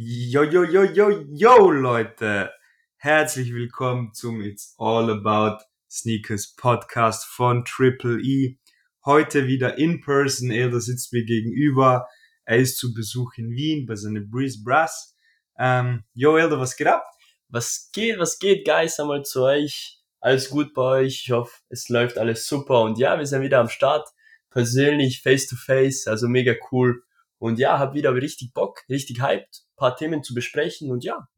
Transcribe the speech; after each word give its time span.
Yo, 0.00 0.44
yo, 0.44 0.62
yo, 0.62 0.84
yo, 0.84 1.26
yo, 1.28 1.72
Leute. 1.72 2.52
Herzlich 2.98 3.52
willkommen 3.52 4.14
zum 4.14 4.40
It's 4.40 4.76
All 4.78 5.10
About 5.10 5.64
Sneakers 5.90 6.54
Podcast 6.54 7.24
von 7.24 7.64
Triple 7.64 8.20
E. 8.22 8.60
Heute 9.04 9.48
wieder 9.48 9.76
in 9.76 10.00
person. 10.00 10.52
Er 10.52 10.70
sitzt 10.80 11.12
mir 11.12 11.24
gegenüber. 11.24 12.06
Er 12.44 12.58
ist 12.58 12.78
zu 12.78 12.94
Besuch 12.94 13.32
in 13.38 13.50
Wien 13.50 13.86
bei 13.86 13.96
seinem 13.96 14.30
Breeze 14.30 14.62
Brass. 14.62 15.16
Ähm, 15.58 16.04
yo, 16.14 16.36
Elder, 16.36 16.60
was 16.60 16.76
geht 16.76 16.86
ab? 16.86 17.04
Was 17.48 17.90
geht, 17.92 18.20
was 18.20 18.38
geht, 18.38 18.64
Guys? 18.64 19.00
Einmal 19.00 19.24
zu 19.24 19.42
euch. 19.42 19.98
Alles 20.20 20.48
gut 20.48 20.74
bei 20.74 21.00
euch. 21.00 21.22
Ich 21.24 21.32
hoffe, 21.32 21.58
es 21.70 21.88
läuft 21.88 22.18
alles 22.18 22.46
super. 22.46 22.82
Und 22.82 23.00
ja, 23.00 23.18
wir 23.18 23.26
sind 23.26 23.42
wieder 23.42 23.58
am 23.58 23.68
Start. 23.68 24.08
Persönlich, 24.50 25.22
face 25.22 25.48
to 25.48 25.56
face. 25.56 26.06
Also 26.06 26.28
mega 26.28 26.54
cool. 26.70 27.02
Und 27.38 27.58
ja, 27.58 27.80
hab 27.80 27.94
wieder 27.94 28.14
richtig 28.14 28.52
Bock, 28.52 28.84
richtig 28.88 29.22
hyped, 29.22 29.64
paar 29.78 29.96
Themen 29.96 30.22
zu 30.22 30.34
besprechen. 30.34 30.90
Und 30.90 31.04
ja, 31.04 31.28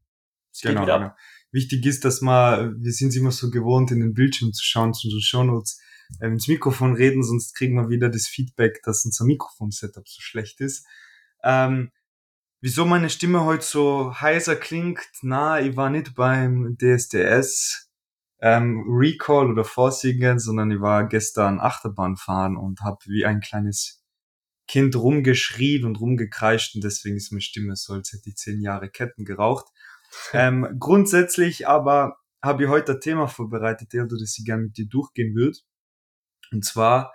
es 0.51 0.61
geht 0.61 0.71
genau, 0.71 0.83
wieder 0.83 0.95
ab. 0.95 1.01
Genau. 1.01 1.13
Wichtig 1.51 1.85
ist, 1.85 2.05
dass 2.05 2.21
man, 2.21 2.81
wir 2.81 2.91
sind 2.91 3.15
immer 3.15 3.31
so 3.31 3.49
gewohnt, 3.49 3.91
in 3.91 3.99
den 3.99 4.13
Bildschirm 4.13 4.53
zu 4.53 4.63
schauen, 4.63 4.93
zu 4.93 5.09
den 5.09 5.21
Shownotes, 5.21 5.79
äh, 6.19 6.27
ins 6.27 6.47
Mikrofon 6.47 6.95
reden, 6.95 7.23
sonst 7.23 7.55
kriegen 7.55 7.75
wir 7.75 7.89
wieder 7.89 8.09
das 8.09 8.27
Feedback, 8.27 8.81
dass 8.83 9.05
unser 9.05 9.25
Mikrofon-Setup 9.25 10.07
so 10.07 10.21
schlecht 10.21 10.61
ist. 10.61 10.85
Ähm, 11.43 11.91
wieso 12.61 12.85
meine 12.85 13.09
Stimme 13.09 13.43
heute 13.43 13.65
so 13.65 14.13
heiser 14.15 14.55
klingt? 14.55 14.99
Na, 15.21 15.59
ich 15.61 15.75
war 15.75 15.89
nicht 15.89 16.15
beim 16.15 16.77
DSDS 16.77 17.89
ähm, 18.41 18.85
Recall 18.87 19.51
oder 19.51 19.63
Vorsingen, 19.63 20.39
sondern 20.39 20.71
ich 20.71 20.81
war 20.81 21.07
gestern 21.07 21.59
Achterbahn 21.59 22.17
fahren 22.17 22.57
und 22.57 22.81
habe 22.81 22.99
wie 23.05 23.25
ein 23.25 23.39
kleines 23.39 24.00
Kind 24.67 24.95
rumgeschrien 24.95 25.85
und 25.85 25.99
rumgekreischt 25.99 26.75
und 26.75 26.83
deswegen 26.83 27.17
ist 27.17 27.31
meine 27.31 27.41
Stimme 27.41 27.75
so, 27.75 27.93
als 27.93 28.13
hätte 28.13 28.29
ich 28.29 28.37
zehn 28.37 28.61
Jahre 28.61 28.89
Ketten 28.89 29.25
geraucht. 29.25 29.67
ähm, 30.33 30.77
grundsätzlich 30.79 31.67
aber 31.67 32.17
habe 32.41 32.63
ich 32.63 32.69
heute 32.69 32.93
ein 32.93 33.01
Thema 33.01 33.27
vorbereitet, 33.27 33.93
Eldo, 33.93 34.17
das 34.17 34.37
ich 34.37 34.45
gerne 34.45 34.63
mit 34.63 34.77
dir 34.77 34.87
durchgehen 34.87 35.35
würde. 35.35 35.57
Und 36.51 36.65
zwar 36.65 37.13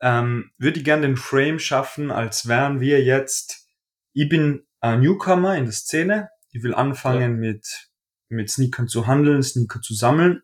ähm, 0.00 0.52
würde 0.58 0.78
ich 0.78 0.84
gerne 0.84 1.06
den 1.06 1.16
Frame 1.16 1.58
schaffen, 1.58 2.10
als 2.10 2.46
wären 2.46 2.80
wir 2.80 3.02
jetzt, 3.02 3.68
ich 4.12 4.28
bin 4.28 4.66
ein 4.80 5.00
Newcomer 5.00 5.56
in 5.56 5.64
der 5.64 5.72
Szene, 5.72 6.28
ich 6.50 6.62
will 6.62 6.74
anfangen 6.74 7.42
ja. 7.42 7.50
mit, 7.50 7.90
mit 8.28 8.50
Sneakern 8.50 8.88
zu 8.88 9.06
handeln, 9.06 9.42
Sneaker 9.42 9.80
zu 9.80 9.94
sammeln 9.94 10.42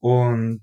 und 0.00 0.60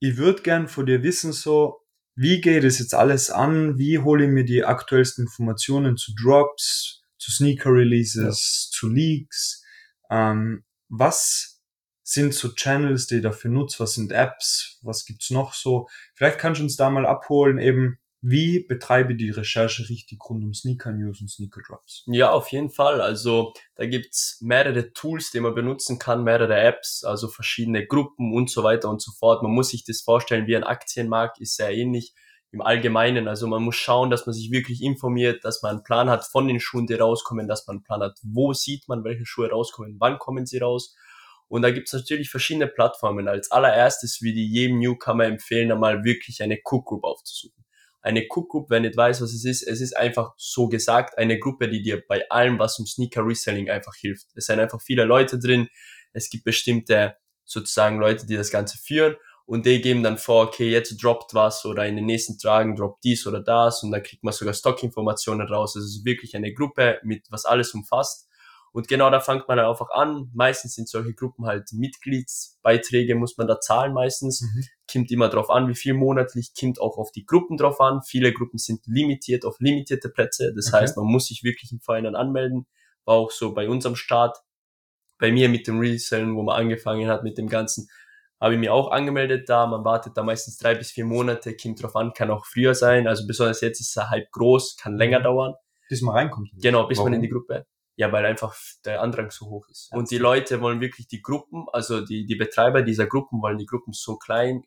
ich 0.00 0.16
würde 0.16 0.42
gern 0.42 0.68
von 0.68 0.86
dir 0.86 1.02
wissen, 1.02 1.32
so, 1.32 1.83
wie 2.16 2.40
geht 2.40 2.64
es 2.64 2.78
jetzt 2.78 2.94
alles 2.94 3.30
an? 3.30 3.78
Wie 3.78 3.98
hole 3.98 4.24
ich 4.24 4.30
mir 4.30 4.44
die 4.44 4.64
aktuellsten 4.64 5.24
Informationen 5.24 5.96
zu 5.96 6.12
Drops, 6.14 7.02
zu 7.18 7.32
Sneaker 7.32 7.70
Releases, 7.70 8.70
ja. 8.70 8.78
zu 8.78 8.88
Leaks? 8.88 9.64
Ähm, 10.10 10.64
was 10.88 11.60
sind 12.04 12.34
so 12.34 12.52
Channels, 12.52 13.06
die 13.06 13.16
ich 13.16 13.22
dafür 13.22 13.50
nutze? 13.50 13.80
Was 13.80 13.94
sind 13.94 14.12
Apps? 14.12 14.78
Was 14.82 15.04
gibt's 15.04 15.30
noch 15.30 15.54
so? 15.54 15.88
Vielleicht 16.14 16.38
kannst 16.38 16.60
du 16.60 16.64
uns 16.64 16.76
da 16.76 16.90
mal 16.90 17.06
abholen, 17.06 17.58
eben, 17.58 17.98
wie 18.26 18.60
betreibe 18.60 19.14
die 19.14 19.28
Recherche 19.28 19.86
richtig 19.90 20.18
rund 20.30 20.42
um 20.44 20.54
Sneaker 20.54 20.92
News 20.92 21.20
und 21.20 21.30
Sneaker 21.30 21.60
Drops? 21.60 22.04
Ja, 22.06 22.30
auf 22.30 22.48
jeden 22.48 22.70
Fall. 22.70 23.02
Also 23.02 23.52
da 23.74 23.84
gibt's 23.84 24.38
mehrere 24.40 24.94
Tools, 24.94 25.30
die 25.30 25.40
man 25.40 25.54
benutzen 25.54 25.98
kann, 25.98 26.24
mehrere 26.24 26.56
Apps, 26.56 27.04
also 27.04 27.28
verschiedene 27.28 27.86
Gruppen 27.86 28.32
und 28.32 28.48
so 28.48 28.64
weiter 28.64 28.88
und 28.88 29.02
so 29.02 29.12
fort. 29.12 29.42
Man 29.42 29.52
muss 29.52 29.68
sich 29.68 29.84
das 29.84 30.00
vorstellen, 30.00 30.46
wie 30.46 30.56
ein 30.56 30.64
Aktienmarkt 30.64 31.38
ist 31.38 31.56
sehr 31.56 31.70
ähnlich 31.70 32.14
im 32.50 32.62
Allgemeinen. 32.62 33.28
Also 33.28 33.46
man 33.46 33.62
muss 33.62 33.76
schauen, 33.76 34.08
dass 34.08 34.24
man 34.24 34.32
sich 34.32 34.50
wirklich 34.50 34.80
informiert, 34.80 35.44
dass 35.44 35.60
man 35.60 35.72
einen 35.72 35.84
Plan 35.84 36.08
hat 36.08 36.24
von 36.24 36.48
den 36.48 36.60
Schuhen, 36.60 36.86
die 36.86 36.94
rauskommen, 36.94 37.46
dass 37.46 37.66
man 37.66 37.76
einen 37.76 37.84
Plan 37.84 38.00
hat, 38.00 38.18
wo 38.22 38.54
sieht 38.54 38.88
man, 38.88 39.04
welche 39.04 39.26
Schuhe 39.26 39.50
rauskommen, 39.50 39.96
wann 39.98 40.18
kommen 40.18 40.46
sie 40.46 40.58
raus. 40.58 40.96
Und 41.48 41.60
da 41.60 41.70
gibt's 41.70 41.92
natürlich 41.92 42.30
verschiedene 42.30 42.68
Plattformen. 42.68 43.28
Als 43.28 43.50
allererstes 43.50 44.22
würde 44.22 44.40
ich 44.40 44.50
jedem 44.50 44.78
Newcomer 44.78 45.26
empfehlen, 45.26 45.70
einmal 45.70 46.04
wirklich 46.04 46.42
eine 46.42 46.58
Cook 46.64 46.86
Group 46.86 47.04
aufzusuchen 47.04 47.63
eine 48.04 48.26
Cook 48.28 48.50
Group, 48.50 48.70
wer 48.70 48.80
nicht 48.80 48.96
weiß, 48.96 49.22
was 49.22 49.32
es 49.32 49.44
ist, 49.46 49.62
es 49.62 49.80
ist 49.80 49.96
einfach 49.96 50.34
so 50.36 50.68
gesagt 50.68 51.16
eine 51.16 51.38
Gruppe, 51.38 51.68
die 51.70 51.82
dir 51.82 52.02
bei 52.06 52.28
allem, 52.28 52.58
was 52.58 52.78
um 52.78 52.86
Sneaker 52.86 53.26
Reselling 53.26 53.70
einfach 53.70 53.94
hilft. 53.96 54.26
Es 54.34 54.46
sind 54.46 54.60
einfach 54.60 54.80
viele 54.82 55.04
Leute 55.04 55.38
drin. 55.38 55.68
Es 56.12 56.28
gibt 56.28 56.44
bestimmte 56.44 57.16
sozusagen 57.44 57.98
Leute, 57.98 58.26
die 58.26 58.36
das 58.36 58.50
Ganze 58.50 58.76
führen 58.76 59.16
und 59.46 59.64
die 59.64 59.80
geben 59.80 60.02
dann 60.02 60.18
vor, 60.18 60.46
okay, 60.46 60.70
jetzt 60.70 61.02
droppt 61.02 61.32
was 61.32 61.64
oder 61.64 61.86
in 61.86 61.96
den 61.96 62.04
nächsten 62.04 62.38
Tagen 62.38 62.76
droppt 62.76 63.04
dies 63.04 63.26
oder 63.26 63.40
das 63.40 63.82
und 63.82 63.90
dann 63.90 64.02
kriegt 64.02 64.22
man 64.22 64.34
sogar 64.34 64.52
Stockinformationen 64.52 65.48
raus. 65.48 65.74
Also 65.74 65.86
es 65.86 65.96
ist 65.96 66.04
wirklich 66.04 66.36
eine 66.36 66.52
Gruppe 66.52 67.00
mit 67.04 67.26
was 67.30 67.46
alles 67.46 67.72
umfasst 67.72 68.28
und 68.74 68.88
genau 68.88 69.08
da 69.08 69.20
fängt 69.20 69.46
man 69.46 69.60
einfach 69.60 69.90
an. 69.90 70.32
Meistens 70.34 70.74
sind 70.74 70.88
solche 70.88 71.14
Gruppen 71.14 71.46
halt 71.46 71.72
Mitgliedsbeiträge, 71.72 73.14
muss 73.14 73.38
man 73.38 73.46
da 73.46 73.60
zahlen 73.60 73.94
meistens. 73.94 74.42
Mhm. 74.42 74.64
Kommt 74.92 75.12
immer 75.12 75.28
drauf 75.28 75.48
an, 75.48 75.68
wie 75.68 75.76
viel 75.76 75.94
monatlich, 75.94 76.54
kommt 76.58 76.80
auch 76.80 76.98
auf 76.98 77.12
die 77.12 77.24
Gruppen 77.24 77.56
drauf 77.56 77.80
an. 77.80 78.02
Viele 78.02 78.32
Gruppen 78.32 78.58
sind 78.58 78.84
limitiert 78.86 79.44
auf 79.44 79.60
limitierte 79.60 80.08
Plätze. 80.08 80.52
Das 80.56 80.66
okay. 80.66 80.78
heißt, 80.82 80.96
man 80.96 81.06
muss 81.06 81.26
sich 81.28 81.44
wirklich 81.44 81.70
im 81.70 81.78
Verein 81.78 82.16
anmelden. 82.16 82.66
War 83.04 83.14
auch 83.14 83.30
so 83.30 83.54
bei 83.54 83.68
unserem 83.68 83.94
Start. 83.94 84.38
Bei 85.18 85.30
mir 85.30 85.48
mit 85.48 85.68
dem 85.68 85.78
Resellen, 85.78 86.34
wo 86.34 86.42
man 86.42 86.56
angefangen 86.56 87.06
hat 87.06 87.22
mit 87.22 87.38
dem 87.38 87.48
Ganzen, 87.48 87.88
habe 88.40 88.54
ich 88.54 88.60
mir 88.60 88.74
auch 88.74 88.90
angemeldet 88.90 89.48
da. 89.48 89.68
Man 89.68 89.84
wartet 89.84 90.16
da 90.16 90.24
meistens 90.24 90.58
drei 90.58 90.74
bis 90.74 90.90
vier 90.90 91.04
Monate, 91.04 91.56
kommt 91.56 91.80
drauf 91.80 91.94
an, 91.94 92.12
kann 92.12 92.28
auch 92.32 92.44
früher 92.44 92.74
sein. 92.74 93.06
Also 93.06 93.24
besonders 93.28 93.60
jetzt 93.60 93.78
ist 93.78 93.96
er 93.96 94.10
halb 94.10 94.32
groß, 94.32 94.78
kann 94.78 94.96
länger 94.96 95.20
mhm. 95.20 95.24
dauern. 95.24 95.54
Bis 95.88 96.02
man 96.02 96.16
reinkommt. 96.16 96.50
Genau, 96.60 96.88
bis 96.88 96.98
Warum? 96.98 97.12
man 97.12 97.20
in 97.20 97.22
die 97.22 97.28
Gruppe. 97.28 97.66
Ja, 97.96 98.10
weil 98.10 98.26
einfach 98.26 98.56
der 98.84 99.02
Andrang 99.02 99.30
so 99.30 99.46
hoch 99.46 99.68
ist. 99.68 99.92
Und 99.92 100.10
die 100.10 100.18
Leute 100.18 100.60
wollen 100.60 100.80
wirklich 100.80 101.06
die 101.06 101.22
Gruppen, 101.22 101.66
also 101.72 102.04
die, 102.04 102.26
die 102.26 102.34
Betreiber 102.34 102.82
dieser 102.82 103.06
Gruppen 103.06 103.40
wollen 103.40 103.58
die 103.58 103.66
Gruppen 103.66 103.92
so 103.92 104.16
klein, 104.16 104.64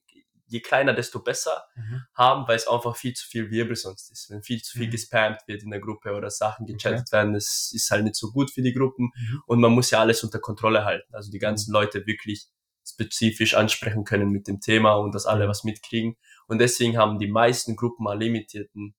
je 0.47 0.61
kleiner, 0.61 0.93
desto 0.93 1.21
besser 1.21 1.65
mhm. 1.75 2.01
haben, 2.13 2.47
weil 2.47 2.55
es 2.55 2.67
einfach 2.67 2.95
viel 2.95 3.13
zu 3.13 3.27
viel 3.27 3.51
Wirbel 3.51 3.75
sonst 3.75 4.11
ist. 4.11 4.29
Wenn 4.29 4.41
viel 4.41 4.61
zu 4.61 4.77
viel 4.77 4.87
mhm. 4.87 4.91
gespammt 4.91 5.39
wird 5.45 5.63
in 5.63 5.71
der 5.71 5.79
Gruppe 5.79 6.13
oder 6.13 6.29
Sachen 6.29 6.65
gechattet 6.65 7.07
okay. 7.07 7.11
werden, 7.11 7.33
das 7.33 7.71
ist 7.73 7.91
halt 7.91 8.03
nicht 8.03 8.15
so 8.15 8.31
gut 8.31 8.51
für 8.51 8.61
die 8.61 8.73
Gruppen. 8.73 9.11
Mhm. 9.15 9.41
Und 9.45 9.59
man 9.59 9.73
muss 9.73 9.91
ja 9.91 9.99
alles 9.99 10.23
unter 10.23 10.39
Kontrolle 10.39 10.85
halten. 10.85 11.13
Also 11.13 11.31
die 11.31 11.39
ganzen 11.39 11.71
mhm. 11.71 11.73
Leute 11.73 12.07
wirklich 12.07 12.47
spezifisch 12.85 13.53
ansprechen 13.53 14.05
können 14.05 14.29
mit 14.29 14.47
dem 14.47 14.61
Thema 14.61 14.95
und 14.95 15.13
dass 15.13 15.25
alle 15.25 15.47
was 15.49 15.63
mitkriegen. 15.65 16.15
Und 16.47 16.59
deswegen 16.59 16.97
haben 16.97 17.19
die 17.19 17.27
meisten 17.27 17.75
Gruppen 17.75 18.07
einen 18.07 18.21
limitierten 18.21 18.95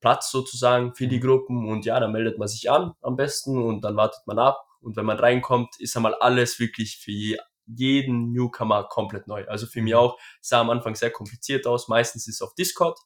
Platz 0.00 0.30
sozusagen 0.30 0.94
für 0.94 1.08
die 1.08 1.18
mhm. 1.18 1.22
Gruppen 1.22 1.68
und 1.68 1.84
ja, 1.84 1.98
dann 2.00 2.12
meldet 2.12 2.38
man 2.38 2.48
sich 2.48 2.70
an 2.70 2.92
am 3.02 3.16
besten 3.16 3.62
und 3.62 3.82
dann 3.82 3.96
wartet 3.96 4.26
man 4.26 4.38
ab 4.38 4.66
und 4.80 4.96
wenn 4.96 5.06
man 5.06 5.18
reinkommt, 5.18 5.80
ist 5.80 5.96
einmal 5.96 6.14
alles 6.14 6.60
wirklich 6.60 6.98
für 6.98 7.38
jeden 7.66 8.32
Newcomer 8.32 8.84
komplett 8.84 9.26
neu. 9.26 9.46
Also 9.48 9.66
für 9.66 9.82
mich 9.82 9.94
mhm. 9.94 9.98
auch, 9.98 10.18
sah 10.40 10.60
am 10.60 10.70
Anfang 10.70 10.94
sehr 10.94 11.10
kompliziert 11.10 11.66
aus, 11.66 11.88
meistens 11.88 12.28
ist 12.28 12.36
es 12.36 12.42
auf 12.42 12.54
Discord. 12.54 12.98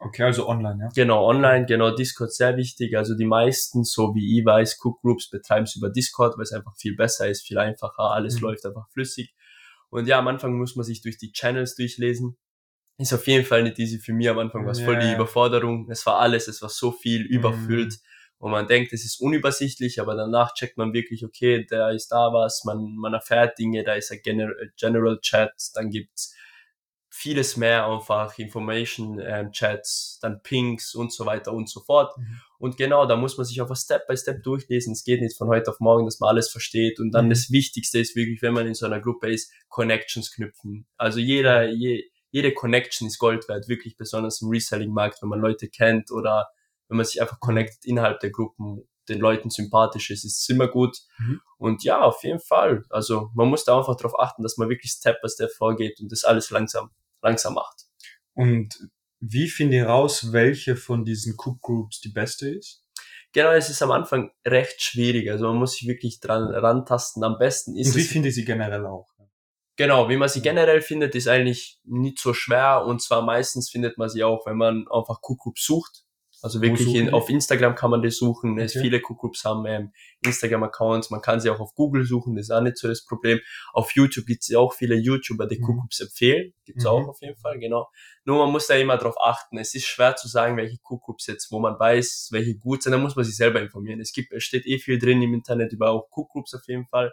Okay, 0.00 0.24
also 0.24 0.48
online, 0.48 0.78
ja? 0.82 0.88
Genau, 0.94 1.24
online, 1.24 1.64
genau, 1.64 1.94
Discord 1.94 2.32
sehr 2.32 2.56
wichtig. 2.56 2.96
Also 2.96 3.16
die 3.16 3.24
meisten, 3.24 3.84
so 3.84 4.14
wie 4.16 4.38
ich 4.38 4.44
weiß, 4.44 4.78
Cook 4.82 5.00
Groups 5.00 5.30
betreiben 5.30 5.64
es 5.64 5.76
über 5.76 5.90
Discord, 5.90 6.36
weil 6.36 6.42
es 6.42 6.52
einfach 6.52 6.74
viel 6.76 6.96
besser 6.96 7.28
ist, 7.28 7.46
viel 7.46 7.58
einfacher, 7.58 8.10
alles 8.10 8.36
mhm. 8.36 8.42
läuft 8.42 8.66
einfach 8.66 8.88
flüssig. 8.90 9.32
Und 9.90 10.06
ja, 10.06 10.18
am 10.18 10.26
Anfang 10.26 10.58
muss 10.58 10.74
man 10.74 10.84
sich 10.84 11.02
durch 11.02 11.18
die 11.18 11.32
Channels 11.32 11.76
durchlesen 11.76 12.36
ist 12.98 13.12
auf 13.12 13.26
jeden 13.26 13.44
Fall 13.44 13.62
nicht 13.62 13.78
easy 13.78 13.98
für 13.98 14.12
mich 14.12 14.28
am 14.28 14.38
Anfang, 14.38 14.64
war 14.64 14.72
es 14.72 14.80
voll 14.80 14.98
die 14.98 15.12
Überforderung. 15.12 15.90
Es 15.90 16.04
war 16.06 16.18
alles, 16.18 16.48
es 16.48 16.62
war 16.62 16.68
so 16.68 16.92
viel 16.92 17.22
überfüllt. 17.22 17.92
Mm. 17.92 18.44
Und 18.44 18.50
man 18.50 18.66
denkt, 18.66 18.92
es 18.92 19.04
ist 19.04 19.20
unübersichtlich, 19.20 20.00
aber 20.00 20.16
danach 20.16 20.54
checkt 20.54 20.76
man 20.76 20.92
wirklich, 20.92 21.24
okay, 21.24 21.64
da 21.68 21.90
ist 21.90 22.08
da 22.08 22.32
was, 22.32 22.64
man, 22.64 22.96
man 22.96 23.14
erfährt 23.14 23.58
Dinge, 23.58 23.84
da 23.84 23.94
ist 23.94 24.10
ein 24.10 24.20
General, 24.22 24.72
General 24.76 25.18
Chat, 25.20 25.52
dann 25.74 25.90
gibt's 25.90 26.34
vieles 27.14 27.58
mehr 27.58 27.86
einfach, 27.86 28.38
Information 28.38 29.20
ähm, 29.22 29.52
Chats, 29.52 30.18
dann 30.22 30.42
Pings 30.42 30.94
und 30.94 31.12
so 31.12 31.26
weiter 31.26 31.52
und 31.52 31.68
so 31.68 31.80
fort. 31.80 32.16
Mhm. 32.16 32.40
Und 32.58 32.76
genau, 32.78 33.06
da 33.06 33.16
muss 33.16 33.36
man 33.36 33.44
sich 33.44 33.60
einfach 33.60 33.76
Step 33.76 34.06
by 34.08 34.16
Step 34.16 34.42
durchlesen. 34.42 34.94
Es 34.94 35.04
geht 35.04 35.20
nicht 35.20 35.36
von 35.36 35.48
heute 35.48 35.70
auf 35.70 35.78
morgen, 35.78 36.06
dass 36.06 36.20
man 36.20 36.30
alles 36.30 36.50
versteht. 36.50 36.98
Und 36.98 37.12
dann 37.12 37.26
mhm. 37.26 37.30
das 37.30 37.50
Wichtigste 37.50 37.98
ist 37.98 38.16
wirklich, 38.16 38.40
wenn 38.40 38.54
man 38.54 38.66
in 38.66 38.74
so 38.74 38.86
einer 38.86 39.00
Gruppe 39.00 39.30
ist, 39.30 39.52
Connections 39.68 40.32
knüpfen. 40.32 40.86
Also 40.96 41.20
jeder, 41.20 41.68
je, 41.68 42.02
jede 42.32 42.52
Connection 42.52 43.06
ist 43.06 43.18
Gold 43.18 43.48
wert, 43.48 43.68
wirklich 43.68 43.96
besonders 43.96 44.40
im 44.40 44.48
Reselling-Markt, 44.48 45.22
wenn 45.22 45.28
man 45.28 45.40
Leute 45.40 45.68
kennt 45.68 46.10
oder 46.10 46.48
wenn 46.88 46.96
man 46.96 47.06
sich 47.06 47.20
einfach 47.20 47.38
connectet 47.40 47.84
innerhalb 47.84 48.20
der 48.20 48.30
Gruppen, 48.30 48.88
den 49.08 49.20
Leuten 49.20 49.50
sympathisch 49.50 50.10
ist, 50.10 50.24
ist 50.24 50.40
es 50.40 50.48
immer 50.48 50.68
gut. 50.68 50.96
Mhm. 51.18 51.40
Und 51.58 51.84
ja, 51.84 52.00
auf 52.00 52.22
jeden 52.24 52.40
Fall. 52.40 52.84
Also 52.88 53.30
man 53.34 53.48
muss 53.48 53.64
da 53.64 53.78
einfach 53.78 53.96
darauf 53.96 54.18
achten, 54.18 54.42
dass 54.42 54.56
man 54.56 54.68
wirklich 54.68 54.92
Step 54.92 55.20
by 55.20 55.28
Step 55.28 55.50
vorgeht 55.52 56.00
und 56.00 56.10
das 56.10 56.24
alles 56.24 56.50
langsam, 56.50 56.90
langsam 57.20 57.54
macht. 57.54 57.84
Und 58.34 58.88
wie 59.20 59.48
finde 59.48 59.78
ich 59.78 59.84
raus, 59.84 60.32
welche 60.32 60.74
von 60.74 61.04
diesen 61.04 61.34
Cook 61.36 61.60
Groups 61.60 62.00
die 62.00 62.08
beste 62.08 62.48
ist? 62.48 62.82
Genau, 63.32 63.52
es 63.52 63.70
ist 63.70 63.82
am 63.82 63.90
Anfang 63.90 64.30
recht 64.46 64.80
schwierig. 64.82 65.30
Also 65.30 65.46
man 65.46 65.56
muss 65.56 65.72
sich 65.72 65.86
wirklich 65.86 66.20
dran 66.20 66.44
rantasten. 66.44 67.24
Am 67.24 67.38
besten 67.38 67.76
ist 67.76 67.88
Und 67.88 67.96
wie 67.96 68.04
finde 68.04 68.28
ich 68.28 68.34
sie 68.34 68.44
generell 68.44 68.86
auch? 68.86 69.08
Genau, 69.76 70.08
wie 70.08 70.16
man 70.16 70.28
sie 70.28 70.42
generell 70.42 70.82
findet, 70.82 71.14
ist 71.14 71.28
eigentlich 71.28 71.78
nicht 71.84 72.18
so 72.18 72.34
schwer 72.34 72.84
und 72.86 73.00
zwar 73.00 73.22
meistens 73.22 73.70
findet 73.70 73.96
man 73.98 74.08
sie 74.08 74.22
auch, 74.22 74.44
wenn 74.46 74.56
man 74.58 74.84
einfach 74.92 75.20
Kuckuck 75.22 75.58
sucht. 75.58 76.04
Also 76.44 76.60
wirklich 76.60 76.92
in, 76.96 77.14
auf 77.14 77.30
Instagram 77.30 77.76
kann 77.76 77.92
man 77.92 78.02
das 78.02 78.16
suchen. 78.16 78.58
Es 78.58 78.72
Okay. 78.74 78.82
viele 78.84 79.00
Cook-Groups 79.00 79.44
haben 79.44 79.64
ähm, 79.64 79.92
Instagram-Accounts. 80.26 81.10
Man 81.10 81.20
kann 81.20 81.38
sie 81.38 81.48
auch 81.50 81.60
auf 81.60 81.72
Google 81.76 82.04
suchen. 82.04 82.34
Das 82.34 82.46
ist 82.46 82.50
auch 82.50 82.60
nicht 82.60 82.78
so 82.78 82.88
das 82.88 83.04
Problem. 83.04 83.38
Auf 83.72 83.92
YouTube 83.94 84.26
gibt 84.26 84.42
es 84.42 84.52
auch 84.56 84.72
viele 84.74 84.96
YouTuber, 84.96 85.46
die 85.46 85.60
Mhm. 85.60 85.64
Cook-Groups 85.66 86.00
empfehlen. 86.00 86.52
Gibt's 86.64 86.82
Mhm. 86.82 86.90
auch 86.90 87.08
auf 87.10 87.20
jeden 87.20 87.36
Fall, 87.36 87.60
genau. 87.60 87.88
Nur 88.24 88.38
man 88.38 88.50
muss 88.50 88.66
da 88.66 88.74
immer 88.74 88.96
drauf 88.96 89.14
achten. 89.22 89.56
Es 89.56 89.72
ist 89.76 89.86
schwer 89.86 90.16
zu 90.16 90.26
sagen, 90.26 90.56
welche 90.56 90.78
Cook-Groups 90.82 91.28
jetzt, 91.28 91.52
wo 91.52 91.60
man 91.60 91.78
weiß, 91.78 92.30
welche 92.32 92.56
gut 92.56 92.82
sind. 92.82 92.90
Da 92.90 92.98
muss 92.98 93.14
man 93.14 93.24
sich 93.24 93.36
selber 93.36 93.60
informieren. 93.60 94.00
Es 94.00 94.12
gibt, 94.12 94.32
es 94.32 94.42
steht 94.42 94.66
eh 94.66 94.78
viel 94.80 94.98
drin 94.98 95.22
im 95.22 95.34
Internet 95.34 95.72
über 95.72 95.90
auch 95.90 96.08
Cook-Groups 96.10 96.54
auf 96.54 96.66
jeden 96.66 96.86
Fall. 96.88 97.12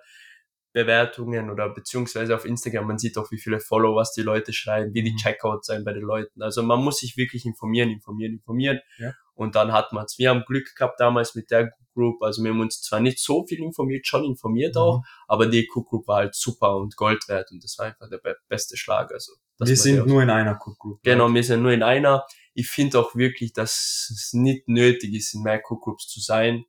Bewertungen 0.71 1.50
oder 1.50 1.69
beziehungsweise 1.69 2.36
auf 2.36 2.45
Instagram, 2.45 2.88
man 2.88 2.98
sieht 3.00 3.18
auch, 3.18 3.31
wie 3.31 3.39
viele 3.39 3.60
Followers 3.60 4.13
die 4.13 4.21
Leute 4.21 4.54
schreiben, 4.54 4.94
wie 4.94 5.04
die 5.04 5.12
Mhm. 5.12 5.18
Checkouts 5.18 5.68
sein 5.68 5.83
bei 5.83 5.94
den 5.94 6.04
Leuten. 6.04 6.42
Also 6.42 6.62
man 6.63 6.80
muss 6.83 7.00
sich 7.00 7.18
wirklich 7.18 7.45
informieren, 7.45 7.89
informieren, 7.89 8.33
informieren. 8.33 8.80
Ja. 8.98 9.13
Und 9.33 9.56
dann 9.56 9.71
hat 9.71 9.94
man's. 9.94 10.18
Wir 10.19 10.30
haben 10.30 10.44
Glück 10.45 10.75
gehabt 10.75 11.00
damals 11.00 11.33
mit 11.33 11.50
der 11.50 11.71
Group. 11.95 12.21
Also 12.21 12.44
wir 12.44 12.51
haben 12.51 12.60
uns 12.60 12.81
zwar 12.81 13.00
nicht 13.00 13.19
so 13.19 13.45
viel 13.48 13.60
informiert, 13.63 14.06
schon 14.06 14.24
informiert 14.25 14.75
Mhm. 14.75 14.81
auch, 14.81 15.04
aber 15.27 15.48
die 15.48 15.68
Cook 15.74 15.89
Group 15.89 16.07
war 16.07 16.18
halt 16.18 16.36
super 16.36 16.75
und 16.77 16.95
Gold 16.95 17.27
wert 17.27 17.50
und 17.51 17.63
das 17.63 17.77
war 17.80 17.88
einfach 17.88 18.10
der 18.10 18.18
be 18.19 18.36
beste 18.48 18.77
Schlag. 18.77 19.12
Also 19.12 19.33
dass 19.57 19.68
Wir 19.69 19.74
man 19.75 19.81
sind 19.81 20.07
nur 20.07 20.24
in 20.24 20.30
einer 20.30 20.60
Cook 20.63 20.77
Group. 20.77 21.00
Genau, 21.04 21.33
wir 21.33 21.44
sind 21.44 21.62
nur 21.63 21.72
in 21.72 21.83
einer. 21.83 22.25
Ich 22.54 22.69
finde 22.69 23.00
auch 23.00 23.15
wirklich, 23.15 23.54
dass 23.54 24.10
es 24.13 24.31
nicht 24.33 24.68
nötig 24.68 25.13
ist, 25.13 25.33
in 25.33 25.42
mehr 25.44 25.62
Cook 25.68 25.81
Groups 25.83 26.07
zu 26.07 26.19
sein. 26.19 26.65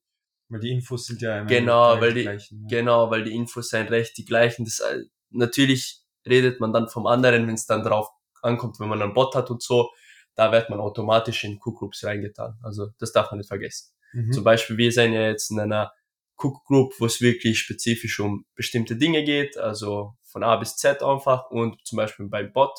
Weil 0.50 0.61
die 0.61 0.70
Infos 0.70 1.06
sind 1.06 1.23
ja 1.23 1.38
immer 1.38 1.49
Genau, 1.49 2.00
weil 2.00 2.12
die- 2.14 2.23
gleichen, 2.23 2.62
ja. 2.69 2.79
Genau, 2.79 3.11
weil 3.11 3.25
die 3.25 3.35
Infos 3.35 3.69
sind 3.70 3.91
recht 3.91 4.17
die 4.19 4.25
gleichen. 4.25 4.64
Das, 4.64 4.81
äh, 4.81 5.05
natürlich 5.31 6.00
redet 6.26 6.61
man 6.61 6.73
dann 6.73 6.88
vom 6.88 7.06
anderen, 7.06 7.47
wenn 7.47 7.55
es 7.55 7.67
dann 7.67 7.82
drauf 7.82 8.08
ankommt, 8.43 8.79
wenn 8.81 8.88
man 8.88 9.00
einen 9.00 9.14
Bot 9.14 9.35
hat 9.35 9.50
und 9.50 9.62
so, 9.62 9.91
da 10.35 10.52
wird 10.52 10.70
man 10.70 10.81
automatisch 10.81 11.44
in 11.44 11.58
Cook 11.62 11.79
Groups 11.79 12.05
reingetan. 12.05 12.58
Also 12.62 12.88
das 12.99 13.12
darf 13.12 13.31
man 13.31 13.38
nicht 13.38 13.49
vergessen. 13.49 13.93
Mhm. 14.12 14.32
Zum 14.32 14.44
Beispiel, 14.44 14.76
wir 14.76 14.93
sind 14.93 15.12
ja 15.12 15.23
jetzt 15.29 15.50
in 15.50 15.61
einer 15.61 15.93
Cook 16.37 16.64
Group, 16.64 16.94
wo 16.99 17.06
es 17.06 17.20
wirklich 17.20 17.58
spezifisch 17.58 18.19
um 18.20 18.44
bestimmte 18.55 18.96
Dinge 18.96 19.25
geht, 19.25 19.56
also 19.58 20.14
von 20.25 20.43
A 20.43 20.56
bis 20.56 20.76
Z 20.76 21.03
einfach. 21.03 21.50
Und 21.50 21.85
zum 21.87 21.96
Beispiel 21.96 22.26
beim 22.29 22.53
Bot 22.53 22.79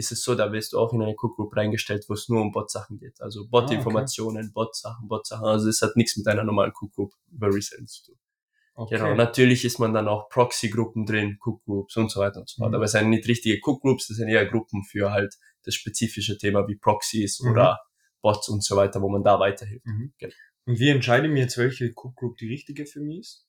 ist 0.00 0.10
es 0.12 0.24
so, 0.24 0.34
da 0.34 0.50
wirst 0.52 0.72
du 0.72 0.78
auch 0.78 0.92
in 0.92 1.02
eine 1.02 1.14
Cook 1.14 1.36
Group 1.36 1.54
reingestellt, 1.56 2.04
wo 2.08 2.14
es 2.14 2.28
nur 2.28 2.40
um 2.42 2.50
Bot-Sachen 2.52 2.98
geht. 2.98 3.20
Also 3.20 3.46
Bot-Informationen, 3.48 4.52
Bot-Sachen, 4.52 5.06
Bot-Sachen. 5.08 5.46
Also 5.46 5.68
es 5.68 5.80
hat 5.82 5.94
nichts 5.96 6.16
mit 6.16 6.26
einer 6.26 6.42
normalen 6.44 6.72
Cook 6.78 6.92
Group 6.94 7.12
über 7.30 7.48
Resell 7.48 7.84
zu 7.86 8.04
tun. 8.06 8.16
okay. 8.74 8.96
Genau, 8.96 9.14
natürlich 9.14 9.64
ist 9.64 9.78
man 9.78 9.92
dann 9.92 10.08
auch 10.08 10.28
Proxy-Gruppen 10.30 11.04
drin, 11.06 11.38
Cook-Groups 11.44 11.96
und 11.96 12.10
so 12.10 12.20
weiter 12.20 12.40
und 12.40 12.48
so 12.48 12.56
fort. 12.62 12.70
Mhm. 12.70 12.74
Aber 12.76 12.84
es 12.84 12.92
sind 12.92 13.10
nicht 13.10 13.28
richtige 13.28 13.60
Cook-Groups, 13.62 14.08
das 14.08 14.16
sind 14.16 14.28
eher 14.28 14.46
Gruppen 14.46 14.82
für 14.84 15.12
halt 15.12 15.34
das 15.64 15.74
spezifische 15.74 16.38
Thema 16.38 16.66
wie 16.66 16.76
Proxys 16.76 17.40
Mhm. 17.40 17.50
oder 17.52 17.78
Bots 18.22 18.48
und 18.48 18.64
so 18.64 18.76
weiter, 18.76 19.00
wo 19.02 19.08
man 19.08 19.22
da 19.22 19.38
weiterhilft. 19.38 19.86
Mhm. 19.86 20.12
Genau. 20.18 20.32
Und 20.66 20.78
wie 20.78 20.88
entscheide 20.90 21.26
ich 21.26 21.32
mir 21.32 21.40
jetzt, 21.40 21.58
welche 21.58 21.92
Cook 21.94 22.16
Group 22.16 22.36
die 22.38 22.48
richtige 22.48 22.86
für 22.86 23.00
mich 23.00 23.18
ist? 23.20 23.46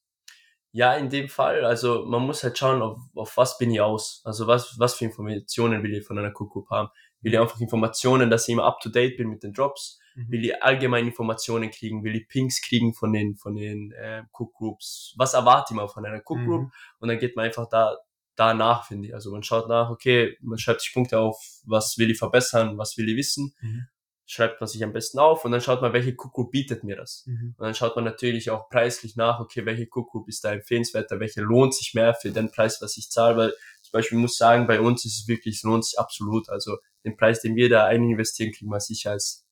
Ja, 0.74 0.94
in 0.94 1.10
dem 1.10 1.28
Fall, 1.28 1.66
also 1.66 2.06
man 2.06 2.22
muss 2.22 2.44
halt 2.44 2.58
schauen, 2.58 2.82
auf, 2.82 2.98
auf 3.16 3.36
was 3.38 3.58
bin 3.58 3.72
ich 3.72 3.82
aus. 3.82 4.22
Also 4.24 4.48
was, 4.48 4.80
was 4.80 4.96
für 4.96 5.06
Informationen 5.06 5.84
will 5.84 5.94
ich 5.94 6.06
von 6.06 6.18
einer 6.18 6.32
Cook 6.34 6.52
Group 6.52 6.70
haben. 6.70 6.90
Will 7.22 7.34
ich 7.34 7.40
einfach 7.40 7.60
Informationen, 7.60 8.30
dass 8.30 8.48
ich 8.48 8.54
immer 8.54 8.66
up 8.66 8.80
to 8.80 8.90
date 8.90 9.18
bin 9.18 9.30
mit 9.30 9.44
den 9.44 9.54
Drops? 9.54 10.00
Mhm. 10.16 10.32
Will 10.32 10.46
ich 10.46 10.64
allgemein 10.64 11.08
Informationen 11.08 11.72
kriegen? 11.72 12.04
Will 12.04 12.16
ich 12.16 12.28
Pings 12.28 12.62
kriegen 12.62 12.94
von 12.94 13.12
den, 13.12 13.36
von 13.36 13.56
den 13.56 13.92
äh, 13.92 14.24
Cook 14.32 14.54
Groups? 14.54 15.14
Was 15.18 15.34
erwarte 15.34 15.74
ich 15.74 15.76
mal 15.76 15.88
von 15.88 16.06
einer 16.06 16.22
Cook 16.26 16.40
Group? 16.46 16.62
Mhm. 16.62 16.72
Und 17.00 17.10
dann 17.10 17.20
geht 17.20 17.36
man 17.36 17.46
einfach 17.46 17.68
da 17.70 17.98
danach, 18.36 18.86
finde 18.86 19.10
ich. 19.10 19.14
Also 19.14 19.32
man 19.32 19.44
schaut 19.44 19.68
nach, 19.68 19.90
okay, 19.90 20.38
man 20.42 20.58
schreibt 20.58 20.82
sich 20.82 20.94
Punkte 20.94 21.20
auf, 21.20 21.38
was 21.66 21.98
will 21.98 22.10
ich 22.10 22.18
verbessern, 22.18 22.78
was 22.78 22.98
will 22.98 23.10
ich 23.10 23.18
wissen, 23.18 23.54
Mhm. 23.62 23.88
Schreibt 24.32 24.62
man 24.62 24.68
sich 24.70 24.82
am 24.82 24.94
besten 24.94 25.20
auf 25.20 25.44
und 25.44 25.52
dann 25.52 25.60
schaut 25.60 25.82
man, 25.82 25.92
welche 25.92 26.16
Group 26.16 26.52
bietet 26.52 26.86
mir 26.86 26.96
das. 26.96 27.26
Mhm. 27.26 27.54
Und 27.58 27.66
dann 27.66 27.76
schaut 27.76 27.98
man 27.98 28.06
natürlich 28.06 28.50
auch 28.50 28.70
preislich 28.70 29.18
nach, 29.18 29.42
okay, 29.42 29.66
welche 29.66 29.88
Group 29.88 30.30
ist 30.30 30.46
da 30.46 30.54
empfehlenswerter, 30.54 31.20
welche 31.20 31.42
lohnt 31.42 31.76
sich 31.76 31.94
mehr 31.94 32.14
für 32.14 32.32
den 32.32 32.50
Preis, 32.50 32.82
was 32.82 32.96
ich 32.96 33.10
zahle, 33.10 33.36
weil 33.36 33.54
zum 33.82 33.92
Beispiel 33.92 34.18
ich 34.18 34.22
muss 34.22 34.38
sagen, 34.38 34.68
bei 34.68 34.80
uns 34.80 35.04
ist 35.04 35.20
es 35.20 35.28
wirklich, 35.28 35.58
es 35.58 35.64
lohnt 35.64 35.84
sich 35.84 36.00
absolut. 36.00 36.50
Also 36.50 36.78
den 37.04 37.18
Preis, 37.18 37.42
den 37.42 37.58
wir 37.58 37.68
da 37.70 37.86
ein 37.88 38.04
investieren, 38.04 38.54
kriegen 38.54 38.72
wir 38.72 38.80
sicher 38.80 39.12
als, 39.12 39.46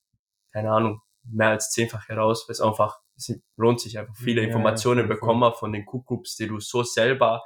keine 0.54 0.72
Ahnung, 0.72 1.02
mehr 1.24 1.50
als 1.50 1.72
zehnfach 1.72 2.08
heraus, 2.08 2.46
weil 2.48 2.54
es 2.54 2.62
einfach, 2.62 3.00
es 3.18 3.34
lohnt 3.58 3.82
sich 3.82 4.00
einfach. 4.00 4.16
Viele 4.16 4.40
Ja, 4.42 4.48
ja, 4.48 4.54
Informationen 4.54 5.08
voll. 5.08 5.16
bekommen 5.16 5.42
wir 5.42 5.52
von 5.52 5.74
den 5.74 5.84
Groups, 5.86 6.38
die 6.38 6.48
du 6.48 6.62
so 6.62 6.84
selber 6.84 7.44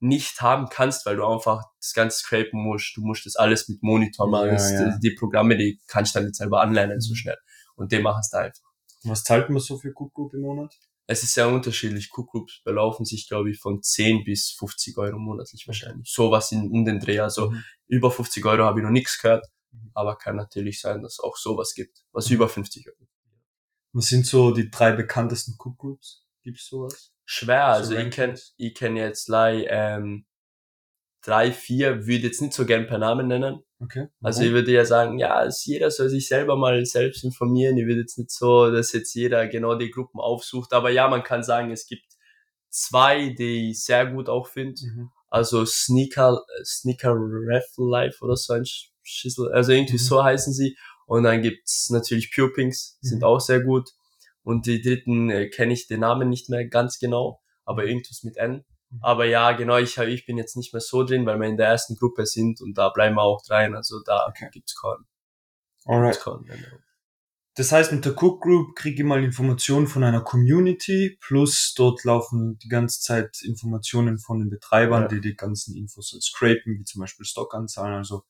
nicht 0.00 0.40
haben 0.40 0.68
kannst, 0.68 1.06
weil 1.06 1.16
du 1.16 1.26
einfach 1.26 1.62
das 1.80 1.92
Ganze 1.94 2.18
scrapen 2.18 2.60
musst. 2.62 2.96
Du 2.96 3.00
musst 3.02 3.24
das 3.26 3.36
alles 3.36 3.68
mit 3.68 3.82
Monitor 3.82 4.28
machen. 4.28 4.56
Ja, 4.56 4.70
ja. 4.88 4.98
Die 4.98 5.14
Programme, 5.18 5.56
die 5.56 5.80
kannst 5.86 6.14
du 6.14 6.18
dann 6.18 6.26
nicht 6.26 6.36
selber 6.36 6.60
anlernen 6.60 7.00
so 7.00 7.12
Mhm. 7.12 7.16
schnell. 7.16 7.36
Und 7.76 7.92
die 7.92 7.98
machen 7.98 8.20
es 8.20 8.30
da 8.30 8.40
einfach. 8.40 8.62
Was 9.04 9.22
zahlt 9.24 9.48
man 9.50 9.60
so 9.60 9.78
für 9.78 9.92
Cook 9.94 10.12
Group 10.14 10.34
im 10.34 10.40
Monat? 10.42 10.74
Es 11.06 11.22
ist 11.22 11.34
sehr 11.34 11.48
unterschiedlich. 11.48 12.10
Cook 12.12 12.30
Groups 12.30 12.62
belaufen 12.64 13.04
sich, 13.04 13.28
glaube 13.28 13.50
ich, 13.50 13.58
von 13.60 13.80
10 13.82 14.24
bis 14.24 14.50
50 14.58 14.98
Euro 14.98 15.18
monatlich 15.18 15.64
wahrscheinlich. 15.66 16.10
Sowas 16.12 16.50
in, 16.52 16.68
um 16.70 16.84
den 16.84 16.98
Dreh. 16.98 17.20
Also 17.20 17.50
Mhm. 17.50 17.62
über 17.86 18.10
50 18.10 18.44
Euro 18.44 18.64
habe 18.64 18.80
ich 18.80 18.84
noch 18.84 18.90
nichts 18.90 19.20
gehört. 19.20 19.46
Mhm. 19.70 19.90
Aber 19.94 20.16
kann 20.16 20.36
natürlich 20.36 20.80
sein, 20.80 21.02
dass 21.02 21.20
auch 21.20 21.36
sowas 21.36 21.74
gibt, 21.74 21.98
was 22.12 22.28
Mhm. 22.28 22.34
über 22.36 22.48
50 22.48 22.88
Euro. 22.88 23.08
Was 23.92 24.06
sind 24.08 24.26
so 24.26 24.50
die 24.50 24.68
drei 24.70 24.92
bekanntesten 24.92 25.54
Cook 25.58 25.78
Groups? 25.78 26.26
Gibt's 26.42 26.66
sowas? 26.68 27.12
Schwer, 27.26 27.66
also 27.66 27.90
So 27.90 27.96
ich 27.98 28.10
kenn, 28.10 28.30
Rankings? 28.30 28.54
ich 28.56 28.74
kenn 28.74 28.96
jetzt 28.96 29.28
lei, 29.28 29.66
ähm, 29.68 30.24
drei, 31.22 31.50
vier, 31.52 32.06
würde 32.06 32.26
jetzt 32.28 32.40
nicht 32.40 32.52
so 32.54 32.64
gern 32.64 32.86
per 32.86 32.98
Namen 32.98 33.26
nennen. 33.28 33.60
Okay. 33.80 34.06
Also 34.22 34.42
ich 34.42 34.52
würde 34.52 34.70
ja 34.72 34.84
sagen, 34.84 35.18
ja, 35.18 35.46
jeder 35.64 35.90
soll 35.90 36.08
sich 36.08 36.28
selber 36.28 36.56
mal 36.56 36.84
selbst 36.86 37.24
informieren. 37.24 37.76
Ich 37.76 37.86
würde 37.86 38.00
jetzt 38.02 38.16
nicht 38.16 38.30
so, 38.30 38.70
dass 38.70 38.92
jetzt 38.92 39.12
jeder 39.14 39.46
genau 39.48 39.74
die 39.74 39.90
Gruppen 39.90 40.20
aufsucht. 40.20 40.72
Aber 40.72 40.90
ja, 40.90 41.08
man 41.08 41.22
kann 41.24 41.42
sagen, 41.42 41.70
es 41.72 41.86
gibt 41.86 42.06
zwei, 42.70 43.30
die 43.30 43.70
ich 43.72 43.84
sehr 43.84 44.06
gut 44.06 44.28
auch 44.28 44.46
finde. 44.46 44.80
Mhm. 44.82 45.10
Also 45.28 45.66
Sneaker, 45.66 46.42
Sneaker 46.64 47.14
Raffle 47.18 47.90
Life 47.90 48.24
oder 48.24 48.36
so 48.36 48.52
ein 48.54 48.62
Sch- 48.62 48.90
Schissel. 49.02 49.52
Also 49.52 49.72
irgendwie 49.72 49.94
Mhm. 49.94 49.98
so 49.98 50.22
heißen 50.24 50.52
sie. 50.52 50.76
Und 51.06 51.24
dann 51.24 51.42
gibt's 51.42 51.90
natürlich 51.90 52.32
Pure 52.34 52.52
Pinks, 52.52 52.98
sind 53.00 53.18
Mhm. 53.18 53.24
auch 53.24 53.40
sehr 53.40 53.60
gut. 53.60 53.90
Und 54.46 54.66
die 54.66 54.80
dritten 54.80 55.28
äh, 55.28 55.48
kenne 55.48 55.72
ich 55.72 55.88
den 55.88 56.00
Namen 56.00 56.28
nicht 56.28 56.48
mehr 56.48 56.64
ganz 56.68 57.00
genau, 57.00 57.40
aber 57.64 57.82
Mhm. 57.82 57.88
irgendwas 57.88 58.22
mit 58.22 58.36
N. 58.36 58.64
Mhm. 58.90 58.98
Aber 59.02 59.24
ja, 59.24 59.50
genau, 59.50 59.76
ich, 59.78 59.96
ich 59.98 60.24
bin 60.24 60.38
jetzt 60.38 60.56
nicht 60.56 60.72
mehr 60.72 60.80
so 60.80 61.02
drin, 61.02 61.26
weil 61.26 61.40
wir 61.40 61.48
in 61.48 61.56
der 61.56 61.66
ersten 61.66 61.96
Gruppe 61.96 62.26
sind 62.26 62.60
und 62.60 62.78
da 62.78 62.90
bleiben 62.90 63.16
wir 63.16 63.22
auch 63.22 63.42
rein. 63.50 63.74
Also 63.74 64.00
da 64.04 64.24
Okay. 64.28 64.48
gibt's 64.52 64.80
keinen. 64.80 65.04
Alright. 65.84 66.20
keinen 66.20 66.48
Änderung. 66.48 66.78
Das 67.56 67.72
heißt, 67.72 67.90
mit 67.90 68.04
der 68.04 68.12
Cook 68.22 68.40
Group 68.42 68.76
kriege 68.76 69.02
ich 69.02 69.08
mal 69.08 69.24
Informationen 69.24 69.88
von 69.88 70.04
einer 70.04 70.20
Community, 70.20 71.18
plus 71.20 71.74
dort 71.76 72.04
laufen 72.04 72.58
die 72.58 72.68
ganze 72.68 73.00
Zeit 73.00 73.40
Informationen 73.42 74.18
von 74.18 74.38
den 74.38 74.50
Betreibern, 74.50 75.02
Ja. 75.02 75.08
die 75.08 75.20
die 75.22 75.34
ganzen 75.34 75.74
Infos 75.74 76.12
halt 76.12 76.22
scrapen, 76.22 76.78
wie 76.78 76.84
zum 76.84 77.00
Beispiel 77.00 77.26
Stockanzahlen, 77.26 77.94
also 77.94 78.22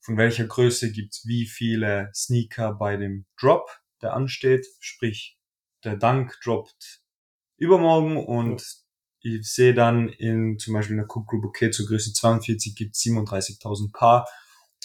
von 0.00 0.16
welcher 0.16 0.46
Größe 0.46 0.92
gibt's 0.92 1.26
wie 1.26 1.46
viele 1.46 2.10
Sneaker 2.14 2.74
bei 2.74 2.96
dem 2.96 3.26
Drop, 3.40 3.68
der 4.02 4.12
ansteht, 4.14 4.64
sprich 4.78 5.36
der 5.86 5.96
Dank 5.96 6.38
droppt 6.42 7.00
übermorgen 7.56 8.16
und 8.16 8.62
ich 9.20 9.50
sehe 9.50 9.74
dann 9.74 10.08
in 10.08 10.58
zum 10.58 10.74
Beispiel 10.74 10.92
in 10.94 10.98
der 10.98 11.08
Cook 11.08 11.26
Group, 11.26 11.44
okay, 11.44 11.70
zur 11.70 11.86
Größe 11.86 12.12
42 12.12 12.74
gibt's 12.76 13.00
37.000 13.04 13.92
Paar, 13.92 14.28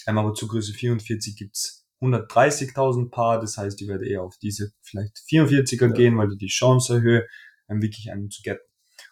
ähm, 0.06 0.18
aber 0.18 0.34
zur 0.34 0.48
Größe 0.48 0.72
44 0.72 1.36
gibt's 1.36 1.86
130.000 2.00 3.10
Paar, 3.10 3.40
das 3.40 3.56
heißt, 3.56 3.80
ich 3.80 3.88
werde 3.88 4.08
eher 4.08 4.22
auf 4.22 4.36
diese 4.38 4.72
vielleicht 4.80 5.18
44er 5.28 5.88
Ja. 5.88 5.92
gehen, 5.92 6.18
weil 6.18 6.32
ich 6.32 6.38
die 6.38 6.48
Chance 6.48 6.94
erhöhe, 6.94 7.28
ähm, 7.68 7.80
wirklich 7.82 8.10
einen 8.10 8.30
zu 8.30 8.42
getten. 8.42 8.64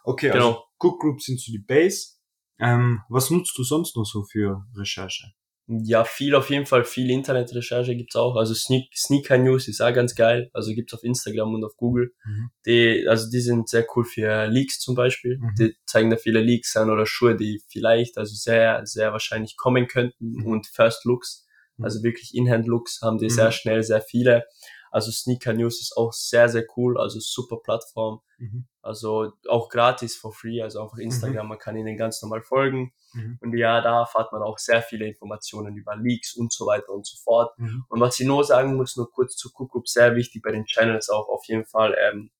Okay, 0.03 0.31
also 0.31 0.49
Genau. 0.49 0.65
Cook 0.79 1.01
Group 1.01 1.23
sind 1.23 1.41
so 1.41 1.53
die 1.53 1.59
Base. 1.59 2.15
Ähm, 2.59 3.03
was 3.09 3.31
nutzt 3.31 3.57
du 3.57 3.63
sonst 3.63 3.97
noch 3.97 4.05
so 4.05 4.25
für 4.25 4.67
Recherche? 4.75 5.33
Ja, 5.73 6.03
viel 6.05 6.35
auf 6.35 6.51
jeden 6.51 6.67
Fall, 6.67 6.85
viel 6.85 7.11
Internetrecherche 7.11 7.95
gibt's 7.95 8.17
auch. 8.17 8.35
Also 8.35 8.55
Sneak, 8.55 8.89
Sneaker 8.93 9.39
News 9.39 9.69
ist 9.69 9.81
auch 9.81 9.95
ganz 9.95 10.17
geil. 10.17 10.51
Also 10.53 10.75
gibt's 10.75 10.93
auf 10.95 11.05
Instagram 11.05 11.55
und 11.55 11.63
auf 11.65 11.77
Google. 11.77 12.13
Mhm. 12.25 12.51
Die, 12.67 13.07
also 13.09 13.31
die 13.31 13.41
sind 13.41 13.69
sehr 13.69 13.87
cool 13.95 14.05
für 14.05 14.47
Leaks 14.49 14.81
zum 14.81 14.97
Beispiel. 14.97 15.39
Mhm. 15.39 15.55
Die 15.59 15.77
zeigen 15.87 16.11
da 16.11 16.17
viele 16.17 16.41
Leaks 16.41 16.77
an 16.77 16.91
oder 16.91 17.07
Schuhe, 17.07 17.37
die 17.37 17.63
vielleicht, 17.69 18.19
also 18.19 18.35
sehr, 18.35 18.85
sehr 18.85 19.13
wahrscheinlich 19.13 19.57
kommen 19.57 19.87
könnten 19.87 20.33
Mhm. 20.39 20.47
und 20.47 20.67
First 20.67 21.05
Looks. 21.05 21.47
Mhm. 21.77 21.85
Also 21.85 22.03
wirklich 22.03 22.35
In-Hand-Looks 22.35 23.01
haben 23.03 23.19
die 23.19 23.27
Mhm. 23.27 23.31
sehr 23.31 23.53
schnell, 23.53 23.83
sehr 23.85 24.01
viele. 24.03 24.45
Also 24.91 25.11
Sneaker 25.11 25.53
News 25.53 25.81
ist 25.81 25.97
auch 25.97 26.13
sehr, 26.13 26.49
sehr 26.49 26.65
cool. 26.77 26.99
Also 26.99 27.19
super 27.21 27.59
Plattform. 27.63 28.21
Mhm. 28.39 28.67
Also 28.83 29.33
auch 29.49 29.69
gratis 29.69 30.17
for 30.17 30.33
free. 30.33 30.61
Also 30.63 30.81
einfach 30.83 30.99
Instagram, 30.99 31.49
man 31.49 31.59
kann 31.59 31.77
ihnen 31.77 31.97
ganz 31.97 32.21
normal 32.23 32.43
folgen. 32.43 32.93
Mhm. 33.13 33.39
Und 33.41 33.57
ja, 33.57 33.81
da 33.83 34.01
erfahrt 34.01 34.33
man 34.33 34.43
auch 34.43 34.59
sehr 34.59 34.83
viele 34.83 35.07
Informationen 35.07 35.77
über 35.77 35.97
Leaks 35.97 36.35
und 36.35 36.53
so 36.53 36.67
weiter 36.67 36.91
und 36.93 37.07
so 37.07 37.17
fort. 37.23 37.57
Mhm. 37.59 37.85
Und 37.89 38.01
was 38.01 38.19
ich 38.19 38.27
nur 38.27 38.45
sagen 38.45 38.77
muss, 38.77 38.97
nur 38.97 39.11
kurz 39.11 39.37
zu 39.37 39.51
Kuckuck, 39.53 39.87
sehr 39.89 40.17
wichtig 40.17 40.43
bei 40.43 40.51
den 40.53 40.65
Channels 40.65 41.09
auch 41.11 41.29
auf 41.29 41.45
jeden 41.47 41.67
Fall, 41.67 41.97
ähm, 42.11 42.31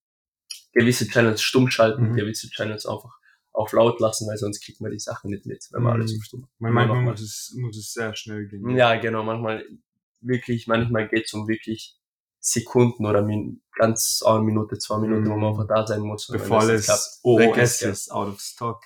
gewisse 0.73 1.07
Channels 1.09 1.43
stumm 1.43 1.69
schalten, 1.71 2.11
Mhm. 2.11 2.17
gewisse 2.17 2.49
Channels 2.51 2.87
einfach 2.87 3.13
auf 3.53 3.73
laut 3.73 4.01
lassen, 4.01 4.29
weil 4.29 4.37
sonst 4.37 4.65
kriegt 4.65 4.81
man 4.81 4.93
die 4.93 4.99
Sachen 5.01 5.31
nicht 5.31 5.45
mit, 5.45 5.67
wenn 5.73 5.83
man 5.83 5.95
Mhm. 5.97 6.01
alles 6.03 6.17
auf 6.17 6.25
stumm 6.25 6.49
Immer 6.61 6.71
manchmal 6.71 7.03
muss 7.03 7.21
es, 7.21 7.55
muss 7.59 7.77
es 7.77 7.93
sehr 7.93 8.15
schnell 8.15 8.47
gehen. 8.47 8.71
Ja, 8.77 8.95
genau, 8.97 9.25
manchmal 9.25 9.65
wirklich, 10.21 10.67
manchmal 10.69 11.09
geht's 11.09 11.35
um 11.35 11.49
wirklich 11.49 11.97
Sekunden 12.41 13.07
oder 13.07 13.23
min 13.23 13.63
ganz 13.77 14.23
eine 14.25 14.41
Minute, 14.41 14.79
zwei 14.79 14.99
Minuten, 14.99 15.27
wo 15.27 15.37
man 15.37 15.53
Mhm. 15.55 15.61
einfach 15.61 15.67
da 15.69 15.87
sein 15.87 16.01
muss. 16.01 16.27
Bevor 16.29 16.67
weg 16.67 16.81
OOS 17.23 17.81
ja. 17.81 17.91
ist, 17.91 18.11
out 18.11 18.29
of 18.29 18.41
stock. 18.41 18.83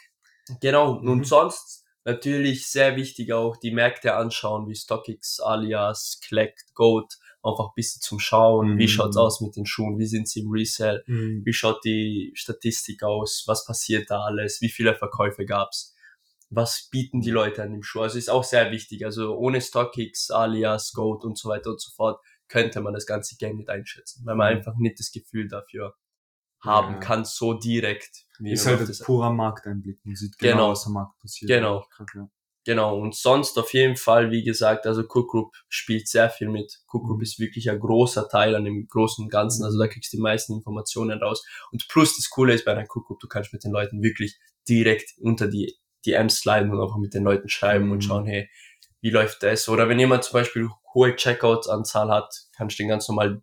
Genau, 0.61 1.01
Mhm. 1.01 1.09
und 1.09 1.27
sonst 1.27 1.85
natürlich 2.05 2.67
sehr 2.69 2.97
wichtig 2.97 3.33
auch 3.33 3.57
die 3.57 3.71
Märkte 3.71 4.15
anschauen, 4.15 4.69
wie 4.69 4.75
StockX, 4.75 5.41
Alias, 5.41 6.21
Collect, 6.29 6.75
Goat, 6.75 7.15
einfach 7.43 7.67
ein 7.69 7.75
bisschen 7.77 8.03
zum 8.03 8.19
Schauen, 8.19 8.79
wie 8.79 8.85
Mhm. 8.85 8.89
schaut's 8.89 9.17
aus 9.17 9.41
mit 9.41 9.57
den 9.57 9.67
Schuhen, 9.67 9.99
wie 9.99 10.07
sind 10.07 10.29
sie 10.29 10.41
im 10.41 10.51
Resell, 10.51 11.03
Mhm. 11.07 11.43
wie 11.45 11.53
schaut 11.53 11.85
die 11.85 12.33
Statistik 12.35 13.03
aus, 13.03 13.45
was 13.47 13.65
passiert 13.65 14.11
da 14.11 14.21
alles, 14.25 14.61
wie 14.61 14.69
viele 14.69 14.95
Verkäufe 14.95 15.45
gab's, 15.47 15.94
was 16.51 16.89
bieten 16.91 17.21
die 17.21 17.31
Leute 17.31 17.63
an 17.63 17.73
dem 17.73 17.83
Schuh, 17.83 18.03
also 18.03 18.19
ist 18.19 18.31
auch 18.31 18.45
sehr 18.45 18.71
wichtig, 18.71 19.05
also 19.05 19.35
ohne 19.37 19.61
StockX, 19.61 20.31
Alias, 20.31 20.93
Goat 20.93 21.25
und 21.25 21.39
so 21.39 21.49
weiter 21.49 21.71
und 21.71 21.81
so 21.81 21.91
fort 21.95 22.21
könnte 22.49 22.81
man 22.81 22.93
das 22.95 23.07
ganze 23.07 23.37
Game 23.37 23.57
nicht 23.57 23.71
einschätzen, 23.71 24.25
weil 24.27 24.37
man 24.37 24.51
Mhm. 24.53 24.59
einfach 24.59 24.75
nicht 24.77 24.99
das 25.01 25.11
Gefühl 25.11 25.49
dafür 25.49 25.95
haben 26.61 26.95
Ja. 26.95 26.99
kann, 27.01 27.25
so 27.25 27.55
direkt. 27.55 28.25
Wie 28.39 28.53
Ist 28.53 28.67
halt 28.67 28.81
das 28.89 28.99
purer 29.01 29.33
Markteinblick. 29.33 29.99
Man 30.05 30.17
sieht 30.17 30.39
genau, 30.39 30.53
Genau. 30.57 30.71
was 30.71 30.87
am 30.87 30.93
Markt 30.95 31.19
passiert. 31.21 31.49
Genau. 31.49 31.87
Ja. 32.15 32.29
Genau, 32.67 32.99
und 32.99 33.15
sonst 33.15 33.59
auf 33.59 33.75
jeden 33.75 33.97
Fall, 33.97 34.31
wie 34.31 34.43
gesagt, 34.43 34.87
also 34.87 35.03
Cook 35.03 35.31
Group 35.31 35.53
spielt 35.69 36.09
sehr 36.09 36.31
viel 36.31 36.49
mit. 36.49 36.81
Cook 36.91 37.05
Group 37.05 37.19
Mhm. 37.19 37.23
ist 37.23 37.39
wirklich 37.39 37.69
ein 37.71 37.79
großer 37.79 38.27
Teil 38.31 38.55
an 38.55 38.65
dem 38.65 38.87
großen 38.89 39.29
Ganzen, 39.29 39.65
also 39.65 39.79
da 39.79 39.87
kriegst 39.87 40.13
du 40.15 40.17
die 40.17 40.23
meisten 40.23 40.55
Informationen 40.55 41.23
raus. 41.23 41.45
Und 41.73 41.87
plus 41.89 42.17
das 42.17 42.31
Coole 42.31 42.55
ist 42.55 42.65
bei 42.65 42.73
einer 42.73 42.87
Cook 42.89 43.07
Group, 43.07 43.21
du 43.21 43.29
kannst 43.29 43.53
mit 43.53 43.65
den 43.65 43.73
Leuten 43.73 44.03
wirklich 44.03 44.39
direkt 44.67 45.11
unter 45.21 45.47
die 45.49 45.77
DMs 46.07 46.37
sliden 46.41 46.71
und 46.71 46.81
einfach 46.81 46.99
mit 46.99 47.15
den 47.15 47.25
Leuten 47.25 47.49
schreiben 47.49 47.87
Mhm. 47.87 47.93
und 47.93 48.03
schauen, 48.05 48.27
hey, 48.27 48.49
wie 49.01 49.11
läuft 49.11 49.43
das? 49.43 49.69
Oder 49.69 49.89
wenn 49.89 49.99
jemand 49.99 50.25
zum 50.25 50.35
Beispiel 50.35 50.69
hohe 50.95 51.15
Checkout-Anzahl 51.17 52.09
hat, 52.11 52.35
kannst 52.57 52.79
du 52.79 52.83
den 52.83 52.89
ganz 52.89 53.09
normal 53.09 53.43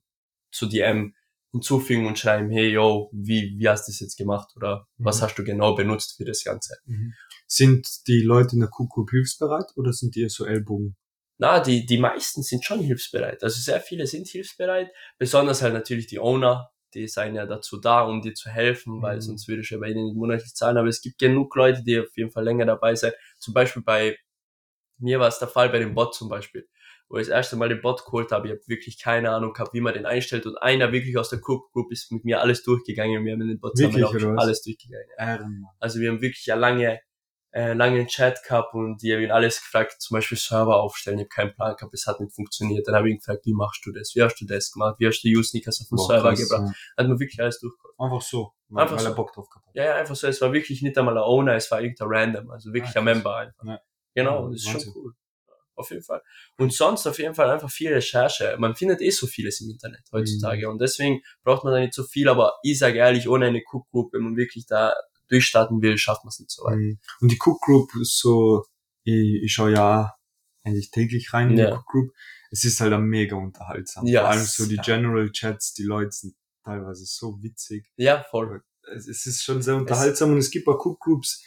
zu 0.51 0.65
DM 0.67 1.13
hinzufügen 1.51 2.07
und 2.07 2.17
schreiben, 2.17 2.49
hey, 2.49 2.69
yo, 2.69 3.09
wie, 3.13 3.55
wie 3.57 3.67
hast 3.69 3.87
du 3.87 3.91
das 3.91 3.99
jetzt 3.99 4.17
gemacht? 4.17 4.49
Oder 4.55 4.87
was 4.97 5.19
Mhm. 5.19 5.23
hast 5.25 5.35
du 5.35 5.43
genau 5.43 5.75
benutzt 5.75 6.15
für 6.17 6.25
das 6.25 6.43
Ganze? 6.43 6.77
Mhm. 6.85 7.13
Sind 7.45 8.07
die 8.07 8.21
Leute 8.21 8.53
in 8.55 8.61
der 8.61 8.69
Kuku 8.69 9.05
hilfsbereit 9.09 9.65
oder 9.75 9.91
sind 9.91 10.15
die 10.15 10.21
eher 10.21 10.29
so 10.29 10.45
Ellbogen? 10.45 10.95
Na, 11.37 11.59
die, 11.59 11.85
die 11.85 11.97
meisten 11.97 12.43
sind 12.43 12.63
schon 12.63 12.79
hilfsbereit. 12.79 13.43
Also 13.43 13.59
sehr 13.59 13.81
viele 13.81 14.07
sind 14.07 14.27
hilfsbereit. 14.27 14.89
Besonders 15.17 15.61
halt 15.61 15.73
natürlich 15.73 16.07
die 16.07 16.19
Owner. 16.19 16.71
Die 16.93 17.07
seien 17.07 17.35
ja 17.35 17.45
dazu 17.45 17.77
da, 17.79 18.01
um 18.01 18.21
dir 18.21 18.33
zu 18.33 18.49
helfen, 18.49 19.01
weil 19.01 19.17
Mhm. 19.17 19.21
sonst 19.21 19.47
würde 19.47 19.61
ich 19.61 19.69
ja 19.69 19.77
bei 19.77 19.89
ihnen 19.89 20.05
nicht 20.05 20.15
monatlich 20.15 20.53
zahlen. 20.53 20.77
Aber 20.77 20.87
es 20.87 21.01
gibt 21.01 21.19
genug 21.19 21.55
Leute, 21.55 21.83
die 21.83 21.99
auf 21.99 22.15
jeden 22.17 22.31
Fall 22.31 22.43
länger 22.43 22.65
dabei 22.65 22.95
sind. 22.95 23.13
Zum 23.37 23.53
Beispiel 23.53 23.81
bei 23.81 24.17
mir 24.99 25.19
war 25.19 25.27
es 25.27 25.39
der 25.39 25.47
Fall 25.47 25.69
bei 25.69 25.79
dem 25.79 25.95
Bot 25.95 26.13
zum 26.15 26.29
Beispiel. 26.29 26.67
Wo 27.09 27.17
ich 27.17 27.27
das 27.27 27.35
erste 27.35 27.57
Mal 27.57 27.67
den 27.67 27.81
Bot 27.81 28.05
geholt 28.05 28.31
habe, 28.31 28.47
ich 28.47 28.53
habe 28.53 28.61
wirklich 28.67 28.97
keine 29.01 29.31
Ahnung 29.31 29.51
gehabt, 29.51 29.73
wie 29.73 29.81
man 29.81 29.93
den 29.93 30.05
einstellt. 30.05 30.45
Und 30.45 30.57
einer 30.57 30.93
wirklich 30.93 31.17
aus 31.17 31.29
der 31.29 31.39
Cook 31.39 31.71
Group 31.73 31.91
ist 31.91 32.11
mit 32.11 32.23
mir 32.23 32.39
alles 32.39 32.63
durchgegangen. 32.63 33.25
Wir 33.25 33.33
haben 33.33 33.39
den 33.39 33.59
Bot 33.59 33.77
Wirklich, 33.77 34.05
alles 34.37 34.61
durchgegangen. 34.61 35.07
Ehrenmann. 35.17 35.65
Also 35.79 35.99
wir 35.99 36.09
haben 36.09 36.21
wirklich 36.21 36.49
eine 36.51 36.61
lange, 36.61 37.01
äh, 37.53 37.73
langen 37.73 38.07
Chat 38.07 38.43
gehabt 38.43 38.73
und 38.73 39.01
die 39.01 39.13
haben 39.13 39.21
ihn 39.21 39.31
alles 39.31 39.59
gefragt, 39.61 40.01
zum 40.01 40.15
Beispiel 40.15 40.37
Server 40.37 40.77
aufstellen, 40.81 41.19
ich 41.19 41.23
habe 41.23 41.29
keinen 41.29 41.53
Plan 41.53 41.75
gehabt, 41.75 41.93
es 41.93 42.07
hat 42.07 42.19
nicht 42.21 42.33
funktioniert. 42.33 42.87
Dann 42.87 42.95
habe 42.95 43.07
ich 43.09 43.13
ihn 43.13 43.17
gefragt, 43.19 43.45
wie 43.45 43.53
machst 43.53 43.85
du 43.85 43.91
das? 43.91 44.13
Wie 44.15 44.21
hast 44.21 44.35
du 44.39 44.45
das 44.45 44.71
gemacht? 44.71 44.95
Wie 44.99 45.07
hast 45.07 45.21
du 45.21 45.27
U-Sneakers 45.37 45.81
auf 45.81 45.87
den 45.89 45.95
Boah, 45.97 46.07
Server 46.07 46.33
gebracht? 46.33 46.75
Hat 46.97 47.07
man 47.07 47.19
wirklich 47.19 47.41
alles 47.41 47.59
durchgeholt. 47.59 47.95
ja. 47.99 48.05
Einfach 48.05 48.21
so. 48.21 48.53
Weil, 48.69 48.83
Einfach 48.83 48.97
weil 48.97 49.05
er 49.05 49.09
so. 49.09 49.15
Bock 49.15 49.33
drauf 49.33 49.49
gehabt. 49.49 49.67
Ja, 49.73 49.83
ja, 49.83 49.95
einfach 49.95 50.15
so. 50.15 50.27
Es 50.27 50.39
war 50.41 50.53
wirklich 50.53 50.81
nicht 50.81 50.97
einmal 50.97 51.17
ein 51.17 51.23
Owner, 51.23 51.55
es 51.55 51.69
war 51.71 51.81
irgendein 51.81 52.07
Random, 52.09 52.51
also 52.51 52.71
wirklich 52.73 52.95
Ah, 52.95 52.99
ein. 52.99 53.05
Member 53.05 53.35
einfach. 53.35 53.63
Ja. 53.65 53.79
Genau, 54.15 54.43
Ja, 54.43 54.47
das 54.49 54.55
ist 54.55 54.63
schon 54.65 54.73
Wahnsinn. 54.75 54.93
cool. 54.95 55.13
Auf 55.75 55.89
jeden 55.89 56.03
Fall. 56.03 56.21
Und 56.57 56.73
sonst 56.73 57.07
auf 57.07 57.17
jeden 57.17 57.33
Fall 57.33 57.49
einfach 57.49 57.69
viel 57.71 57.91
Recherche. 57.93 58.55
Man 58.59 58.75
findet 58.75 59.01
eh 59.01 59.09
so 59.09 59.25
vieles 59.27 59.61
im 59.61 59.69
Internet 59.71 60.01
heutzutage 60.11 60.67
Mhm. 60.67 60.73
und 60.73 60.81
deswegen 60.81 61.21
braucht 61.43 61.63
man 61.63 61.73
da 61.73 61.79
nicht 61.79 61.93
so 61.93 62.03
viel, 62.03 62.29
aber 62.29 62.53
ich 62.61 62.77
sage 62.79 62.99
ehrlich, 62.99 63.27
ohne 63.27 63.47
eine 63.47 63.61
Cook 63.69 63.89
Group, 63.89 64.13
wenn 64.13 64.21
man 64.21 64.37
wirklich 64.37 64.65
da 64.67 64.93
durchstarten 65.31 65.81
will, 65.81 65.97
schafft 65.97 66.23
man 66.23 66.29
es 66.29 66.39
nicht 66.39 66.51
so 66.51 66.63
weit. 66.63 66.77
Mhm. 66.77 66.99
Und 67.21 67.31
die 67.31 67.39
Cook 67.43 67.61
Group 67.61 67.89
ist 68.01 68.17
so, 68.19 68.65
ich, 69.03 69.43
ich 69.43 69.53
schaue 69.53 69.71
ja 69.71 70.13
eigentlich 70.63 70.91
täglich 70.91 71.33
rein 71.33 71.51
in 71.51 71.55
die 71.55 71.61
Ja. 71.63 71.73
Cook 71.75 71.85
Group. 71.85 72.11
Es 72.51 72.63
ist 72.65 72.79
halt 72.81 72.93
auch 72.93 72.99
mega 72.99 73.35
unterhaltsam. 73.35 74.05
Ja, 74.05 74.21
Vor 74.21 74.29
allem 74.31 74.43
so 74.43 74.65
die 74.67 74.75
ja. 74.75 74.81
General 74.83 75.31
Chats, 75.31 75.73
die 75.73 75.83
Leute 75.83 76.11
sind 76.11 76.35
teilweise 76.63 77.05
so 77.05 77.41
witzig. 77.41 77.89
Ja, 77.95 78.23
voll. 78.29 78.61
Es, 78.93 79.07
es 79.07 79.25
ist 79.25 79.43
schon 79.43 79.61
sehr 79.61 79.75
unterhaltsam 79.75 80.31
und 80.31 80.37
es 80.37 80.51
gibt 80.51 80.67
auch 80.67 80.83
Cook 80.85 80.99
Groups, 80.99 81.43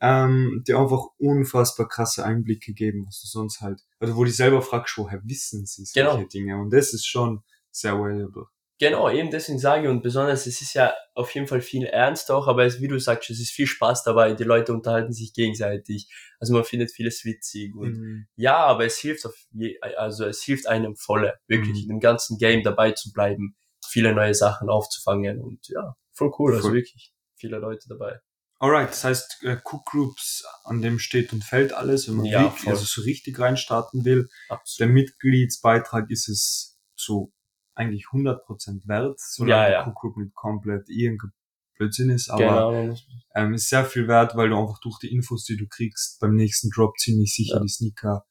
ähm, 0.00 0.62
die 0.66 0.74
einfach 0.74 1.06
unfassbar 1.18 1.88
krasse 1.88 2.24
Einblicke 2.24 2.72
geben, 2.72 3.04
was 3.06 3.20
du 3.20 3.26
sonst 3.28 3.60
halt, 3.60 3.80
also 4.00 4.16
wo 4.16 4.24
du 4.24 4.30
selber 4.30 4.62
fragst, 4.62 4.96
woher 4.98 5.20
wissen 5.24 5.64
sie 5.66 5.84
solche 5.84 6.10
Genau. 6.16 6.28
Dinge? 6.28 6.60
Und 6.60 6.70
das 6.70 6.92
ist 6.92 7.06
schon 7.06 7.42
sehr 7.70 7.98
valuable. 7.98 8.46
Genau, 8.80 9.10
eben 9.10 9.30
deswegen 9.32 9.58
sage 9.58 9.84
ich 9.84 9.88
und 9.88 10.02
besonders, 10.02 10.46
es 10.46 10.60
ist 10.62 10.74
ja 10.74 10.94
auf 11.14 11.34
jeden 11.34 11.48
Fall 11.48 11.60
viel 11.60 11.84
ernst 11.84 12.30
auch, 12.30 12.46
aber 12.46 12.64
es, 12.64 12.80
wie 12.80 12.86
du 12.86 13.00
sagst, 13.00 13.28
es 13.30 13.40
ist 13.40 13.50
viel 13.50 13.66
Spaß 13.66 14.04
dabei, 14.04 14.34
die 14.34 14.44
Leute 14.44 14.72
unterhalten 14.72 15.12
sich 15.12 15.32
gegenseitig, 15.34 16.08
also 16.38 16.54
man 16.54 16.62
findet 16.64 16.92
vieles 16.92 17.24
witzig 17.24 17.74
und 17.74 17.94
Mhm. 17.94 18.28
ja, 18.36 18.56
aber 18.56 18.84
es 18.84 18.96
hilft 18.98 19.26
auf 19.26 19.34
je, 19.52 19.80
also 19.96 20.26
es 20.26 20.42
hilft 20.44 20.68
einem 20.68 20.94
volle, 20.94 21.34
wirklich 21.48 21.76
Mhm. 21.78 21.82
in 21.82 21.88
dem 21.88 22.00
ganzen 22.00 22.38
Game 22.38 22.62
dabei 22.62 22.92
zu 22.92 23.12
bleiben, 23.12 23.56
viele 23.84 24.14
neue 24.14 24.34
Sachen 24.34 24.68
aufzufangen 24.70 25.40
und 25.40 25.66
ja, 25.68 25.96
voll 26.12 26.30
cool, 26.38 26.52
also 26.54 26.68
Voll. 26.68 26.74
wirklich 26.76 27.12
viele 27.36 27.58
Leute 27.58 27.88
dabei. 27.88 28.20
Alright, 28.60 28.90
das 28.90 29.02
heißt, 29.04 29.42
äh, 29.44 29.56
Cook 29.64 29.86
Groups, 29.86 30.44
an 30.64 30.82
dem 30.82 30.98
steht 31.00 31.32
und 31.32 31.42
fällt 31.44 31.72
alles, 31.72 32.08
wenn 32.08 32.16
man 32.16 32.26
Ja, 32.26 32.44
wirklich, 32.44 32.68
also 32.68 32.84
so 32.84 33.02
richtig 33.02 33.38
reinstarten 33.40 34.04
will. 34.04 34.28
Absolut. 34.48 34.80
Der 34.80 34.86
Mitgliedsbeitrag 34.94 36.10
ist 36.10 36.28
es 36.28 36.76
zu 36.96 37.32
eigentlich 37.78 38.06
100% 38.12 38.88
wert, 38.88 39.20
solange 39.20 39.52
Ja, 39.52 39.68
der 39.68 39.72
ja. 39.72 39.90
Group 39.94 40.16
nicht 40.16 40.34
komplett 40.34 40.88
irgendein 40.88 41.32
Blödsinn 41.76 42.10
ist, 42.10 42.28
aber 42.28 42.42
genau, 42.44 42.96
ähm, 43.34 43.54
ist 43.54 43.68
sehr 43.68 43.84
viel 43.84 44.08
wert, 44.08 44.36
weil 44.36 44.48
du 44.48 44.58
einfach 44.58 44.80
durch 44.80 44.98
die 44.98 45.12
Infos, 45.12 45.44
die 45.44 45.56
du 45.56 45.66
kriegst, 45.68 46.18
beim 46.20 46.34
nächsten 46.34 46.70
Drop 46.70 46.98
ziemlich 46.98 47.32
sicher 47.34 47.56
Ja. 47.56 47.62
die 47.62 47.68
Sneaker 47.68 48.26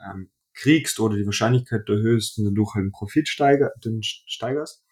ähm, 0.00 0.30
kriegst 0.54 1.00
oder 1.00 1.16
die 1.16 1.26
Wahrscheinlichkeit 1.26 1.88
erhöhst 1.88 2.38
und 2.38 2.44
dadurch 2.44 2.74
halt 2.74 2.84
den 2.84 2.92
Profit 2.92 3.28
steiger, 3.28 3.72
den 3.84 4.02
steigerst. 4.02 4.84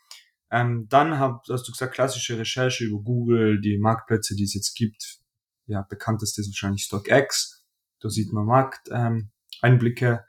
Ähm, 0.50 0.86
dann 0.88 1.18
hab, 1.20 1.44
hast 1.48 1.68
du 1.68 1.72
gesagt, 1.72 1.94
klassische 1.94 2.36
Recherche 2.36 2.84
über 2.84 2.98
Google, 2.98 3.60
die 3.60 3.78
Marktplätze, 3.78 4.34
die 4.34 4.42
es 4.44 4.54
jetzt 4.54 4.74
gibt. 4.74 5.20
Ja, 5.66 5.82
bekannteste 5.82 6.40
ist 6.40 6.48
wahrscheinlich 6.48 6.82
StockX. 6.82 7.64
Da 8.00 8.08
sieht 8.08 8.32
man 8.32 8.46
Markteinblicke. 8.46 9.06
Ähm, 9.06 9.30
Einblicke. 9.60 10.24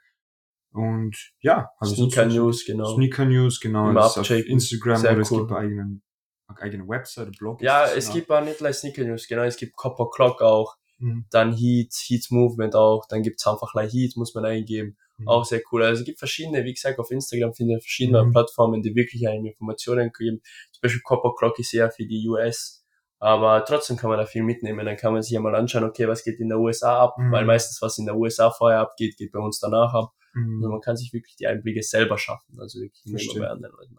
Und 0.72 1.16
ja, 1.40 1.70
also 1.78 1.94
Sneaker 1.94 2.26
News, 2.26 2.64
genau. 2.64 2.94
Sneaker 2.94 3.24
News, 3.24 3.60
genau. 3.60 3.90
Immer 3.90 4.00
das 4.00 4.18
auf. 4.18 4.30
Instagram 4.30 4.96
Sehr 4.96 5.12
oder 5.12 5.20
es 5.20 5.30
cool. 5.30 5.40
gibt 5.46 5.52
eine 5.52 6.00
eigene, 6.58 6.88
Website, 6.88 7.38
Blog. 7.38 7.62
Ja, 7.62 7.86
es 7.86 8.08
ja. 8.08 8.14
gibt 8.14 8.30
auch 8.30 8.44
nicht 8.44 8.58
gleich 8.58 8.76
Sneaker 8.76 9.04
News, 9.04 9.26
genau, 9.26 9.42
es 9.42 9.56
gibt 9.56 9.74
Copper 9.76 10.08
Clock 10.14 10.42
auch, 10.42 10.76
Mhm. 10.98 11.26
dann 11.30 11.52
Heat, 11.56 11.92
Heat 12.06 12.26
Movement 12.30 12.74
auch, 12.76 13.06
dann 13.08 13.22
gibt's 13.22 13.46
einfach 13.46 13.72
gleich 13.72 13.92
Heat, 13.92 14.16
muss 14.16 14.34
man 14.34 14.44
eingeben. 14.44 14.96
Mhm. 15.18 15.28
Auch 15.28 15.44
sehr 15.44 15.60
cool. 15.72 15.82
Also 15.82 16.00
es 16.00 16.06
gibt 16.06 16.18
verschiedene, 16.18 16.64
wie 16.64 16.72
gesagt, 16.74 16.98
auf 17.00 17.10
Instagram 17.10 17.52
findet 17.54 17.78
ihr 17.78 17.80
verschiedene 17.80 18.24
Mhm. 18.24 18.32
Plattformen, 18.32 18.82
die 18.82 18.94
wirklich 18.94 19.26
einem 19.28 19.46
Informationen 19.46 20.12
geben. 20.16 20.40
Zum 20.72 20.80
Beispiel 20.80 21.02
Copper 21.02 21.32
Clock 21.36 21.58
ist 21.58 21.74
eher 21.74 21.90
für 21.90 22.06
die 22.06 22.26
US. 22.28 22.84
Aber 23.18 23.64
trotzdem 23.64 23.96
kann 23.96 24.10
man 24.10 24.18
da 24.18 24.26
viel 24.26 24.42
mitnehmen. 24.42 24.84
Dann 24.84 24.96
kann 24.96 25.12
man 25.12 25.22
sich 25.22 25.36
einmal 25.36 25.54
anschauen, 25.54 25.84
okay, 25.84 26.06
was 26.08 26.24
geht 26.24 26.40
in 26.40 26.48
der 26.48 26.58
USA 26.58 26.98
ab? 27.00 27.16
Mhm. 27.18 27.30
Weil 27.32 27.44
meistens, 27.44 27.80
was 27.82 27.98
in 27.98 28.06
der 28.06 28.16
USA 28.16 28.50
vorher 28.50 28.80
abgeht, 28.80 29.16
geht 29.16 29.32
bei 29.32 29.38
uns 29.40 29.58
danach 29.60 29.94
ab. 29.94 30.10
Mhm. 30.34 30.56
Also 30.62 30.68
man 30.70 30.80
kann 30.80 30.96
sich 30.96 31.12
wirklich 31.12 31.36
die 31.36 31.46
Einblicke 31.46 31.82
selber 31.82 32.18
schaffen. 32.18 32.58
Also 32.60 32.80
wirklich 32.80 33.04
nicht 33.04 33.38
bei 33.38 33.48
anderen 33.48 33.74
Leuten. 33.76 33.96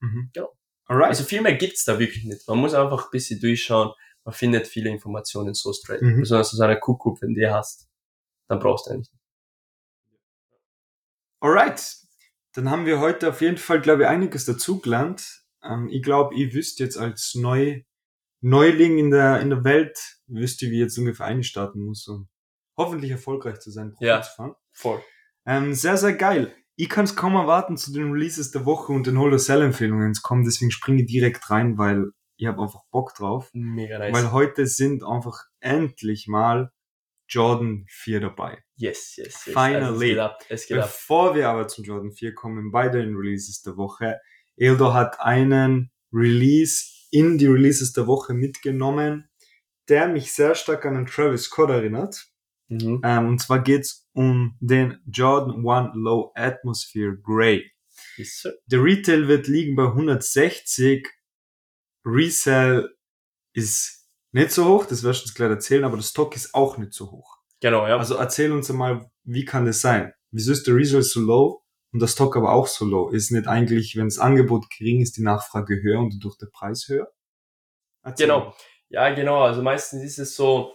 Mhm. 0.00 0.30
Genau. 0.32 0.52
Alright. 0.86 1.08
Also 1.08 1.24
viel 1.24 1.40
mehr 1.40 1.54
gibt's 1.54 1.84
da 1.84 1.98
wirklich 1.98 2.24
nicht. 2.24 2.46
Man 2.48 2.58
muss 2.58 2.74
einfach 2.74 3.04
ein 3.04 3.10
bisschen 3.10 3.40
durchschauen. 3.40 3.92
Man 4.24 4.34
findet 4.34 4.66
viele 4.66 4.90
Informationen 4.90 5.54
so 5.54 5.72
straight. 5.72 6.02
Mhm. 6.02 6.20
Besonders 6.20 6.52
aus 6.52 6.60
einer 6.60 6.76
Cook-Group, 6.80 7.22
wenn 7.22 7.34
du 7.34 7.40
die 7.40 7.48
hast, 7.48 7.88
dann 8.48 8.58
brauchst 8.58 8.86
du 8.86 8.90
eigentlich 8.92 9.10
nicht. 9.12 9.22
Alright. 11.40 11.96
Dann 12.54 12.70
haben 12.70 12.86
wir 12.86 13.00
heute 13.00 13.30
auf 13.30 13.40
jeden 13.40 13.56
Fall, 13.56 13.80
glaube 13.80 14.02
ich, 14.02 14.08
einiges 14.08 14.44
dazugelernt. 14.44 15.44
Ähm, 15.62 15.88
ich 15.88 16.02
glaube, 16.02 16.34
ihr 16.34 16.52
wisst 16.52 16.78
jetzt 16.80 16.98
als 16.98 17.34
Neu 17.34 17.82
Neuling 18.44 18.98
in 18.98 19.10
der, 19.12 19.40
in 19.40 19.50
der 19.50 19.62
Welt, 19.62 19.96
wisst 20.26 20.62
ihr, 20.62 20.70
wie 20.72 20.80
jetzt 20.80 20.98
ungefähr 20.98 21.26
einstarten 21.26 21.80
muss, 21.84 22.08
um 22.08 22.28
hoffentlich 22.76 23.12
erfolgreich 23.12 23.60
zu 23.60 23.70
sein, 23.70 23.92
Profit 23.92 24.08
Ja. 24.08 24.20
zu 24.22 24.32
fahren. 24.34 24.54
Voll. 24.72 25.00
Ähm, 25.46 25.74
sehr, 25.74 25.96
sehr 25.96 26.14
geil. 26.14 26.54
Ich 26.76 26.88
kann 26.88 27.04
es 27.04 27.16
kaum 27.16 27.34
erwarten 27.34 27.76
zu 27.76 27.92
den 27.92 28.12
Releases 28.12 28.50
der 28.50 28.64
Woche 28.64 28.92
und 28.92 29.06
den 29.06 29.18
Hold-or-Sell-Empfehlungen 29.18 30.14
zu 30.14 30.22
kommen, 30.22 30.44
deswegen 30.44 30.70
springe 30.70 31.02
ich 31.02 31.08
direkt 31.08 31.50
rein, 31.50 31.76
weil 31.78 32.12
ich 32.36 32.46
habe 32.46 32.62
einfach 32.62 32.82
Bock 32.90 33.14
drauf. 33.14 33.50
Mega 33.52 33.98
nice. 33.98 34.12
Weil 34.14 34.32
heute 34.32 34.66
sind 34.66 35.04
einfach 35.04 35.44
endlich 35.60 36.26
mal 36.28 36.72
Jordan 37.28 37.84
4 37.88 38.20
dabei. 38.20 38.62
yes, 38.76 39.16
yes, 39.16 39.46
yes. 39.46 39.54
Finally. 39.54 39.78
Also 39.78 39.94
es 39.94 40.00
geht 40.00 40.18
ab. 40.18 40.44
Es 40.48 40.66
geht 40.66 40.78
ab. 40.78 40.84
Bevor 40.86 41.34
wir 41.34 41.48
aber 41.48 41.68
zum 41.68 41.84
Jordan 41.84 42.12
4 42.12 42.34
kommen, 42.34 42.70
bei 42.70 42.88
den 42.88 43.16
Releases 43.16 43.62
der 43.62 43.76
Woche, 43.76 44.18
Eldo 44.56 44.92
hat 44.92 45.20
einen 45.20 45.90
Release 46.12 46.84
in 47.10 47.38
die 47.38 47.46
Releases 47.46 47.92
der 47.92 48.06
Woche 48.06 48.34
mitgenommen, 48.34 49.28
der 49.88 50.08
mich 50.08 50.32
sehr 50.32 50.54
stark 50.54 50.84
an 50.84 50.94
den 50.94 51.06
Travis 51.06 51.44
Scott 51.44 51.70
erinnert. 51.70 52.26
Mhm. 52.68 53.00
Ähm, 53.04 53.28
und 53.28 53.38
zwar 53.40 53.60
geht's 53.60 54.01
um 54.12 54.56
den 54.60 55.00
Jordan 55.06 55.66
1 55.66 55.92
Low 55.94 56.32
Atmosphere 56.34 57.16
Grey. 57.16 57.70
Yes. 58.16 58.46
Der 58.66 58.82
Retail 58.82 59.28
wird 59.28 59.46
liegen 59.48 59.76
bei 59.76 59.84
160. 59.84 61.08
Resell 62.04 62.88
ist 63.52 64.08
nicht 64.32 64.50
so 64.50 64.66
hoch, 64.66 64.86
das 64.86 65.02
wirst 65.02 65.20
du 65.20 65.24
uns 65.24 65.34
gleich 65.34 65.50
erzählen, 65.50 65.84
aber 65.84 65.96
der 65.96 66.04
Stock 66.04 66.34
ist 66.34 66.54
auch 66.54 66.78
nicht 66.78 66.92
so 66.92 67.10
hoch. 67.10 67.38
Genau, 67.60 67.86
ja. 67.86 67.96
Also 67.96 68.16
erzähl 68.16 68.50
uns 68.52 68.70
einmal, 68.70 69.10
wie 69.24 69.44
kann 69.44 69.66
das 69.66 69.80
sein? 69.80 70.12
Wieso 70.30 70.52
ist 70.52 70.66
der 70.66 70.74
Resell 70.74 71.02
so 71.02 71.20
low 71.20 71.62
und 71.92 72.00
der 72.00 72.08
Stock 72.08 72.36
aber 72.36 72.52
auch 72.52 72.66
so 72.66 72.84
low? 72.84 73.10
Ist 73.10 73.30
nicht 73.30 73.46
eigentlich, 73.46 73.96
wenn 73.96 74.06
das 74.06 74.18
Angebot 74.18 74.68
gering 74.70 75.00
ist, 75.00 75.16
die 75.16 75.22
Nachfrage 75.22 75.80
höher 75.82 76.00
und 76.00 76.14
dadurch 76.14 76.38
der 76.38 76.46
Preis 76.46 76.88
höher? 76.88 77.12
Erzähl. 78.02 78.26
Genau. 78.26 78.54
Ja, 78.88 79.10
genau. 79.14 79.42
Also 79.42 79.62
meistens 79.62 80.02
ist 80.02 80.18
es 80.18 80.34
so, 80.34 80.74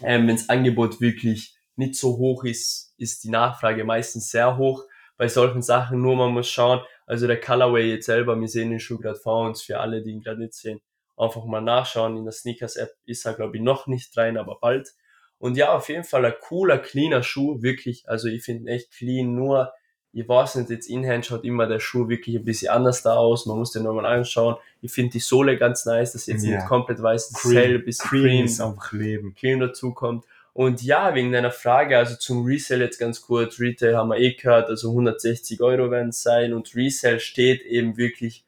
ähm, 0.00 0.26
wenn 0.26 0.36
das 0.36 0.48
Angebot 0.48 1.00
wirklich 1.00 1.55
nicht 1.76 1.94
so 1.96 2.16
hoch 2.16 2.44
ist, 2.44 2.94
ist 2.98 3.24
die 3.24 3.30
Nachfrage 3.30 3.84
meistens 3.84 4.30
sehr 4.30 4.56
hoch. 4.56 4.84
Bei 5.16 5.28
solchen 5.28 5.62
Sachen 5.62 6.00
nur, 6.02 6.16
man 6.16 6.32
muss 6.32 6.48
schauen, 6.48 6.80
also 7.06 7.26
der 7.26 7.40
Colorway 7.40 7.90
jetzt 7.90 8.06
selber, 8.06 8.38
wir 8.38 8.48
sehen 8.48 8.70
den 8.70 8.80
Schuh 8.80 8.98
gerade 8.98 9.18
vor 9.18 9.46
uns, 9.46 9.62
für 9.62 9.78
alle, 9.80 10.02
die 10.02 10.10
ihn 10.10 10.20
gerade 10.20 10.40
nicht 10.40 10.54
sehen, 10.54 10.80
einfach 11.16 11.44
mal 11.44 11.60
nachschauen. 11.60 12.16
In 12.16 12.24
der 12.24 12.32
Sneakers-App 12.32 12.90
ist 13.06 13.24
er, 13.24 13.34
glaube 13.34 13.56
ich, 13.56 13.62
noch 13.62 13.86
nicht 13.86 14.14
rein, 14.16 14.36
aber 14.36 14.58
bald. 14.60 14.92
Und 15.38 15.56
ja, 15.56 15.74
auf 15.74 15.88
jeden 15.88 16.04
Fall 16.04 16.24
ein 16.24 16.34
cooler, 16.40 16.78
cleaner 16.78 17.22
Schuh, 17.22 17.62
wirklich. 17.62 18.08
Also 18.08 18.28
ich 18.28 18.42
finde 18.42 18.62
ihn 18.64 18.68
echt 18.68 18.90
clean, 18.92 19.34
nur, 19.34 19.72
ich 20.12 20.26
weiß 20.26 20.54
nicht, 20.56 20.70
jetzt 20.70 20.88
in-hand 20.88 21.26
schaut 21.26 21.44
immer 21.44 21.66
der 21.66 21.78
Schuh 21.78 22.08
wirklich 22.08 22.36
ein 22.36 22.44
bisschen 22.44 22.70
anders 22.70 23.02
da 23.02 23.16
aus. 23.16 23.44
Man 23.46 23.58
muss 23.58 23.72
den 23.72 23.82
nochmal 23.82 24.06
anschauen. 24.06 24.56
Ich 24.80 24.90
finde 24.92 25.12
die 25.12 25.18
Sohle 25.20 25.58
ganz 25.58 25.84
nice, 25.84 26.12
dass 26.12 26.26
jetzt 26.26 26.42
Ja. 26.44 26.56
nicht 26.56 26.66
komplett 26.66 27.02
weiß, 27.02 27.30
das 27.30 27.42
Cream. 27.42 27.56
hell, 27.56 27.78
bisschen 27.80 28.08
Cream, 28.08 28.22
Cream, 28.22 28.44
ist 28.46 28.60
einfach 28.60 28.92
Leben. 28.92 29.34
Cream 29.34 29.60
dazu 29.60 29.92
kommt. 29.92 30.24
Und 30.56 30.82
ja, 30.82 31.14
wegen 31.14 31.32
deiner 31.32 31.50
Frage, 31.50 31.98
also 31.98 32.16
zum 32.16 32.46
Resell 32.46 32.80
jetzt 32.80 32.98
ganz 32.98 33.20
kurz, 33.20 33.60
Retail 33.60 33.94
haben 33.94 34.08
wir 34.08 34.16
eh 34.16 34.32
gehört, 34.32 34.70
also 34.70 34.88
160 34.88 35.60
Euro 35.60 35.90
werden 35.90 36.08
es 36.08 36.22
sein 36.22 36.54
und 36.54 36.74
Resell 36.74 37.20
steht 37.20 37.60
eben 37.60 37.98
wirklich 37.98 38.46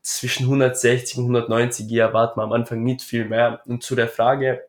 zwischen 0.00 0.44
160 0.44 1.18
und 1.18 1.24
190, 1.24 1.86
hier 1.86 2.04
erwarten 2.04 2.40
wir 2.40 2.44
am 2.44 2.52
Anfang 2.52 2.82
nicht 2.82 3.02
viel 3.02 3.26
mehr. 3.26 3.60
Und 3.66 3.82
zu 3.82 3.94
der 3.94 4.08
Frage, 4.08 4.64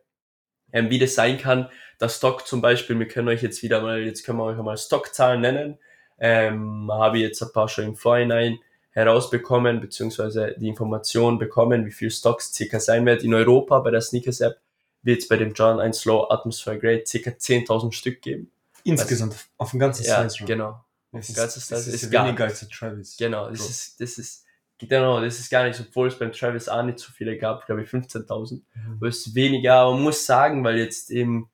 ähm, 0.74 0.90
wie 0.90 1.00
das 1.00 1.16
sein 1.16 1.38
kann, 1.38 1.70
der 2.02 2.10
Stock 2.10 2.46
zum 2.46 2.62
Beispiel, 2.62 3.00
wir 3.00 3.08
können 3.08 3.30
euch 3.30 3.42
jetzt 3.42 3.64
wieder 3.64 3.82
mal, 3.82 4.02
jetzt 4.02 4.26
können 4.26 4.40
wir 4.40 4.44
euch 4.44 4.60
einmal 4.60 4.76
Stockzahlen 4.76 5.40
nennen, 5.40 5.80
ähm, 6.20 6.92
habe 6.92 7.20
ich 7.20 7.24
jetzt 7.24 7.42
ein 7.42 7.54
paar 7.54 7.70
schon 7.70 7.86
im 7.86 7.96
Vorhinein 7.96 8.60
herausbekommen, 8.92 9.80
beziehungsweise 9.80 10.56
die 10.60 10.68
Information 10.68 11.40
bekommen, 11.40 11.86
wie 11.86 11.92
viel 11.92 12.12
Stocks 12.12 12.54
circa 12.54 12.82
sein 12.82 13.06
wird. 13.06 13.24
In 13.24 13.34
Europa 13.34 13.80
bei 13.80 13.92
der 13.92 14.02
Sneakers 14.02 14.42
App 14.42 14.63
wird 15.04 15.22
es 15.22 15.28
bei 15.28 15.38
dem 15.38 15.54
John 15.54 15.80
1 15.80 16.06
Low 16.06 16.28
Atmosphere 16.30 16.80
Grade 16.80 17.04
circa 17.06 17.32
10.000 17.32 17.92
Stück 17.92 18.22
geben. 18.22 18.52
Insgesamt 18.84 19.36
auf 19.58 19.72
dem 19.72 19.80
ganzen 19.80 20.06
Ja, 20.06 20.28
Size 20.28 20.46
genau. 20.46 20.84
Das 21.12 21.30
Ein 21.30 21.36
ganzes 21.36 21.58
ist, 21.58 21.68
Size 21.68 21.96
ist 21.96 22.04
ist 22.04 22.12
weniger 22.12 22.46
als 22.46 22.60
der 22.60 22.70
Travis. 22.70 23.18
Genau, 23.18 23.50
das 23.50 23.70
ist, 23.70 24.02
das 24.02 24.18
ist, 24.18 24.46
genau, 24.80 25.22
das 25.22 25.40
ist 25.40 25.50
gar 25.50 25.64
nicht, 25.68 25.80
obwohl 25.80 26.08
es 26.08 26.18
beim 26.18 26.32
Travis 26.32 26.68
auch 26.68 26.84
nicht 26.84 27.00
so 27.00 27.12
viele 27.12 27.38
gab, 27.38 27.66
glaube 27.66 27.84
ich 27.84 27.90
15.000. 27.90 28.62
Mhm. 28.74 28.94
Aber 28.98 29.08
es 29.08 29.28
ist 29.28 29.36
weniger, 29.36 29.76
aber 29.76 29.94
man 29.94 30.04
muss 30.04 30.26
sagen, 30.26 30.64
weil 30.64 30.78
jetzt 30.78 31.12
eben 31.12 31.50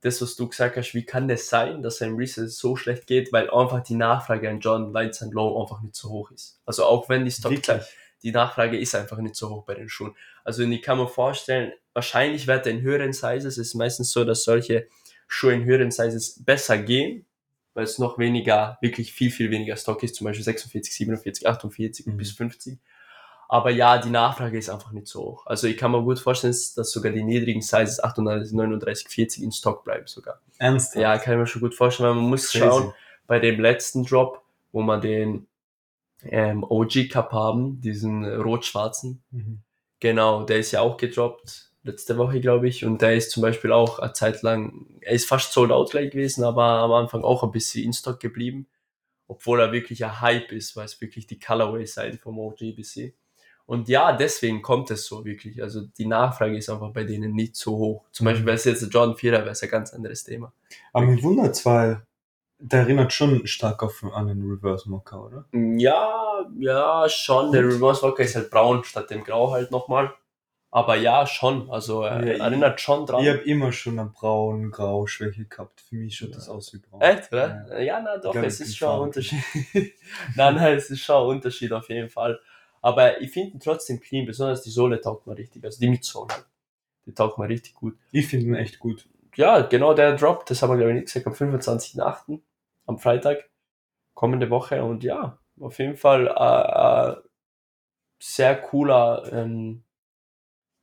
das, 0.00 0.20
was 0.20 0.36
du 0.36 0.48
gesagt 0.48 0.76
hast, 0.76 0.92
wie 0.94 1.04
kann 1.04 1.28
das 1.28 1.48
sein, 1.48 1.82
dass 1.82 2.02
ein 2.02 2.16
Resale 2.16 2.48
so 2.48 2.76
schlecht 2.76 3.06
geht, 3.06 3.32
weil 3.32 3.48
einfach 3.50 3.82
die 3.82 3.94
Nachfrage 3.94 4.50
an 4.50 4.60
John 4.60 4.92
Lights 4.92 5.22
and 5.22 5.34
Low 5.34 5.60
einfach 5.60 5.82
nicht 5.82 5.94
so 5.94 6.10
hoch 6.10 6.30
ist. 6.32 6.60
Also 6.66 6.84
auch 6.84 7.08
wenn 7.08 7.24
die 7.24 7.30
Stockzeit, 7.30 7.80
Wirklich? 7.80 7.96
Die 8.22 8.32
Nachfrage 8.32 8.78
ist 8.78 8.94
einfach 8.94 9.18
nicht 9.18 9.36
so 9.36 9.50
hoch 9.50 9.64
bei 9.64 9.74
den 9.74 9.88
Schuhen. 9.88 10.14
Also 10.44 10.62
ich 10.62 10.82
kann 10.82 10.98
mir 10.98 11.08
vorstellen, 11.08 11.72
wahrscheinlich 11.92 12.46
wird 12.46 12.66
er 12.66 12.72
in 12.72 12.80
höheren 12.82 13.12
Sizes, 13.12 13.58
es 13.58 13.68
ist 13.68 13.74
meistens 13.74 14.10
so, 14.10 14.24
dass 14.24 14.44
solche 14.44 14.88
Schuhe 15.28 15.52
in 15.54 15.64
höheren 15.64 15.90
Sizes 15.90 16.42
besser 16.44 16.78
gehen, 16.78 17.26
weil 17.74 17.84
es 17.84 17.98
noch 17.98 18.18
weniger, 18.18 18.78
wirklich 18.80 19.12
viel, 19.12 19.30
viel 19.30 19.50
weniger 19.50 19.76
Stock 19.76 20.02
ist, 20.02 20.14
zum 20.14 20.24
Beispiel 20.24 20.44
46, 20.44 20.94
47, 20.94 21.46
48 21.46 22.06
Mhm. 22.06 22.16
bis 22.16 22.32
50. 22.32 22.78
Aber 23.48 23.70
ja, 23.70 23.98
die 23.98 24.10
Nachfrage 24.10 24.58
ist 24.58 24.68
einfach 24.70 24.90
nicht 24.90 25.06
so 25.06 25.20
hoch. 25.22 25.46
Also 25.46 25.68
ich 25.68 25.76
kann 25.76 25.92
mir 25.92 26.02
gut 26.02 26.18
vorstellen, 26.18 26.52
dass 26.52 26.90
sogar 26.90 27.12
die 27.12 27.22
niedrigen 27.22 27.62
Sizes 27.62 28.02
38, 28.02 28.52
39, 28.52 29.08
40 29.08 29.42
in 29.44 29.52
Stock 29.52 29.84
bleiben 29.84 30.06
sogar. 30.08 30.40
Ernsthaft? 30.58 30.96
Ja, 31.00 31.16
kann 31.18 31.34
ich 31.34 31.38
mir 31.40 31.46
schon 31.46 31.62
gut 31.62 31.74
vorstellen, 31.74 32.08
weil 32.08 32.16
man 32.16 32.30
muss 32.30 32.50
Crazy. 32.50 32.58
schauen, 32.66 32.92
bei 33.28 33.38
dem 33.38 33.60
letzten 33.60 34.04
Drop, 34.04 34.42
wo 34.72 34.82
wir 34.82 34.98
den 34.98 35.46
ähm, 36.22 36.64
OG 36.64 37.08
Cup 37.10 37.32
haben, 37.32 37.80
diesen 37.80 38.24
rot-schwarzen, 38.24 39.22
Mhm. 39.30 39.60
Genau, 40.00 40.44
der 40.44 40.58
ist 40.58 40.72
ja 40.72 40.82
auch 40.82 40.98
gedroppt 40.98 41.70
letzte 41.82 42.18
Woche, 42.18 42.40
glaube 42.40 42.68
ich. 42.68 42.84
Und 42.84 43.00
der 43.00 43.16
ist 43.16 43.30
zum 43.30 43.42
Beispiel 43.42 43.72
auch 43.72 43.98
eine 43.98 44.12
Zeit 44.12 44.42
lang, 44.42 44.86
er 45.00 45.12
ist 45.12 45.26
fast 45.26 45.52
sold 45.52 45.70
out 45.72 45.90
gleich 45.90 46.10
gewesen, 46.10 46.44
aber 46.44 46.62
am 46.64 46.92
Anfang 46.92 47.22
auch 47.24 47.42
ein 47.42 47.50
bisschen 47.50 47.84
in 47.84 47.92
Stock 47.94 48.20
geblieben. 48.20 48.66
Obwohl 49.28 49.58
er 49.60 49.72
wirklich 49.72 50.04
ein 50.04 50.20
Hype 50.20 50.52
ist, 50.52 50.76
weil 50.76 50.84
es 50.84 51.00
wirklich 51.00 51.26
die 51.26 51.38
Colorway 51.38 51.86
sein 51.86 52.18
vom 52.18 52.38
OGBC. 52.38 53.14
Und 53.64 53.88
ja, 53.88 54.12
deswegen 54.12 54.62
kommt 54.62 54.90
es 54.92 55.06
so 55.06 55.24
wirklich. 55.24 55.62
Also 55.62 55.80
die 55.82 56.06
Nachfrage 56.06 56.56
ist 56.56 56.68
einfach 56.68 56.92
bei 56.92 57.02
denen 57.04 57.32
nicht 57.32 57.56
so 57.56 57.76
hoch. 57.76 58.04
Zum 58.12 58.24
Mhm. 58.24 58.28
Beispiel, 58.30 58.46
wäre 58.46 58.56
es 58.56 58.64
jetzt 58.64 58.82
der 58.82 58.88
Jordan 58.90 59.16
4er, 59.16 59.32
wäre 59.40 59.50
es 59.50 59.62
ein 59.62 59.70
ganz 59.70 59.92
anderes 59.94 60.22
Thema. 60.24 60.52
Aber 60.92 61.06
mich 61.06 61.22
wundert 61.22 61.64
weil 61.64 62.06
der 62.58 62.80
erinnert 62.80 63.12
schon 63.12 63.46
stark 63.46 63.82
auf, 63.82 64.02
an 64.12 64.26
den 64.28 64.42
Reverse 64.42 64.88
Mocker, 64.88 65.24
oder? 65.26 65.44
Ja, 65.52 66.44
ja, 66.58 67.08
schon. 67.08 67.52
Der 67.52 67.64
Reverse 67.64 68.02
Walker 68.02 68.22
ist 68.22 68.36
halt 68.36 68.50
braun 68.50 68.82
statt 68.84 69.10
dem 69.10 69.24
Grau 69.24 69.50
halt 69.52 69.70
nochmal. 69.70 70.12
Aber 70.70 70.96
ja, 70.96 71.26
schon. 71.26 71.70
Also 71.70 72.02
er 72.02 72.24
Ja, 72.26 72.32
ich- 72.34 72.40
erinnert 72.40 72.80
schon 72.80 73.06
dran. 73.06 73.22
Ich 73.22 73.28
habe 73.28 73.38
immer 73.40 73.72
schon 73.72 73.98
eine 73.98 74.10
braun-grau-Schwäche 74.10 75.44
gehabt. 75.46 75.80
Für 75.80 75.96
mich 75.96 76.16
schaut 76.16 76.34
das 76.34 76.48
aus 76.48 76.72
wie 76.74 76.78
braun. 76.78 77.00
Echt, 77.00 77.32
oder? 77.32 77.80
Ja, 77.82 78.00
na 78.00 78.18
doch, 78.18 78.26
Ich 78.34 78.40
glaub, 78.40 78.44
es 78.46 78.60
ich 78.60 78.68
ist 78.68 78.76
schon 78.76 78.90
ein. 78.90 79.00
Unterschied. 79.00 79.38
nein, 80.34 80.54
nein, 80.56 80.76
es 80.76 80.90
ist 80.90 81.00
schon 81.00 81.16
ein 81.22 81.36
Unterschied 81.36 81.72
auf 81.72 81.88
jeden 81.88 82.10
Fall. 82.10 82.38
Aber 82.82 83.20
ich 83.20 83.30
finde 83.30 83.52
ihn 83.54 83.60
trotzdem 83.60 84.00
clean, 84.00 84.26
besonders 84.26 84.62
die 84.62 84.70
Sohle 84.70 85.00
taugt 85.00 85.26
mir 85.26 85.36
richtig. 85.38 85.64
Also 85.64 85.78
die 85.80 85.88
Midsole 85.88 86.28
halt. 86.32 86.44
Die 87.06 87.14
taugt 87.14 87.38
mir 87.38 87.48
richtig 87.48 87.74
gut. 87.74 87.96
Ich 88.12 88.26
finde 88.26 88.46
ihn 88.46 88.54
echt 88.54 88.78
gut. 88.78 89.06
Ja, 89.36 89.60
genau, 89.60 89.94
der 89.94 90.16
Drop, 90.16 90.46
das 90.46 90.62
haben 90.62 90.70
wir 90.70 90.76
glaube 90.76 90.92
ich 90.92 90.96
nicht 90.96 91.12
gesagt, 91.12 91.26
am 91.26 91.32
25.08. 91.32 92.40
am 92.86 92.98
Freitag, 92.98 93.48
kommende 94.14 94.50
Woche. 94.50 94.82
Und 94.82 95.04
ja, 95.04 95.38
auf 95.60 95.78
jeden 95.78 95.96
Fall 95.96 96.26
äh, 96.26 97.12
äh, 97.12 97.16
sehr 98.18 98.56
cooler 98.56 99.30
ähm, 99.32 99.82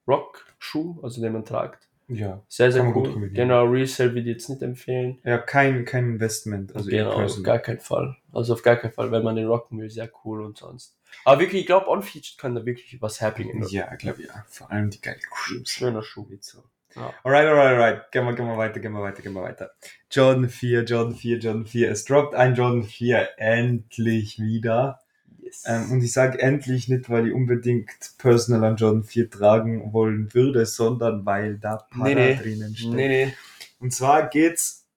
Rock-Schuh, 0.07 0.99
also 1.01 1.21
den 1.21 1.33
man 1.33 1.45
tragt. 1.45 1.89
Ja. 2.07 2.43
Sehr, 2.47 2.71
sehr 2.71 2.85
cool. 2.95 3.29
Genau, 3.29 3.65
Resale 3.65 4.09
würde 4.09 4.29
ich 4.29 4.35
jetzt 4.35 4.49
nicht 4.49 4.61
empfehlen. 4.61 5.19
Ja, 5.23 5.37
kein, 5.37 5.85
kein 5.85 6.05
Investment. 6.05 6.75
Also 6.75 6.89
genau, 6.89 7.13
auf 7.13 7.43
gar 7.43 7.59
keinen 7.59 7.79
Fall. 7.79 8.17
Also 8.31 8.53
auf 8.53 8.61
gar 8.61 8.75
keinen 8.75 8.91
Fall, 8.91 9.11
wenn 9.11 9.23
man 9.23 9.35
den 9.35 9.47
rocken 9.47 9.79
will, 9.79 9.89
sehr 9.89 10.11
cool 10.23 10.43
und 10.43 10.57
sonst. 10.57 10.97
Aber 11.25 11.39
wirklich, 11.39 11.61
ich 11.61 11.67
glaube, 11.67 11.87
on-featured 11.87 12.37
kann 12.37 12.55
da 12.55 12.65
wirklich 12.65 13.01
was 13.01 13.21
happening. 13.21 13.63
Ja, 13.69 13.95
glaube 13.95 14.21
ich, 14.21 14.27
ja. 14.27 14.45
Vor 14.47 14.69
allem 14.71 14.89
die 14.89 15.01
geilen 15.01 15.21
Crews. 15.31 15.69
Schöner 15.69 16.03
Schuh. 16.03 16.27
So. 16.41 16.63
Ja. 16.95 17.13
Alright, 17.23 17.47
alright, 17.47 17.73
alright. 17.73 18.11
Gehen 18.11 18.25
wir, 18.25 18.33
gehen 18.33 18.45
wir 18.45 18.57
weiter, 18.57 18.79
gehen 18.79 18.91
wir 18.93 19.01
weiter, 19.01 19.21
gehen 19.21 19.33
wir 19.33 19.41
weiter. 19.41 19.71
Jordan 20.11 20.49
4, 20.49 20.83
Jordan 20.83 21.15
4, 21.15 21.37
Jordan 21.39 21.65
4. 21.65 21.91
Es 21.91 22.05
droppt 22.05 22.35
ein 22.35 22.55
Jordan 22.55 22.83
4 22.83 23.29
endlich 23.37 24.39
wieder. 24.39 24.99
Yes. 25.39 25.63
Ähm, 25.65 25.91
und 25.91 26.03
ich 26.03 26.11
sage 26.13 26.39
endlich 26.39 26.87
nicht, 26.87 27.09
weil 27.09 27.27
ich 27.27 27.33
unbedingt 27.33 27.89
personal 28.17 28.63
an 28.63 28.75
Jordan 28.77 29.03
4 29.03 29.29
tragen 29.29 29.91
wollen 29.93 30.33
würde, 30.33 30.65
sondern 30.65 31.25
weil 31.25 31.57
da 31.57 31.77
Para 31.77 32.03
Nee, 32.05 32.15
nee. 32.15 32.35
drinnen 32.35 32.75
steckt. 32.75 32.93
nee, 32.93 33.07
nee. 33.07 33.33
Und 33.79 33.91
zwar 33.93 34.29
geht's 34.29 34.87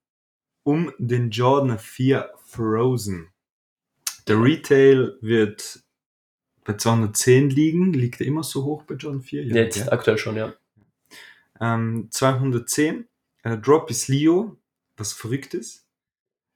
um 0.63 0.93
den 0.99 1.31
Jordan 1.31 1.79
4 1.79 2.31
Frozen. 2.45 3.29
Der 4.29 4.41
Retail 4.43 5.17
wird 5.21 5.81
bei 6.65 6.75
210 6.75 7.51
liegen. 7.51 7.93
Liegt 7.93 8.21
er 8.21 8.27
immer 8.27 8.43
so 8.43 8.65
hoch 8.65 8.83
bei 8.83 8.95
Jordan 8.97 9.23
4? 9.23 9.45
Jetzt 9.45 9.79
gell? 9.79 9.91
aktuell 9.91 10.19
schon, 10.19 10.37
ja. 10.37 10.53
Ähm, 11.61 12.09
210. 12.11 13.07
Äh, 13.42 13.59
Drop 13.59 13.90
ist 13.90 14.09
Leo, 14.09 14.57
was 14.97 15.12
verrückt 15.12 15.55
ist. 15.55 15.87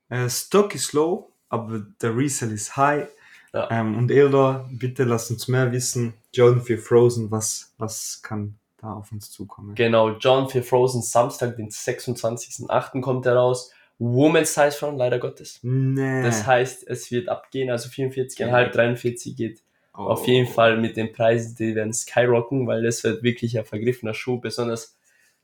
Äh, 0.08 0.28
Stock 0.28 0.74
ist 0.74 0.92
low, 0.92 1.32
aber 1.48 1.86
der 2.00 2.16
Resell 2.16 2.52
ist 2.52 2.76
high. 2.76 3.08
Ja. 3.52 3.68
Ähm, 3.70 3.96
und 3.98 4.10
Eldor, 4.10 4.68
bitte 4.70 5.04
lass 5.04 5.30
uns 5.30 5.48
mehr 5.48 5.70
wissen. 5.72 6.14
Jordan 6.32 6.62
4 6.62 6.78
Frozen, 6.78 7.30
was, 7.30 7.72
was 7.78 8.20
kann 8.22 8.54
da 8.80 8.92
auf 8.92 9.10
uns 9.12 9.30
zukommen? 9.30 9.74
Genau, 9.74 10.10
John 10.18 10.48
für 10.48 10.62
Frozen 10.62 11.02
Samstag, 11.02 11.56
den 11.56 11.68
26.08. 11.68 13.00
kommt 13.00 13.26
er 13.26 13.36
raus. 13.36 13.72
Women's 13.98 14.54
Size 14.54 14.72
Front, 14.72 14.98
leider 14.98 15.18
Gottes. 15.18 15.58
Nee. 15.62 16.22
Das 16.22 16.46
heißt, 16.46 16.88
es 16.88 17.10
wird 17.10 17.28
abgehen, 17.28 17.70
also 17.70 17.90
44,5, 17.90 18.70
43 18.70 19.36
geht 19.36 19.62
Oh. 19.92 20.02
auf 20.02 20.26
jeden 20.28 20.46
Fall 20.46 20.76
mit 20.76 20.96
den 20.96 21.12
Preisen, 21.12 21.56
die 21.56 21.74
werden 21.74 21.92
skyrocken, 21.92 22.66
weil 22.66 22.82
das 22.84 23.02
wird 23.02 23.22
wirklich 23.24 23.58
ein 23.58 23.64
vergriffener 23.64 24.14
Schuh. 24.14 24.38
Besonders, 24.40 24.96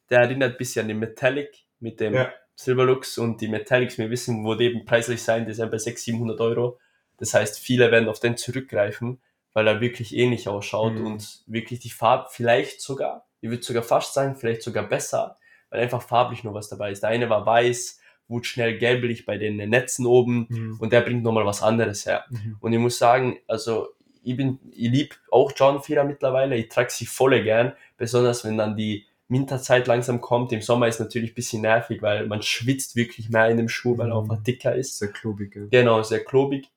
der 0.08 0.20
erinnert 0.20 0.52
ein 0.52 0.56
bisschen 0.58 0.82
an 0.82 0.88
den 0.88 0.98
Metallic 1.00 1.64
mit 1.80 1.98
dem 2.00 2.14
Ja. 2.14 2.32
Silverlux 2.54 3.18
und 3.18 3.40
die 3.40 3.48
Metallics, 3.48 3.98
wir 3.98 4.08
wissen, 4.08 4.44
wo 4.44 4.54
die 4.54 4.64
eben 4.64 4.84
preislich 4.84 5.22
sein, 5.22 5.46
die 5.46 5.52
sind 5.52 5.70
bei 5.70 5.78
600, 5.78 5.98
700 6.38 6.40
Euro. 6.40 6.78
Das 7.18 7.34
heißt, 7.34 7.58
viele 7.58 7.90
werden 7.90 8.08
auf 8.08 8.20
den 8.20 8.36
zurückgreifen, 8.36 9.20
weil 9.52 9.66
er 9.66 9.80
wirklich 9.80 10.14
ähnlich 10.16 10.48
ausschaut 10.48 10.94
Mhm. 10.94 11.06
und 11.06 11.42
wirklich 11.46 11.80
die 11.80 11.90
Farbe, 11.90 12.28
vielleicht 12.30 12.80
sogar, 12.80 13.26
ich 13.40 13.50
würde 13.50 13.62
sogar 13.62 13.82
fast 13.82 14.14
sagen, 14.14 14.36
vielleicht 14.36 14.62
sogar 14.62 14.88
besser, 14.88 15.36
weil 15.70 15.80
einfach 15.80 16.02
farblich 16.02 16.44
nur 16.44 16.54
was 16.54 16.68
dabei 16.68 16.92
ist. 16.92 17.02
Der 17.02 17.10
eine 17.10 17.28
war 17.28 17.44
weiß, 17.44 18.00
wird 18.28 18.46
schnell 18.46 18.78
gelblich 18.78 19.24
bei 19.26 19.38
den 19.38 19.56
Netzen 19.56 20.06
oben 20.06 20.46
Mhm. 20.48 20.76
und 20.80 20.92
der 20.92 21.00
bringt 21.02 21.22
nochmal 21.24 21.46
was 21.46 21.62
anderes 21.62 22.06
her. 22.06 22.24
Mhm. 22.30 22.56
Und 22.60 22.72
ich 22.72 22.78
muss 22.78 22.96
sagen, 22.98 23.38
also 23.48 23.88
ich 24.26 24.36
bin, 24.36 24.58
ich 24.72 24.90
lieb 24.90 25.16
auch 25.30 25.52
John 25.54 25.80
Vierer 25.80 26.02
mittlerweile, 26.04 26.56
ich 26.56 26.68
trage 26.68 26.90
sie 26.90 27.06
voll 27.06 27.40
gern, 27.44 27.72
besonders 27.96 28.44
wenn 28.44 28.58
dann 28.58 28.76
die 28.76 29.06
Winterzeit 29.28 29.86
langsam 29.86 30.20
kommt. 30.20 30.52
Im 30.52 30.62
Sommer 30.62 30.88
ist 30.88 30.98
natürlich 30.98 31.30
ein 31.30 31.34
bisschen 31.34 31.62
nervig, 31.62 32.02
weil 32.02 32.26
man 32.26 32.42
schwitzt 32.42 32.96
wirklich 32.96 33.28
mehr 33.30 33.48
in 33.48 33.56
dem 33.56 33.68
Schuh, 33.68 33.96
weil 33.96 34.10
er 34.10 34.20
Mhm. 34.20 34.30
einfach 34.30 34.42
dicker 34.42 34.74
ist. 34.74 34.98
Sehr 34.98 35.12
klobig. 35.12 35.54
Ja. 35.54 35.62
Genau, 35.70 36.02
sehr 36.02 36.24
klobig. 36.24 36.68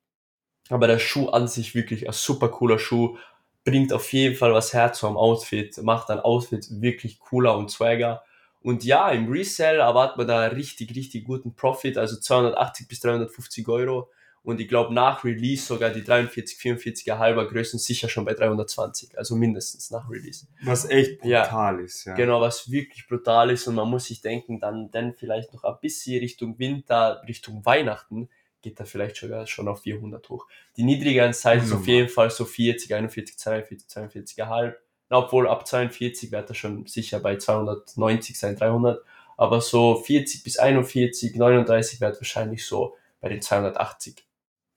Aber 0.70 0.86
der 0.86 1.00
Schuh 1.00 1.30
an 1.30 1.48
sich 1.48 1.74
wirklich 1.74 2.08
ein 2.08 2.14
super 2.14 2.50
cooler 2.50 2.78
Schuh. 2.78 3.18
Bringt 3.66 3.92
auf 3.94 4.14
jeden 4.14 4.36
Fall 4.36 4.54
was 4.54 4.74
her 4.74 4.94
zum 4.94 5.18
Outfit, 5.18 5.78
macht 5.82 6.10
ein 6.12 6.20
Outfit 6.20 6.68
wirklich 6.70 7.20
cooler 7.20 7.58
und 7.58 7.72
swagger. 7.72 8.24
Und 8.62 8.84
ja, 8.84 9.10
im 9.10 9.28
Resell 9.32 9.80
erwartet 9.80 10.18
man 10.18 10.28
da 10.28 10.46
richtig, 10.48 10.96
richtig 10.96 11.26
guten 11.26 11.56
Profit, 11.56 11.98
also 11.98 12.20
280 12.20 12.88
bis 12.88 13.00
350 13.00 13.68
Euro. 13.68 14.10
Und 14.44 14.60
ich 14.62 14.68
glaube, 14.68 14.94
nach 14.94 15.24
Release 15.24 15.66
sogar 15.66 15.90
die 15.90 16.04
43, 16.04 16.58
44er 16.58 17.18
halber 17.18 17.48
Größen 17.48 17.78
sicher 17.80 18.10
schon 18.10 18.26
bei 18.26 18.34
320, 18.34 19.18
also 19.18 19.36
mindestens 19.36 19.92
nach 19.92 20.10
Release. 20.10 20.48
Was 20.64 20.90
echt 20.90 21.24
Ja. 21.26 21.44
brutal 21.44 21.80
ist, 21.82 22.06
ja. 22.06 22.16
Genau, 22.16 22.42
was 22.42 22.72
wirklich 22.72 23.08
brutal 23.08 23.52
ist 23.52 23.68
und 23.68 23.76
man 23.76 23.90
muss 23.90 24.06
sich 24.06 24.22
denken, 24.22 24.60
dann, 24.60 24.90
dann 24.92 25.14
vielleicht 25.14 25.54
noch 25.54 25.64
ein 25.64 25.76
bisschen 25.82 26.20
Richtung 26.20 26.58
Winter, 26.58 27.22
Richtung 27.28 27.66
Weihnachten, 27.66 28.30
geht 28.62 28.80
da 28.80 28.86
vielleicht 28.86 29.16
sogar 29.16 29.48
schon 29.48 29.68
auf 29.68 29.82
400 29.82 30.28
hoch. 30.30 30.48
Die 30.76 30.84
niedrigeren 30.84 31.34
Sizes 31.34 31.72
auf 31.72 31.88
jeden 31.88 32.10
Fall 32.10 32.30
so 32.30 32.44
40, 32.46 32.94
41, 32.94 33.38
42, 33.38 33.88
42,5. 33.88 34.74
Na, 35.10 35.18
obwohl 35.18 35.48
ab 35.48 35.66
42 35.66 36.32
wird 36.32 36.50
er 36.50 36.56
schon 36.56 36.86
sicher 36.86 37.20
bei 37.20 37.38
290 37.38 38.38
sein, 38.38 38.56
300. 38.56 39.02
Aber 39.38 39.62
so 39.62 39.96
40 39.96 40.44
bis 40.44 40.60
41, 40.60 41.36
39 41.36 42.02
wird 42.02 42.18
wahrscheinlich 42.18 42.66
so 42.66 42.96
bei 43.22 43.30
den 43.30 43.42
280. 43.42 44.26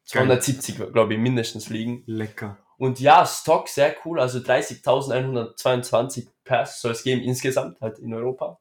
270, 0.04 0.92
glaube 0.92 1.14
ich, 1.14 1.20
mindestens 1.20 1.68
liegen. 1.68 2.02
Lecker. 2.06 2.58
Und 2.78 2.98
ja, 3.00 3.24
Stock 3.26 3.68
sehr 3.68 3.94
cool, 4.04 4.18
also 4.18 4.38
30.122 4.40 6.26
Pairs 6.44 6.80
soll 6.80 6.92
es 6.92 7.02
geben 7.04 7.22
insgesamt, 7.22 7.80
halt 7.80 7.98
in 7.98 8.12
Europa. 8.12 8.58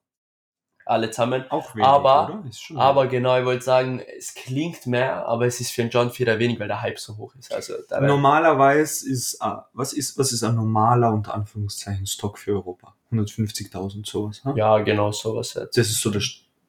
Alle 0.85 1.09
zusammen. 1.11 1.45
Auch 1.49 1.75
wenig, 1.75 1.87
Aber- 1.87 2.25
oder? 2.39 2.43
Ist 2.49 2.61
schon 2.61 2.77
Aber 2.77 3.07
genau, 3.07 3.37
ich 3.39 3.45
wollte 3.45 3.63
sagen, 3.63 4.01
es 4.17 4.33
klingt 4.33 4.87
mehr, 4.87 5.25
aber 5.27 5.45
es 5.45 5.61
ist 5.61 5.71
für 5.71 5.81
einen 5.81 5.91
John 5.91 6.11
Vierer 6.11 6.39
wenig, 6.39 6.59
weil 6.59 6.67
der 6.67 6.81
Hype 6.81 6.99
so 6.99 7.17
hoch 7.17 7.33
ist. 7.35 7.53
Also 7.53 7.73
Normalerweise 7.99 9.09
ist, 9.09 9.41
ah, 9.41 9.69
was 9.73 9.93
ist, 9.93 10.17
was 10.17 10.31
ist 10.33 10.43
ein 10.43 10.55
normaler, 10.55 11.11
unter 11.13 11.33
Anführungszeichen, 11.33 12.05
Stock 12.07 12.37
für 12.39 12.51
Europa? 12.53 12.95
150.000, 13.11 14.05
sowas, 14.09 14.43
ne? 14.43 14.53
ja, 14.55 14.79
genau 14.79 15.11
sowas 15.11 15.53
jetzt. 15.53 15.77
Das 15.77 15.87
ist 15.87 16.01
so 16.01 16.09
der 16.09 16.21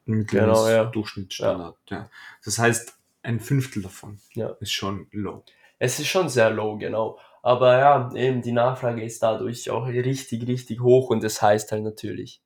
mittlere 0.05 0.45
Genau, 0.45 0.67
ja. 0.67 0.85
Durchschnittsstandard, 0.85 1.77
ja. 1.89 2.09
Das 2.43 2.59
heißt, 2.59 2.93
ein 3.23 3.39
Fünftel 3.39 3.81
davon 3.83 4.19
Ja. 4.35 4.49
ist 4.59 4.71
schon 4.71 5.07
low. 5.11 5.43
Es 5.79 5.99
ist 5.99 6.07
schon 6.07 6.29
sehr 6.29 6.49
low, 6.51 6.77
genau. 6.77 7.19
Aber 7.41 7.77
ja, 7.77 8.13
eben 8.15 8.41
die 8.41 8.51
Nachfrage 8.51 9.03
ist 9.03 9.21
dadurch 9.21 9.69
auch 9.69 9.87
richtig, 9.87 10.47
richtig 10.47 10.79
hoch 10.81 11.09
und 11.09 11.23
das 11.23 11.41
heißt 11.41 11.71
halt 11.71 11.83
natürlich, 11.83 12.41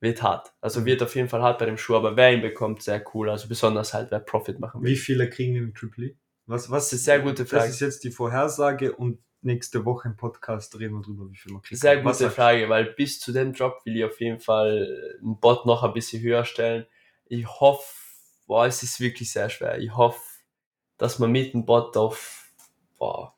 wird 0.00 0.22
hart. 0.22 0.54
Also 0.60 0.84
wird 0.84 1.02
auf 1.02 1.14
jeden 1.16 1.28
Fall 1.28 1.42
hart 1.42 1.58
bei 1.58 1.66
dem 1.66 1.76
Schuh, 1.76 1.96
aber 1.96 2.16
wer 2.16 2.32
ihn 2.32 2.40
bekommt, 2.40 2.82
sehr 2.82 3.04
cool. 3.14 3.28
Also 3.28 3.48
besonders 3.48 3.92
halt, 3.92 4.10
wer 4.10 4.20
Profit 4.20 4.58
machen 4.58 4.82
will. 4.82 4.90
Wie 4.90 4.96
viele 4.96 5.28
kriegen 5.28 5.54
wir 5.54 5.62
im 5.62 5.74
Triple 5.74 6.06
E? 6.06 6.16
Was, 6.46 6.70
was 6.70 6.84
Das 6.90 7.00
ist 7.00 7.04
sehr 7.04 7.20
gute 7.20 7.44
Frage. 7.44 7.64
Das 7.64 7.74
ist 7.74 7.80
jetzt 7.80 8.04
die 8.04 8.10
Vorhersage 8.10 8.94
und 8.94 9.18
nächste 9.42 9.84
Woche 9.84 10.08
im 10.08 10.16
Podcast 10.16 10.78
reden 10.78 10.94
wir 10.94 11.02
drüber, 11.02 11.30
wie 11.30 11.36
viel 11.36 11.52
man 11.52 11.62
kriegt. 11.62 11.80
Sehr 11.80 12.00
gute? 12.02 12.30
Frage, 12.30 12.68
weil 12.68 12.86
bis 12.86 13.18
zu 13.20 13.32
dem 13.32 13.52
Drop 13.52 13.80
will 13.84 13.96
ich 13.96 14.04
auf 14.04 14.20
jeden 14.20 14.40
Fall 14.40 15.18
einen 15.22 15.38
Bot 15.40 15.66
noch 15.66 15.82
ein 15.82 15.92
bisschen 15.92 16.22
höher 16.22 16.44
stellen. 16.44 16.86
Ich 17.26 17.46
hoffe, 17.46 18.05
boah, 18.46 18.66
es 18.66 18.82
ist 18.82 19.00
wirklich 19.00 19.30
sehr 19.32 19.48
schwer. 19.50 19.78
Ich 19.78 19.94
hoffe, 19.96 20.20
dass 20.98 21.18
man 21.18 21.30
mit 21.32 21.52
dem 21.52 21.64
Bot 21.66 21.96
auf, 21.96 22.52
boah, 22.98 23.36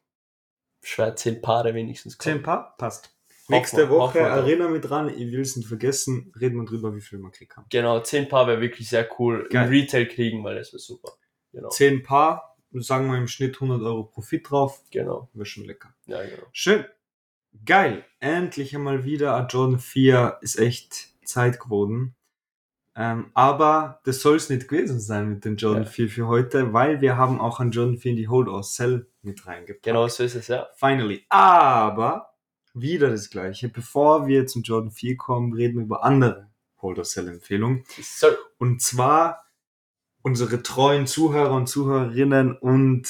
schwer 0.82 1.16
zehn 1.16 1.40
Paare 1.40 1.74
wenigstens 1.74 2.16
kommt. 2.16 2.22
Zehn 2.34 2.42
Paar? 2.42 2.76
Passt. 2.76 3.14
Nächste 3.50 3.78
wir- 3.78 3.90
Woche, 3.90 4.14
wir 4.18 4.26
erinnere 4.26 4.68
mich 4.68 4.82
dran, 4.82 5.08
ich 5.08 5.32
will 5.32 5.40
es 5.40 5.56
nicht 5.56 5.68
vergessen, 5.68 6.32
reden 6.38 6.58
wir 6.58 6.66
drüber, 6.66 6.94
wie 6.94 7.00
viel 7.00 7.18
man 7.18 7.32
kriegen 7.32 7.48
kann. 7.48 7.64
Genau, 7.70 8.00
zehn 8.00 8.28
Paar 8.28 8.46
wäre 8.46 8.60
wirklich 8.60 8.88
sehr 8.90 9.08
cool. 9.18 9.48
Geil. 9.50 9.64
Im 9.64 9.70
Retail 9.70 10.06
kriegen, 10.06 10.44
weil 10.44 10.56
das 10.56 10.72
wäre 10.72 10.80
super. 10.80 11.12
Genau, 11.52 11.70
Zehn 11.70 12.02
Paar, 12.02 12.58
sagen 12.72 13.10
wir 13.10 13.16
im 13.16 13.26
Schnitt 13.26 13.54
100 13.58 13.80
Euro 13.80 14.04
Profit 14.04 14.50
drauf, 14.50 14.82
genau. 14.90 15.30
wäre 15.32 15.46
schon 15.46 15.64
lecker. 15.64 15.94
Ja, 16.06 16.22
genau. 16.22 16.42
Schön. 16.52 16.84
Geil. 17.64 18.04
Endlich 18.20 18.74
einmal 18.76 19.04
wieder 19.04 19.34
ein 19.34 19.48
Jordan 19.48 19.78
4 19.80 20.38
ist 20.42 20.58
echt 20.58 21.08
Zeit 21.26 21.58
geworden. 21.58 22.14
Ähm, 23.00 23.30
aber 23.34 24.00
das 24.04 24.20
soll 24.20 24.36
es 24.36 24.50
nicht 24.50 24.66
gewesen 24.66 24.98
sein 24.98 25.28
mit 25.28 25.44
dem 25.44 25.54
Jordan 25.56 25.84
Ja. 25.84 25.88
4 25.88 26.08
für 26.08 26.26
heute, 26.26 26.72
weil 26.72 27.00
wir 27.00 27.16
haben 27.16 27.40
auch 27.40 27.60
einen 27.60 27.70
Jordan 27.70 27.96
4 27.96 28.10
in 28.10 28.16
die 28.16 28.26
Hold 28.26 28.48
or 28.48 28.64
Sell 28.64 29.06
mit 29.22 29.46
reingepackt. 29.46 29.84
Genau 29.84 30.08
so 30.08 30.24
ist 30.24 30.34
es, 30.34 30.48
ja. 30.48 30.66
Finally. 30.74 31.24
Aber 31.28 32.34
wieder 32.74 33.10
das 33.10 33.30
gleiche. 33.30 33.68
Bevor 33.68 34.26
wir 34.26 34.48
zum 34.48 34.62
Jordan 34.62 34.90
4 34.90 35.16
kommen, 35.16 35.52
reden 35.52 35.76
wir 35.76 35.84
über 35.84 36.02
andere 36.02 36.50
Hold 36.82 36.98
or 36.98 37.04
Sell 37.04 37.28
Empfehlungen. 37.28 37.84
So, 38.02 38.26
Und 38.58 38.82
zwar 38.82 39.44
unsere 40.22 40.64
treuen 40.64 41.06
Zuhörer 41.06 41.52
und 41.52 41.68
Zuhörerinnen 41.68 42.56
und 42.58 43.06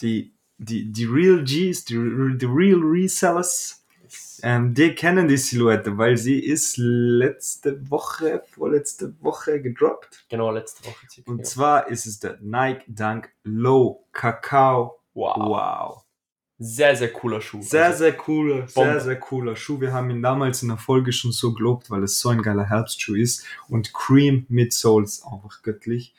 die, 0.00 0.36
die, 0.58 0.92
die 0.92 1.04
Real 1.06 1.42
Gs, 1.42 1.84
die, 1.86 1.96
die 2.38 2.46
Real 2.46 2.80
Resellers, 2.80 3.83
ähm, 4.44 4.74
die 4.74 4.94
kennen 4.94 5.26
die 5.26 5.36
Silhouette, 5.38 5.96
weil 5.96 6.16
sie 6.18 6.38
ist 6.38 6.76
letzte 6.76 7.90
Woche, 7.90 8.42
vorletzte 8.52 9.14
Woche 9.22 9.60
gedroppt. 9.62 10.26
genau, 10.28 10.50
letzte 10.50 10.84
Woche. 10.86 11.06
circa, 11.10 11.30
Und 11.30 11.38
ja. 11.38 11.44
zwar 11.44 11.88
ist 11.88 12.06
es 12.06 12.18
der 12.20 12.38
Nike 12.40 12.84
Dunk 12.86 13.30
Low 13.44 14.04
Kakao. 14.12 15.00
wow. 15.14 15.36
Wow. 15.36 16.00
Sehr, 16.58 16.94
sehr 16.94 17.12
cooler 17.12 17.40
Schuh. 17.40 17.60
Sehr, 17.62 17.86
Also, 17.86 17.98
sehr 17.98 18.12
cooler, 18.16 18.68
sehr, 18.68 18.84
Bombe. 18.84 19.00
sehr 19.00 19.18
cooler 19.18 19.56
Schuh. 19.56 19.80
Wir 19.80 19.92
haben 19.92 20.08
ihn 20.10 20.22
damals 20.22 20.62
in 20.62 20.68
der 20.68 20.78
Folge 20.78 21.12
schon 21.12 21.32
so 21.32 21.52
gelobt, 21.52 21.90
weil 21.90 22.04
es 22.04 22.20
so 22.20 22.28
ein 22.28 22.42
geiler 22.42 22.64
Herbstschuh 22.68 23.16
ist. 23.16 23.44
Und 23.68 23.92
Cream 23.92 24.46
mit 24.48 24.72
Soles 24.72 25.24
einfach 25.24 25.62
göttlich. 25.62 26.14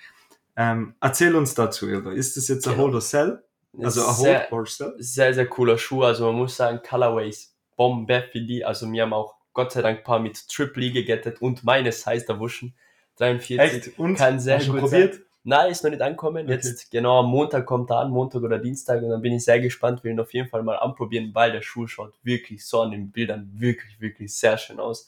Ähm, 0.58 0.94
erzähl 1.00 1.36
uns 1.36 1.54
dazu, 1.56 1.88
Ilda. 1.88 2.12
Ist 2.12 2.36
das 2.36 2.50
jetzt 2.50 2.68
ein 2.68 2.74
Genau. 2.74 2.84
Hold 2.86 2.96
or 2.96 3.02
Sell? 3.02 3.44
Also 3.82 4.06
ein 4.06 4.14
sehr, 4.16 4.40
Hold 4.42 4.52
or 4.52 4.66
Sell? 4.68 4.94
sehr, 5.00 5.34
sehr 5.34 5.48
cooler 5.48 5.78
Schuh. 5.78 6.04
Also 6.04 6.26
man 6.28 6.36
muss 6.36 6.58
sagen, 6.58 6.82
Colorways, 6.88 7.55
Bombe 7.76 8.28
für 8.32 8.42
die. 8.42 8.66
Also 8.66 8.92
wir 8.92 9.04
haben 9.04 9.14
auch 9.14 9.36
Gott 9.54 9.72
sei 9.72 9.82
Dank 9.82 10.00
ein 10.00 10.04
paar 10.04 10.20
mit 10.20 10.48
Triple 10.48 10.86
E 10.86 10.92
gegettet 10.92 11.42
und 11.42 11.64
meine 11.64 11.92
Size 11.92 12.28
erwuschen. 12.28 12.76
43. 13.18 13.98
Und? 13.98 14.16
Kann 14.16 14.40
sehr 14.40 14.58
Hast 14.58 14.70
gut 14.70 14.82
probiert? 14.82 15.22
Nein, 15.48 15.72
ist 15.72 15.84
noch 15.84 15.92
nicht 15.92 16.02
angekommen. 16.02 16.46
Okay. 16.46 16.56
Jetzt 16.56 16.90
genau 16.90 17.20
am 17.20 17.28
Montag 17.28 17.68
kommt 17.68 17.92
er 17.92 18.00
an, 18.00 18.10
Montag 18.10 18.42
oder 18.42 18.58
Dienstag 18.58 19.04
und 19.04 19.10
dann 19.10 19.22
bin 19.22 19.34
ich 19.34 19.46
sehr 19.46 19.60
gespannt, 19.60 20.04
will 20.04 20.12
ihn 20.12 20.20
auf 20.20 20.34
jeden 20.34 20.50
Fall 20.50 20.64
mal 20.64 20.78
anprobieren, 20.78 21.36
weil 21.36 21.52
der 21.52 21.62
Schuh 21.62 21.86
schaut 21.86 22.16
wirklich 22.24 22.66
so 22.66 22.82
an 22.82 22.92
den 22.92 23.12
Bildern 23.12 23.52
wirklich, 23.54 24.02
wirklich 24.02 24.36
sehr 24.36 24.58
schön 24.58 24.80
aus. 24.80 25.08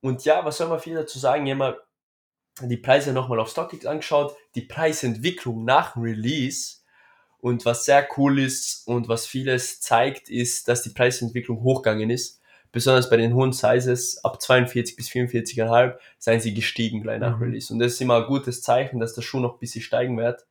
Und 0.00 0.24
ja, 0.24 0.44
was 0.44 0.56
soll 0.56 0.68
man 0.68 0.78
viel 0.78 0.94
dazu 0.94 1.18
sagen? 1.18 1.46
Ich 1.46 1.52
habe 1.52 1.82
die 2.62 2.76
Preise 2.76 3.12
nochmal 3.12 3.40
auf 3.40 3.50
StockX 3.50 3.86
angeschaut, 3.86 4.36
die 4.54 4.62
Preisentwicklung 4.62 5.64
nach 5.64 5.94
dem 5.94 6.02
Release 6.02 6.76
und 7.42 7.64
was 7.64 7.84
sehr 7.84 8.06
cool 8.16 8.38
ist 8.38 8.86
und 8.86 9.08
was 9.08 9.26
vieles 9.26 9.80
zeigt, 9.80 10.28
ist, 10.30 10.68
dass 10.68 10.82
die 10.82 10.90
Preisentwicklung 10.90 11.62
hochgegangen 11.62 12.10
ist. 12.10 12.40
Besonders 12.72 13.10
bei 13.10 13.16
den 13.16 13.34
hohen 13.34 13.52
Sizes, 13.52 14.22
ab 14.24 14.40
42 14.40 14.94
bis 14.94 15.08
44,5, 15.08 15.98
seien 16.18 16.40
sie 16.40 16.54
gestiegen 16.54 17.02
gleich 17.02 17.18
nach 17.18 17.36
Mhm. 17.38 17.42
Release. 17.42 17.72
Und 17.72 17.80
das 17.80 17.92
ist 17.94 18.00
immer 18.00 18.18
ein 18.18 18.26
gutes 18.26 18.62
Zeichen, 18.62 19.00
dass 19.00 19.14
der 19.14 19.22
Schuh 19.22 19.40
noch 19.40 19.54
ein 19.54 19.58
bisschen 19.58 19.82
steigen 19.82 20.16
wird. 20.16 20.46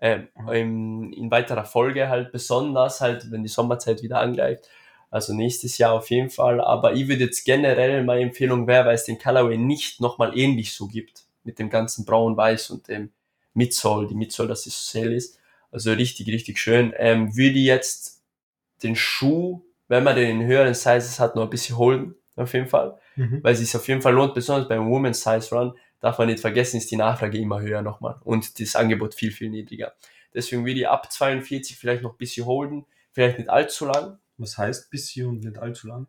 Ähm, 0.00 0.28
Mhm. 0.36 0.48
in, 0.52 1.12
in 1.12 1.30
weiterer 1.30 1.64
Folge 1.64 2.08
halt, 2.08 2.32
besonders 2.32 3.00
halt, 3.00 3.30
wenn 3.30 3.42
die 3.42 3.48
Sommerzeit 3.48 4.02
wieder 4.02 4.18
angreift. 4.18 4.68
Also 5.10 5.32
nächstes 5.32 5.78
Jahr 5.78 5.92
auf 5.92 6.10
jeden 6.10 6.28
Fall. 6.30 6.60
Aber 6.60 6.94
ich 6.94 7.06
würde 7.08 7.24
jetzt 7.24 7.44
generell 7.44 8.02
meine 8.02 8.22
Empfehlung 8.22 8.66
wäre, 8.66 8.86
weil 8.86 8.94
es 8.96 9.04
den 9.04 9.18
Colorway 9.18 9.56
nicht 9.56 10.00
nochmal 10.00 10.36
ähnlich 10.36 10.72
so 10.74 10.88
gibt. 10.88 11.22
Mit 11.44 11.58
dem 11.58 11.70
ganzen 11.70 12.04
Braun-Weiß 12.04 12.70
und 12.70 12.88
dem 12.88 13.10
Midsole, 13.54 14.08
die 14.08 14.14
Midsole, 14.14 14.48
dass 14.48 14.66
es 14.66 14.90
so 14.90 14.98
hell 15.00 15.12
ist. 15.12 15.38
Also 15.72 15.92
richtig, 15.92 16.28
richtig 16.28 16.58
schön. 16.58 16.92
Ähm, 16.96 17.36
würde 17.36 17.58
ich 17.58 17.66
jetzt 17.66 18.22
den 18.82 18.94
Schuh, 18.94 19.64
wenn 19.88 20.04
man 20.04 20.14
den 20.14 20.40
in 20.40 20.46
höheren 20.46 20.74
Sizes 20.74 21.18
hat, 21.18 21.34
noch 21.34 21.44
ein 21.44 21.50
bisschen 21.50 21.76
holen. 21.76 22.14
Auf 22.36 22.54
jeden 22.54 22.68
Fall. 22.68 22.98
Mhm. 23.16 23.40
Weil 23.42 23.54
es 23.54 23.60
sich 23.60 23.74
auf 23.74 23.86
jeden 23.88 24.02
Fall 24.02 24.14
lohnt, 24.14 24.34
besonders 24.34 24.68
beim 24.68 24.88
Women's 24.90 25.22
Size 25.22 25.54
Run, 25.54 25.74
darf 26.00 26.18
man 26.18 26.28
nicht 26.28 26.40
vergessen, 26.40 26.76
ist 26.78 26.90
die 26.90 26.96
Nachfrage 26.96 27.38
immer 27.38 27.60
höher 27.60 27.82
nochmal. 27.82 28.16
Und 28.24 28.60
das 28.60 28.76
Angebot 28.76 29.14
viel, 29.14 29.32
viel 29.32 29.50
niedriger. 29.50 29.92
Deswegen 30.34 30.64
würde 30.64 30.80
ich 30.80 30.88
ab 30.88 31.12
42 31.12 31.76
vielleicht 31.76 32.02
noch 32.02 32.12
ein 32.12 32.18
bisschen 32.18 32.46
holen. 32.46 32.86
Vielleicht 33.12 33.38
nicht 33.38 33.50
allzu 33.50 33.86
lang. 33.86 34.18
Was 34.38 34.56
heißt 34.56 34.90
bisschen 34.90 35.28
und 35.28 35.44
nicht 35.44 35.58
allzu 35.58 35.88
lang? 35.88 36.06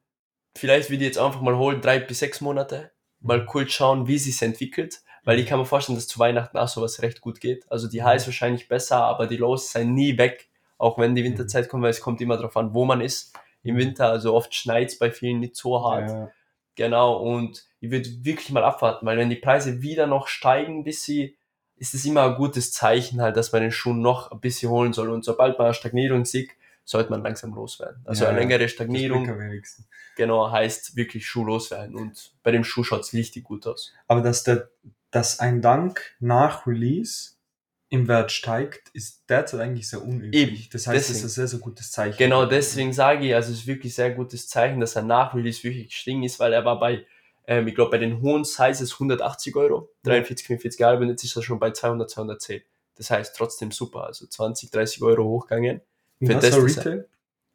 Vielleicht 0.56 0.90
würde 0.90 1.04
ich 1.04 1.10
jetzt 1.10 1.18
einfach 1.18 1.42
mal 1.42 1.58
holen, 1.58 1.82
drei 1.82 2.00
bis 2.00 2.20
sechs 2.20 2.42
Monate. 2.42 2.92
Mal 3.20 3.46
kurz 3.46 3.72
schauen, 3.72 4.08
wie 4.08 4.18
sich 4.18 4.42
entwickelt. 4.42 5.02
Weil 5.24 5.40
ich 5.40 5.46
kann 5.46 5.60
mir 5.60 5.66
vorstellen, 5.66 5.98
dass 5.98 6.08
zu 6.08 6.20
Weihnachten 6.20 6.58
auch 6.58 6.68
sowas 6.68 7.02
recht 7.02 7.22
gut 7.22 7.40
geht. 7.40 7.66
Also 7.72 7.88
die 7.88 8.04
Highs 8.04 8.26
wahrscheinlich 8.26 8.68
besser, 8.68 8.98
aber 8.98 9.28
die 9.28 9.38
Lows 9.38 9.72
sind 9.72 9.94
nie 9.94 10.18
weg. 10.18 10.50
Auch 10.78 10.98
wenn 10.98 11.16
die 11.16 11.24
Winterzeit 11.24 11.70
kommt, 11.70 11.84
weil 11.84 11.92
es 11.92 12.02
kommt 12.02 12.20
immer 12.20 12.36
darauf 12.36 12.58
an, 12.58 12.74
wo 12.74 12.84
man 12.84 13.00
ist. 13.00 13.34
Im 13.64 13.78
Winter, 13.78 14.10
also 14.10 14.34
oft 14.34 14.54
schneit's 14.54 14.98
bei 15.00 15.10
vielen 15.12 15.40
nicht 15.40 15.56
so 15.56 15.82
hart. 15.82 16.10
Ja, 16.10 16.30
Genau, 16.76 17.18
und 17.18 17.66
ich 17.80 17.92
würde 17.92 18.10
wirklich 18.24 18.50
mal 18.52 18.64
abwarten, 18.64 19.06
weil 19.06 19.18
wenn 19.18 19.30
die 19.30 19.36
Preise 19.36 19.82
wieder 19.82 20.08
noch 20.08 20.28
steigen, 20.28 20.84
bis 20.84 21.04
sie, 21.04 21.38
ist 21.78 21.94
es 21.94 22.06
immer 22.06 22.24
ein 22.24 22.36
gutes 22.36 22.72
Zeichen 22.72 23.22
halt, 23.22 23.38
dass 23.38 23.52
man 23.52 23.62
den 23.62 23.72
Schuh 23.72 23.94
noch 23.94 24.32
ein 24.32 24.40
bisschen 24.40 24.70
holen 24.72 24.94
soll. 24.94 25.10
Und 25.10 25.24
sobald 25.24 25.58
man 25.58 25.66
eine 25.66 25.74
Stagnierung 25.74 26.26
sieht, 26.26 26.52
sollte 26.84 27.12
man 27.12 27.22
langsam 27.22 27.54
loswerden. 27.54 28.02
Also 28.06 28.24
Ja, 28.24 28.32
eine 28.32 28.40
längere 28.40 28.68
Stagnierung, 28.70 29.30
genau, 30.16 30.52
heißt 30.52 30.96
wirklich 30.96 31.28
Schuh 31.28 31.46
loswerden. 31.46 31.96
Und 31.96 32.34
bei 32.42 32.52
dem 32.52 32.64
Schuh 32.64 32.84
schaut's 32.84 33.14
richtig 33.14 33.44
gut 33.44 33.68
aus. 33.68 33.94
Aber 34.08 34.22
dass, 34.22 34.44
der, 34.44 34.70
dass 35.14 35.40
ein 35.40 35.62
Dank 35.62 36.16
nach 36.20 36.66
Release 36.66 37.34
im 37.90 38.08
Wert 38.08 38.32
steigt, 38.32 38.90
ist 38.94 39.30
derzeit 39.30 39.60
eigentlich 39.60 39.88
sehr 39.88 40.02
unüblich. 40.02 40.34
Eben, 40.42 40.70
Das 40.72 40.88
heißt, 40.88 40.98
das 40.98 41.08
deswegen. 41.08 41.18
ist 41.18 41.24
ein 41.24 41.30
sehr, 41.30 41.48
sehr 41.48 41.60
gutes 41.60 41.92
Zeichen. 41.92 42.18
Genau 42.18 42.48
deswegen 42.48 42.92
sage 42.92 43.28
ich, 43.28 43.36
also 43.36 43.52
es 43.52 43.60
ist 43.60 43.68
wirklich 43.68 43.94
sehr 43.94 44.10
gutes 44.10 44.48
Zeichen, 44.48 44.80
dass 44.80 44.96
er 44.96 45.04
nach 45.04 45.36
Release 45.36 45.64
wirklich 45.64 45.90
gestiegen 45.90 46.24
ist, 46.24 46.40
weil 46.40 46.52
er 46.54 46.66
war 46.66 46.80
bei, 46.80 47.06
ähm, 47.46 47.68
ich 47.68 47.76
glaube, 47.76 47.92
bei 47.92 48.00
den 48.00 48.22
hohen 48.22 48.44
Sizes 48.44 48.94
180 48.94 49.56
Euro, 49.56 49.92
43, 50.02 50.48
45 50.48 50.80
Jahre, 50.80 50.98
und 50.98 51.10
jetzt 51.10 51.24
ist 51.24 51.36
er 51.36 51.44
schon 51.44 51.60
bei 51.60 51.70
200, 51.70 52.10
210. 52.10 52.64
Das 52.96 53.12
heißt 53.12 53.36
trotzdem 53.36 53.70
super, 53.72 54.06
also 54.06 54.26
20, 54.26 54.72
30 54.72 55.04
Euro 55.04 55.26
hochgegangen. 55.26 55.82
Für 56.20 56.34
das 56.34 56.56
Retail? 56.58 57.08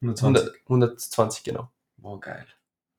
120. 0.02 0.22
100, 0.22 0.54
120, 0.66 1.42
genau. 1.42 1.72
Boah, 1.96 2.20
geil. 2.20 2.46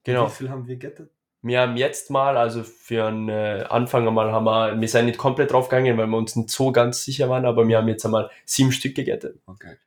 Genau. 0.04 0.28
Wie 0.28 0.32
viel 0.34 0.50
haben 0.50 0.68
wir 0.68 0.76
gettet? 0.76 1.10
Wir 1.42 1.62
haben 1.62 1.78
jetzt 1.78 2.10
mal, 2.10 2.36
also 2.38 2.64
für 2.64 3.06
einen 3.06 3.30
äh, 3.30 3.66
Anfang 3.70 4.06
einmal 4.08 4.32
haben 4.34 4.44
wir, 4.44 4.80
wir 4.80 4.88
sind 4.90 5.06
nicht 5.06 5.18
komplett 5.18 5.52
draufgegangen, 5.52 5.98
weil 5.98 6.08
wir 6.08 6.18
uns 6.18 6.36
nicht 6.36 6.50
so 6.50 6.72
ganz 6.74 7.04
sicher 7.04 7.30
waren, 7.30 7.46
aber 7.46 7.66
wir 7.68 7.78
haben 7.78 7.88
jetzt 7.88 8.04
einmal 8.06 8.30
sieben 8.46 8.72
Stück 8.74 8.96
gegettet. 8.96 9.40
Geil. 9.58 9.78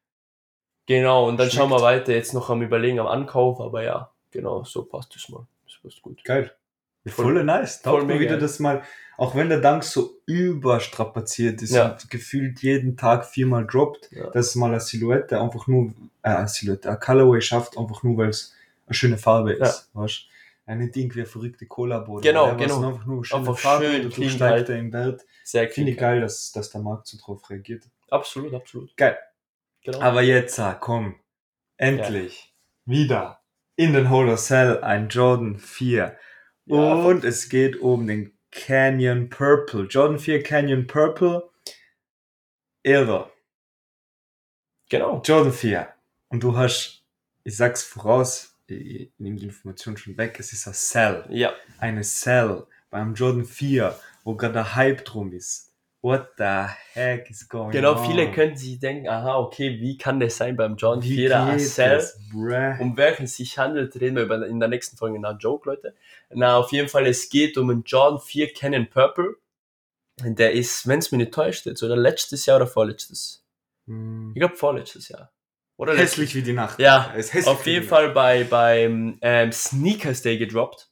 Genau, 0.87 1.29
und 1.29 1.37
dann 1.37 1.51
Schmeckt. 1.51 1.57
schauen 1.59 1.71
wir 1.71 1.83
weiter, 1.83 2.12
jetzt 2.12 2.33
noch 2.35 2.49
am 2.51 2.62
überlegen, 2.62 2.99
am 3.01 3.07
Ankauf, 3.07 3.61
aber 3.61 3.83
ja, 3.83 4.11
genau, 4.31 4.65
so 4.65 4.85
passt 4.85 5.15
es 5.15 5.29
mal. 5.29 5.47
Das 5.67 5.77
passt 5.83 6.01
gut. 6.03 6.25
Geil. 6.25 6.51
Voll- 7.07 7.25
Voll 7.35 7.45
nice. 7.45 7.77
voll 7.83 7.93
Taugt 7.99 8.07
mal 8.09 8.15
mega. 8.17 8.31
wieder 8.31 8.38
das 8.38 8.59
mal, 8.59 8.83
auch 9.19 9.35
wenn 9.35 9.49
der 9.49 9.61
Dank 9.61 9.85
so 9.85 10.21
überstrapaziert 10.27 11.61
ist 11.62 11.73
Ja. 11.75 11.91
und 11.93 12.09
gefühlt 12.11 12.62
jeden 12.62 12.97
Tag 12.97 13.27
viermal 13.27 13.67
droppt, 13.67 14.11
Ja. 14.12 14.31
dass 14.31 14.55
mal 14.55 14.71
eine 14.71 14.81
Silhouette 14.81 15.41
einfach 15.41 15.67
nur, 15.67 15.93
äh, 16.23 16.31
eine 16.31 16.49
Silhouette, 16.49 16.91
ein 16.91 16.99
Colorway 17.01 17.41
schafft, 17.41 17.77
einfach 17.77 18.03
nur, 18.03 18.17
weil 18.17 18.29
es 18.31 18.55
eine 18.87 18.95
schöne 18.95 19.19
Farbe 19.19 19.53
ist. 19.53 19.91
Weißt? 19.93 20.27
Äh, 20.66 20.77
Nicht 20.77 20.96
irgendwie 20.96 21.20
eine 21.20 21.27
verrückte 21.27 21.66
Kollabo. 21.66 22.12
oder 22.14 22.22
Genau, 22.22 22.46
whatever, 22.53 22.57
genau. 22.64 22.88
Einfach 22.88 23.07
nur 23.07 23.16
eine 23.16 23.25
schöne 23.25 23.40
Einfach 23.40 23.59
Farbe 23.59 23.85
schön, 23.85 24.12
steigt 24.12 24.38
gehalten. 24.38 24.72
er 24.72 24.79
im 24.79 24.92
Wert. 24.92 25.27
Sehr 25.44 25.68
Finde 25.70 25.90
ich 25.92 25.98
geil, 25.98 26.20
dass, 26.20 26.53
dass 26.53 26.70
der 26.70 26.81
Markt 26.81 27.07
so 27.09 27.18
drauf 27.18 27.48
reagiert. 27.51 27.85
Absolut, 28.11 28.55
absolut. 28.55 28.96
Geil. 28.96 29.18
Genau. 29.83 30.01
Aber 30.01 30.22
jetzt, 30.22 30.59
ah, 30.61 30.75
komm, 30.75 31.16
endlich 31.77 32.55
wieder 32.85 33.40
in 33.77 33.92
den 33.92 34.11
Holder 34.11 34.37
Cell 34.37 34.83
ein 34.85 35.09
Jordan 35.09 35.59
4. 35.59 36.16
Ja, 36.66 36.94
Und 36.94 37.25
es 37.25 37.48
geht 37.48 37.81
um 37.81 38.07
den 38.07 38.38
Canyon 38.53 39.29
Purple. 39.31 39.85
Jordan 39.87 40.18
4 40.20 40.42
Canyon 40.44 40.87
Purple. 40.87 41.51
Irre. 42.85 43.31
genau. 44.88 45.20
Jordan 45.25 45.53
4. 45.53 45.88
Und 46.29 46.42
du 46.42 46.57
hast, 46.57 47.05
ich 47.44 47.57
sag's 47.57 47.83
voraus, 47.83 48.52
nehme 49.19 49.37
die 49.37 49.47
Information 49.47 49.97
schon 49.97 50.17
weg, 50.17 50.37
es 50.39 50.53
ist 50.53 50.67
ein 50.67 50.75
Cell. 50.75 51.25
Ja, 51.31 51.53
Eine 51.79 52.03
Cell 52.03 52.65
beim 52.91 53.15
Jordan 53.15 53.45
4, 53.45 53.99
wo 54.25 54.35
gerade 54.37 54.55
der 54.55 54.75
Hype 54.75 55.05
drum 55.05 55.33
ist. 55.33 55.73
What 56.03 56.31
the 56.37 56.67
heck 56.95 57.31
is 57.31 57.49
going 57.49 57.71
genau. 57.71 57.95
on? 57.95 58.05
Viele 58.11 58.33
könnten 58.33 58.57
sich 58.57 58.81
denken, 58.81 59.09
aha, 59.09 59.39
okay, 59.39 59.81
wie 59.81 59.97
kann 59.97 60.19
das 60.19 60.37
sein 60.37 60.57
beim 60.57 60.75
John 60.75 61.01
geht 61.01 61.31
Cell? 61.61 62.05
Um 62.81 62.97
welchen 62.97 63.25
es 63.25 63.37
sich 63.37 63.57
handelt, 63.57 63.95
reden 64.01 64.17
wir 64.17 64.25
über 64.25 64.45
in 64.45 64.59
der 64.59 64.69
nächsten 64.69 64.97
Folge 64.97 65.21
nach 65.21 65.39
Joke, 65.39 65.69
Leute. 65.69 65.95
Na, 66.31 66.57
auf 66.57 66.73
jeden 66.73 66.89
Fall, 66.89 67.07
es 67.07 67.29
geht 67.29 67.57
um 67.57 67.71
einen 67.71 67.85
John 67.85 68.19
4 68.19 68.53
Canon 68.53 68.89
Purple. 68.91 69.37
Der 70.19 70.53
ist, 70.53 70.89
wenn 70.89 70.99
es 70.99 71.13
mir 71.13 71.19
nicht 71.19 71.33
täuscht, 71.33 71.67
jetzt, 71.67 71.85
oder 71.85 71.97
letztes 71.97 72.47
Jahr 72.47 72.57
oder 72.57 72.67
vorletztes? 72.67 73.45
Hm. 73.87 74.33
Ich 74.35 74.41
glaube 74.41 74.57
vorletztes 74.57 75.09
Jahr. 75.09 75.31
Oder 75.77 75.97
Hässlich 75.97 76.35
wie 76.35 76.43
die 76.43 76.53
Nacht. 76.53 76.79
Ja, 76.79 77.13
ist 77.17 77.33
hässlich 77.35 77.47
auf 77.53 77.67
jeden 77.67 77.87
Fall 77.87 78.11
bei 78.11 78.45
beim 78.45 79.19
ähm, 79.21 79.51
Sneakers 79.53 80.23
Day 80.23 80.39
gedroppt. 80.39 80.89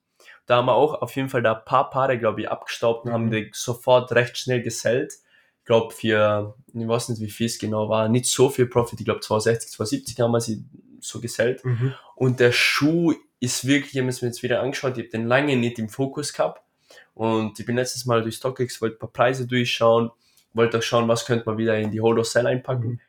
Da 0.47 0.57
haben 0.57 0.66
wir 0.66 0.75
auch 0.75 0.95
auf 1.01 1.14
jeden 1.14 1.29
Fall 1.29 1.43
da 1.43 1.53
ein 1.55 1.64
paar 1.64 1.90
Paare, 1.90 2.19
glaube 2.19 2.40
ich, 2.40 2.51
abgestaubt 2.51 3.05
und 3.05 3.11
Mhm. 3.11 3.14
haben 3.14 3.31
die 3.31 3.51
sofort 3.53 4.11
recht 4.12 4.37
schnell 4.37 4.62
gesellt. 4.62 5.12
Ich 5.61 5.64
glaube, 5.66 5.95
für, 5.95 6.57
ich 6.75 6.88
weiß 6.88 7.11
nicht, 7.11 7.21
wie 7.21 7.31
viel 7.31 7.47
es 7.47 7.59
genau 7.59 7.88
war, 7.88 8.09
nicht 8.09 8.27
so 8.27 8.49
viel 8.49 8.66
Profit. 8.66 8.99
Ich 8.99 9.05
glaube, 9.05 9.21
260, 9.21 9.71
270 9.71 10.19
haben 10.21 10.33
wir 10.33 10.40
sie 10.40 10.64
so 11.01 11.21
gesellt. 11.21 11.64
Mhm. 11.64 11.95
Und 12.16 12.40
der 12.40 12.51
Schuh 12.51 13.14
ist 13.38 13.64
wirklich, 13.66 13.95
ich 13.95 14.01
habe 14.01 14.09
es 14.09 14.23
mir 14.23 14.29
jetzt 14.29 14.43
wieder 14.43 14.61
angeschaut, 14.61 14.97
ich 14.99 15.05
habe 15.05 15.11
den 15.11 15.27
lange 15.29 15.57
nicht 15.57 15.79
im 15.79 15.88
Fokus 15.88 16.33
gehabt. 16.33 16.62
Und 17.14 17.61
ich 17.61 17.66
bin 17.66 17.77
letztes 17.77 18.05
Mal 18.07 18.23
durch 18.23 18.37
StockX, 18.37 18.81
wollte 18.83 18.97
ein 18.97 18.99
paar 18.99 19.12
Preise 19.12 19.47
durchschauen, 19.47 20.11
wollte 20.53 20.79
auch 20.79 20.83
schauen, 20.83 21.07
was 21.07 21.25
könnte 21.27 21.47
man 21.47 21.59
wieder 21.59 21.79
in 21.79 21.90
die 21.93 22.01
Holo 22.01 22.25
Cell 22.25 22.47
einpacken. 22.49 22.88
Mhm. 22.88 23.01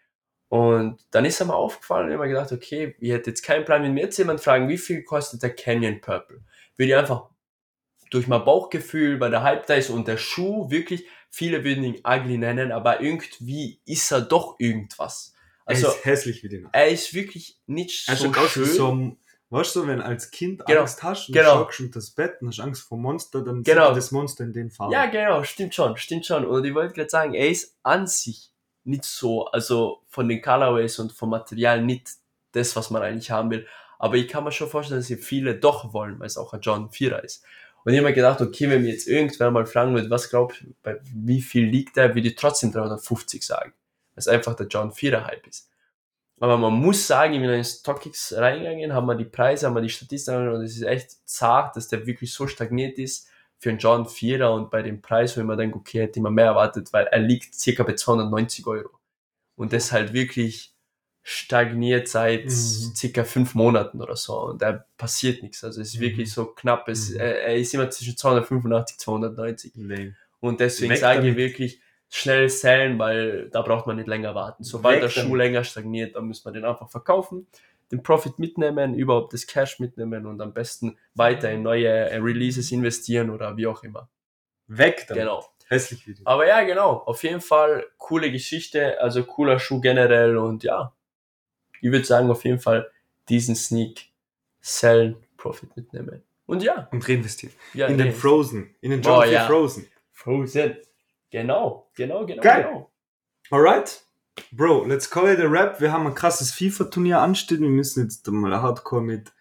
Und 0.51 0.97
dann 1.11 1.23
ist 1.23 1.39
er 1.39 1.45
mir 1.45 1.55
aufgefallen 1.55 2.07
und 2.07 2.11
ich 2.11 2.17
habe 2.17 2.27
mir 2.27 2.33
gedacht, 2.33 2.51
okay, 2.51 2.93
ich 2.99 3.09
hätte 3.11 3.29
jetzt 3.29 3.41
keinen 3.41 3.63
Plan, 3.63 3.83
wenn 3.83 3.93
mir 3.93 4.01
jetzt 4.03 4.17
jemand 4.17 4.41
fragen, 4.41 4.67
wie 4.67 4.77
viel 4.77 5.01
kostet 5.01 5.41
der 5.41 5.55
Canyon 5.55 6.01
Purple, 6.01 6.41
würde 6.75 6.91
ich 6.91 6.95
einfach 6.97 7.29
durch 8.09 8.27
mein 8.27 8.43
Bauchgefühl, 8.43 9.17
weil 9.21 9.31
der 9.31 9.43
Hype 9.43 9.65
da 9.67 9.75
ist 9.75 9.89
und 9.89 10.09
der 10.09 10.17
Schuh 10.17 10.69
wirklich, 10.69 11.05
viele 11.29 11.63
würden 11.63 11.85
ihn 11.85 12.01
ugly 12.05 12.37
nennen, 12.37 12.73
aber 12.73 12.99
irgendwie 12.99 13.79
ist 13.85 14.11
er 14.11 14.19
doch 14.19 14.55
irgendwas. 14.59 15.33
Also, 15.63 15.87
er 15.87 15.93
ist 15.93 16.05
hässlich 16.05 16.43
wie 16.43 16.57
Nacht. 16.59 16.75
er 16.75 16.89
ist 16.89 17.13
wirklich 17.13 17.57
nicht 17.67 18.09
Er 18.09 18.17
so 18.17 18.33
schön. 18.33 18.65
so 18.65 18.91
ein, 18.93 19.17
weißt 19.51 19.73
du, 19.77 19.87
wenn 19.87 20.01
als 20.01 20.31
Kind 20.31 20.65
Genau. 20.65 20.81
Angst 20.81 21.01
hast 21.01 21.29
und 21.29 21.33
Genau. 21.35 21.59
du 21.59 21.71
schaust 21.71 21.79
unter 21.79 21.93
das 21.99 22.11
Bett 22.11 22.41
und 22.41 22.49
hast 22.49 22.59
Angst 22.59 22.81
vor 22.81 22.97
Monster, 22.97 23.41
dann 23.41 23.63
Genau. 23.63 23.95
das 23.95 24.11
Monster 24.11 24.43
in 24.43 24.51
den 24.51 24.69
Farben. 24.69 24.91
Ja, 24.91 25.05
genau, 25.05 25.45
stimmt 25.45 25.73
schon, 25.73 25.95
stimmt 25.95 26.25
schon. 26.25 26.45
Und 26.45 26.65
ich 26.65 26.73
wollte 26.73 26.93
gerade 26.93 27.09
sagen, 27.09 27.33
er 27.35 27.47
ist 27.47 27.77
an 27.83 28.05
sich 28.05 28.50
nicht 28.83 29.05
so, 29.05 29.45
also 29.45 30.01
von 30.07 30.27
den 30.27 30.41
Colorways 30.41 30.99
und 30.99 31.11
vom 31.11 31.29
Material 31.29 31.81
nicht 31.81 32.09
das, 32.51 32.75
was 32.75 32.89
man 32.89 33.01
eigentlich 33.01 33.31
haben 33.31 33.51
will. 33.51 33.67
Aber 33.99 34.15
ich 34.15 34.27
kann 34.27 34.43
mir 34.43 34.51
schon 34.51 34.69
vorstellen, 34.69 34.99
dass 34.99 35.07
hier 35.07 35.17
viele 35.17 35.55
doch 35.55 35.93
wollen, 35.93 36.19
weil 36.19 36.27
es 36.27 36.37
auch 36.37 36.53
ein 36.53 36.61
John 36.61 36.91
Vierer 36.91 37.23
ist. 37.23 37.43
Und 37.83 37.93
ich 37.93 37.99
habe 37.99 38.09
mir 38.09 38.15
gedacht, 38.15 38.41
okay, 38.41 38.69
wenn 38.69 38.81
mir 38.83 38.91
jetzt 38.91 39.07
irgendwer 39.07 39.51
mal 39.51 39.65
fragen 39.65 39.93
würde, 39.93 40.09
was 40.09 40.29
glaubst 40.29 40.61
du, 40.61 40.99
wie 41.13 41.41
viel 41.41 41.65
liegt 41.65 41.97
der, 41.97 42.13
würde 42.13 42.27
ich 42.27 42.35
trotzdem 42.35 42.71
350 42.71 43.45
sagen. 43.45 43.73
Weil 44.13 44.17
es 44.17 44.27
einfach 44.27 44.55
der 44.55 44.67
John 44.67 44.91
Vierer 44.91 45.25
Hype 45.25 45.47
ist. 45.47 45.69
Aber 46.39 46.57
man 46.57 46.73
muss 46.73 47.05
sagen, 47.05 47.33
ich 47.33 47.39
bin 47.39 47.49
in 47.51 47.63
StockX 47.63 48.33
reingegangen, 48.35 48.93
haben 48.93 49.05
wir 49.05 49.15
die 49.15 49.25
Preise, 49.25 49.67
haben 49.67 49.75
wir 49.75 49.81
die 49.81 49.89
Statistiken 49.89 50.49
und 50.49 50.63
es 50.63 50.75
ist 50.75 50.81
echt 50.81 51.17
zart, 51.25 51.75
dass 51.75 51.87
der 51.87 52.07
wirklich 52.07 52.33
so 52.33 52.47
stagniert 52.47 52.97
ist 52.97 53.30
für 53.61 53.69
einen 53.69 53.77
John 53.77 54.07
Vierer 54.07 54.53
und 54.55 54.71
bei 54.71 54.81
dem 54.81 55.01
Preis, 55.03 55.37
wo 55.37 55.41
ich 55.41 55.45
mir 55.47 55.55
denke, 55.55 55.77
okay, 55.77 56.01
hätte 56.01 56.17
ich 56.17 56.23
mir 56.23 56.31
mehr 56.31 56.45
erwartet, 56.45 56.91
weil 56.93 57.05
er 57.05 57.19
liegt 57.19 57.53
circa 57.53 57.83
bei 57.83 57.93
290 57.93 58.65
Euro. 58.65 58.89
Und 59.55 59.71
das 59.71 59.91
halt 59.91 60.13
wirklich 60.13 60.73
stagniert 61.21 62.07
seit 62.07 62.45
Mhm. 62.45 62.49
circa 62.95 63.23
fünf 63.23 63.53
Monaten 63.53 64.01
oder 64.01 64.15
so 64.15 64.39
und 64.39 64.61
da 64.63 64.83
passiert 64.97 65.43
nichts. 65.43 65.63
Also 65.63 65.79
es 65.81 65.89
ist 65.89 65.97
Mhm. 65.97 66.01
wirklich 66.01 66.31
so 66.33 66.45
knapp. 66.47 66.87
Es, 66.89 67.11
Mhm. 67.11 67.19
er, 67.19 67.43
er 67.43 67.55
ist 67.57 67.71
immer 67.75 67.89
zwischen 67.91 68.17
285 68.17 68.97
290. 68.97 69.73
Lame. 69.75 70.15
Und 70.39 70.59
deswegen 70.59 70.91
Weg 70.93 70.97
sage 70.99 71.19
ich 71.19 71.25
damit. 71.25 71.37
wirklich 71.37 71.79
schnell 72.09 72.49
sellen, 72.49 72.97
weil 72.97 73.49
da 73.51 73.61
braucht 73.61 73.85
man 73.85 73.97
nicht 73.97 74.07
länger 74.07 74.33
warten. 74.33 74.63
Sobald 74.63 74.95
Weg 74.95 75.01
der 75.03 75.09
Schuh 75.09 75.21
damit. 75.21 75.37
länger 75.37 75.63
stagniert, 75.63 76.15
dann 76.15 76.27
muss 76.27 76.43
man 76.43 76.55
den 76.55 76.65
einfach 76.65 76.89
verkaufen, 76.89 77.45
den 77.91 78.03
Profit 78.03 78.39
mitnehmen, 78.39 78.95
überhaupt 78.95 79.33
das 79.33 79.45
Cash 79.45 79.79
mitnehmen 79.79 80.25
und 80.25 80.41
am 80.41 80.53
besten 80.53 80.97
weiter 81.13 81.51
in 81.51 81.61
neue 81.63 81.87
äh, 81.87 82.17
Releases 82.17 82.71
investieren 82.71 83.29
oder 83.29 83.57
wie 83.57 83.67
auch 83.67 83.83
immer. 83.83 84.09
Weg 84.67 85.05
damit. 85.07 85.23
Genau. 85.23 85.45
Hässlich 85.67 86.07
wie 86.07 86.13
die 86.13 86.23
Nacht. 86.23 86.27
Aber 86.27 86.47
ja, 86.47 86.63
genau. 86.63 86.97
Auf 87.05 87.23
jeden 87.23 87.41
Fall 87.41 87.85
coole 87.97 88.31
Geschichte, 88.31 88.99
also 88.99 89.23
cooler 89.23 89.59
Schuh 89.59 89.81
generell 89.81 90.37
und 90.37 90.63
ja, 90.63 90.93
ich 91.81 91.91
würde 91.91 92.05
sagen, 92.05 92.29
auf 92.29 92.45
jeden 92.45 92.59
Fall 92.59 92.89
diesen 93.27 93.55
Sneak 93.55 94.11
sellen, 94.61 95.17
Profit 95.37 95.75
mitnehmen. 95.75 96.23
Und 96.45 96.63
ja, 96.63 96.87
Und 96.91 97.07
reinvestieren. 97.07 97.55
ja 97.73 97.87
in 97.87 97.95
nee. 97.95 98.03
den 98.03 98.13
Frozen. 98.13 98.75
In 98.81 98.91
den 98.91 99.01
Jordan 99.01 99.29
4 99.29 99.33
ja. 99.33 99.47
Frozen. 99.47 99.87
Frozen. 100.11 100.77
Genau, 101.29 101.89
genau, 101.95 102.25
genau, 102.25 102.41
Geil. 102.41 102.63
genau. 102.63 102.91
Alright. 103.49 104.03
Bro, 104.51 104.85
let's 104.85 105.09
call 105.09 105.27
it 105.27 105.39
a 105.39 105.47
rap. 105.47 105.81
Wir 105.81 105.91
haben 105.91 106.07
ein 106.07 106.15
krasses 106.15 106.51
FIFA-Turnier 106.51 107.19
anstehen. 107.19 107.61
Wir 107.61 107.69
müssen 107.69 108.03
jetzt 108.03 108.27
mal 108.27 108.61
hardcore 108.61 109.01
mit. 109.01 109.33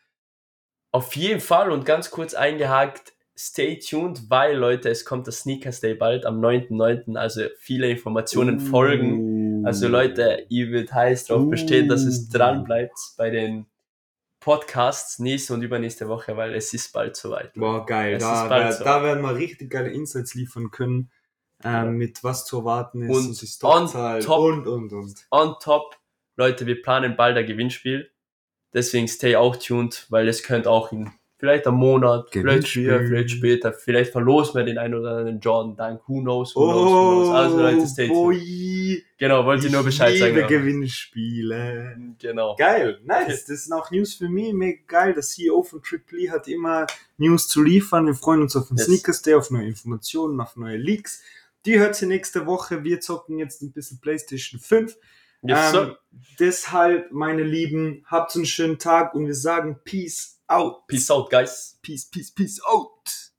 Auf 0.92 1.14
jeden 1.14 1.40
Fall 1.40 1.70
und 1.70 1.84
ganz 1.84 2.10
kurz 2.10 2.34
eingehakt, 2.34 3.12
stay 3.36 3.78
tuned, 3.78 4.28
weil 4.28 4.56
Leute, 4.56 4.90
es 4.90 5.04
kommt 5.04 5.26
das 5.26 5.40
Sneakers 5.40 5.80
Day 5.80 5.94
bald 5.94 6.26
am 6.26 6.40
9.9., 6.40 7.16
also 7.16 7.42
viele 7.58 7.88
Informationen 7.88 8.60
folgen. 8.60 9.62
Uh. 9.62 9.66
Also 9.66 9.88
Leute, 9.88 10.46
ihr 10.48 10.70
wird 10.70 10.92
heiß 10.92 11.26
drauf 11.26 11.48
bestehen, 11.48 11.88
dass 11.88 12.02
es 12.02 12.28
dran 12.28 12.64
bleibt 12.64 12.98
bei 13.16 13.30
den 13.30 13.66
Podcasts 14.40 15.18
nächste 15.18 15.54
und 15.54 15.62
übernächste 15.62 16.08
Woche, 16.08 16.36
weil 16.36 16.54
es 16.54 16.72
ist 16.72 16.92
bald 16.92 17.14
soweit. 17.14 17.52
Boah, 17.54 17.84
geil. 17.84 18.14
Es 18.14 18.22
Da, 18.22 18.48
da, 18.48 18.72
so. 18.72 18.84
da 18.84 19.02
werden 19.02 19.22
wir 19.22 19.34
richtig 19.36 19.70
geile 19.70 19.90
Insights 19.90 20.34
liefern 20.34 20.70
können. 20.70 21.10
Ähm, 21.62 21.96
mit 21.96 22.24
was 22.24 22.44
zu 22.46 22.58
erwarten 22.58 23.02
ist 23.02 23.10
Und 23.10 23.26
und 23.28 23.40
die 23.42 23.46
Stockzahl 23.46 24.16
on 24.20 24.24
top- 24.24 24.44
und 24.44 24.66
und 24.66 24.92
und. 24.92 25.26
On 25.30 25.54
top, 25.60 25.96
Leute, 26.36 26.66
wir 26.66 26.80
planen 26.80 27.16
bald 27.16 27.36
ein 27.36 27.46
Gewinnspiel. 27.46 28.10
Deswegen 28.72 29.08
stay 29.08 29.36
auch 29.36 29.56
tuned, 29.56 30.06
weil 30.10 30.28
es 30.28 30.42
könnte 30.42 30.70
auch 30.70 30.92
in 30.92 31.10
vielleicht 31.40 31.66
am 31.66 31.76
Monat, 31.76 32.28
vielleicht 32.30 32.68
früher, 32.68 33.00
vielleicht 33.00 33.30
später, 33.30 33.72
vielleicht 33.72 34.12
verlosen 34.12 34.54
wir 34.56 34.64
den 34.64 34.76
einen 34.78 34.94
oder 34.94 35.16
anderen 35.16 35.40
Jordan 35.40 35.74
Dank, 35.74 36.02
who 36.06 36.20
knows, 36.20 36.54
who 36.54 36.64
knows, 36.70 36.90
who 36.90 37.24
knows. 37.24 37.30
Also 37.34 37.58
Leute, 37.58 37.86
stay 37.86 38.08
tuned. 38.08 38.36
Oh. 38.36 39.06
Genau, 39.18 39.44
wollte 39.46 39.66
ich 39.66 39.72
nur 39.72 39.82
Bescheid 39.82 40.14
ich 40.14 40.20
sagen. 40.20 40.34
liebe. 40.34 40.46
Gewinnspiele. 40.46 41.96
Genau. 42.18 42.56
Geil, 42.56 43.00
nice. 43.04 43.46
Das 43.46 43.64
sind 43.64 43.72
auch 43.72 43.90
News 43.90 44.14
für 44.14 44.28
mich. 44.28 44.52
Mega 44.52 44.80
geil. 44.86 45.14
Der 45.14 45.22
CEO 45.22 45.62
von 45.62 45.82
Triple 45.82 46.18
E 46.20 46.30
hat 46.30 46.46
immer 46.48 46.86
News 47.16 47.48
zu 47.48 47.62
liefern. 47.62 48.06
Wir 48.06 48.14
freuen 48.14 48.42
uns 48.42 48.54
auf 48.56 48.68
den 48.68 48.76
Yes. 48.76 48.86
Sneakers 48.86 49.22
Day, 49.22 49.34
auf 49.34 49.50
neue 49.50 49.66
Informationen, 49.66 50.40
auf 50.40 50.56
neue 50.56 50.76
Leaks. 50.76 51.22
Die 51.66 51.78
hört 51.78 51.94
sie 51.96 52.06
nächste 52.06 52.46
Woche. 52.46 52.84
Wir 52.84 53.00
zocken 53.00 53.38
jetzt 53.38 53.62
ein 53.62 53.72
bisschen 53.72 54.00
PlayStation 54.00 54.60
5. 54.60 54.96
Yes, 55.42 55.74
ähm, 55.74 55.96
deshalb, 56.38 57.10
meine 57.12 57.42
Lieben, 57.42 58.04
habt 58.06 58.34
einen 58.36 58.46
schönen 58.46 58.78
Tag 58.78 59.14
und 59.14 59.26
wir 59.26 59.34
sagen 59.34 59.80
Peace 59.84 60.40
out. 60.46 60.86
Peace 60.86 61.10
out, 61.10 61.30
guys. 61.30 61.78
Peace, 61.82 62.08
peace, 62.10 62.30
peace 62.30 62.60
out. 62.64 63.29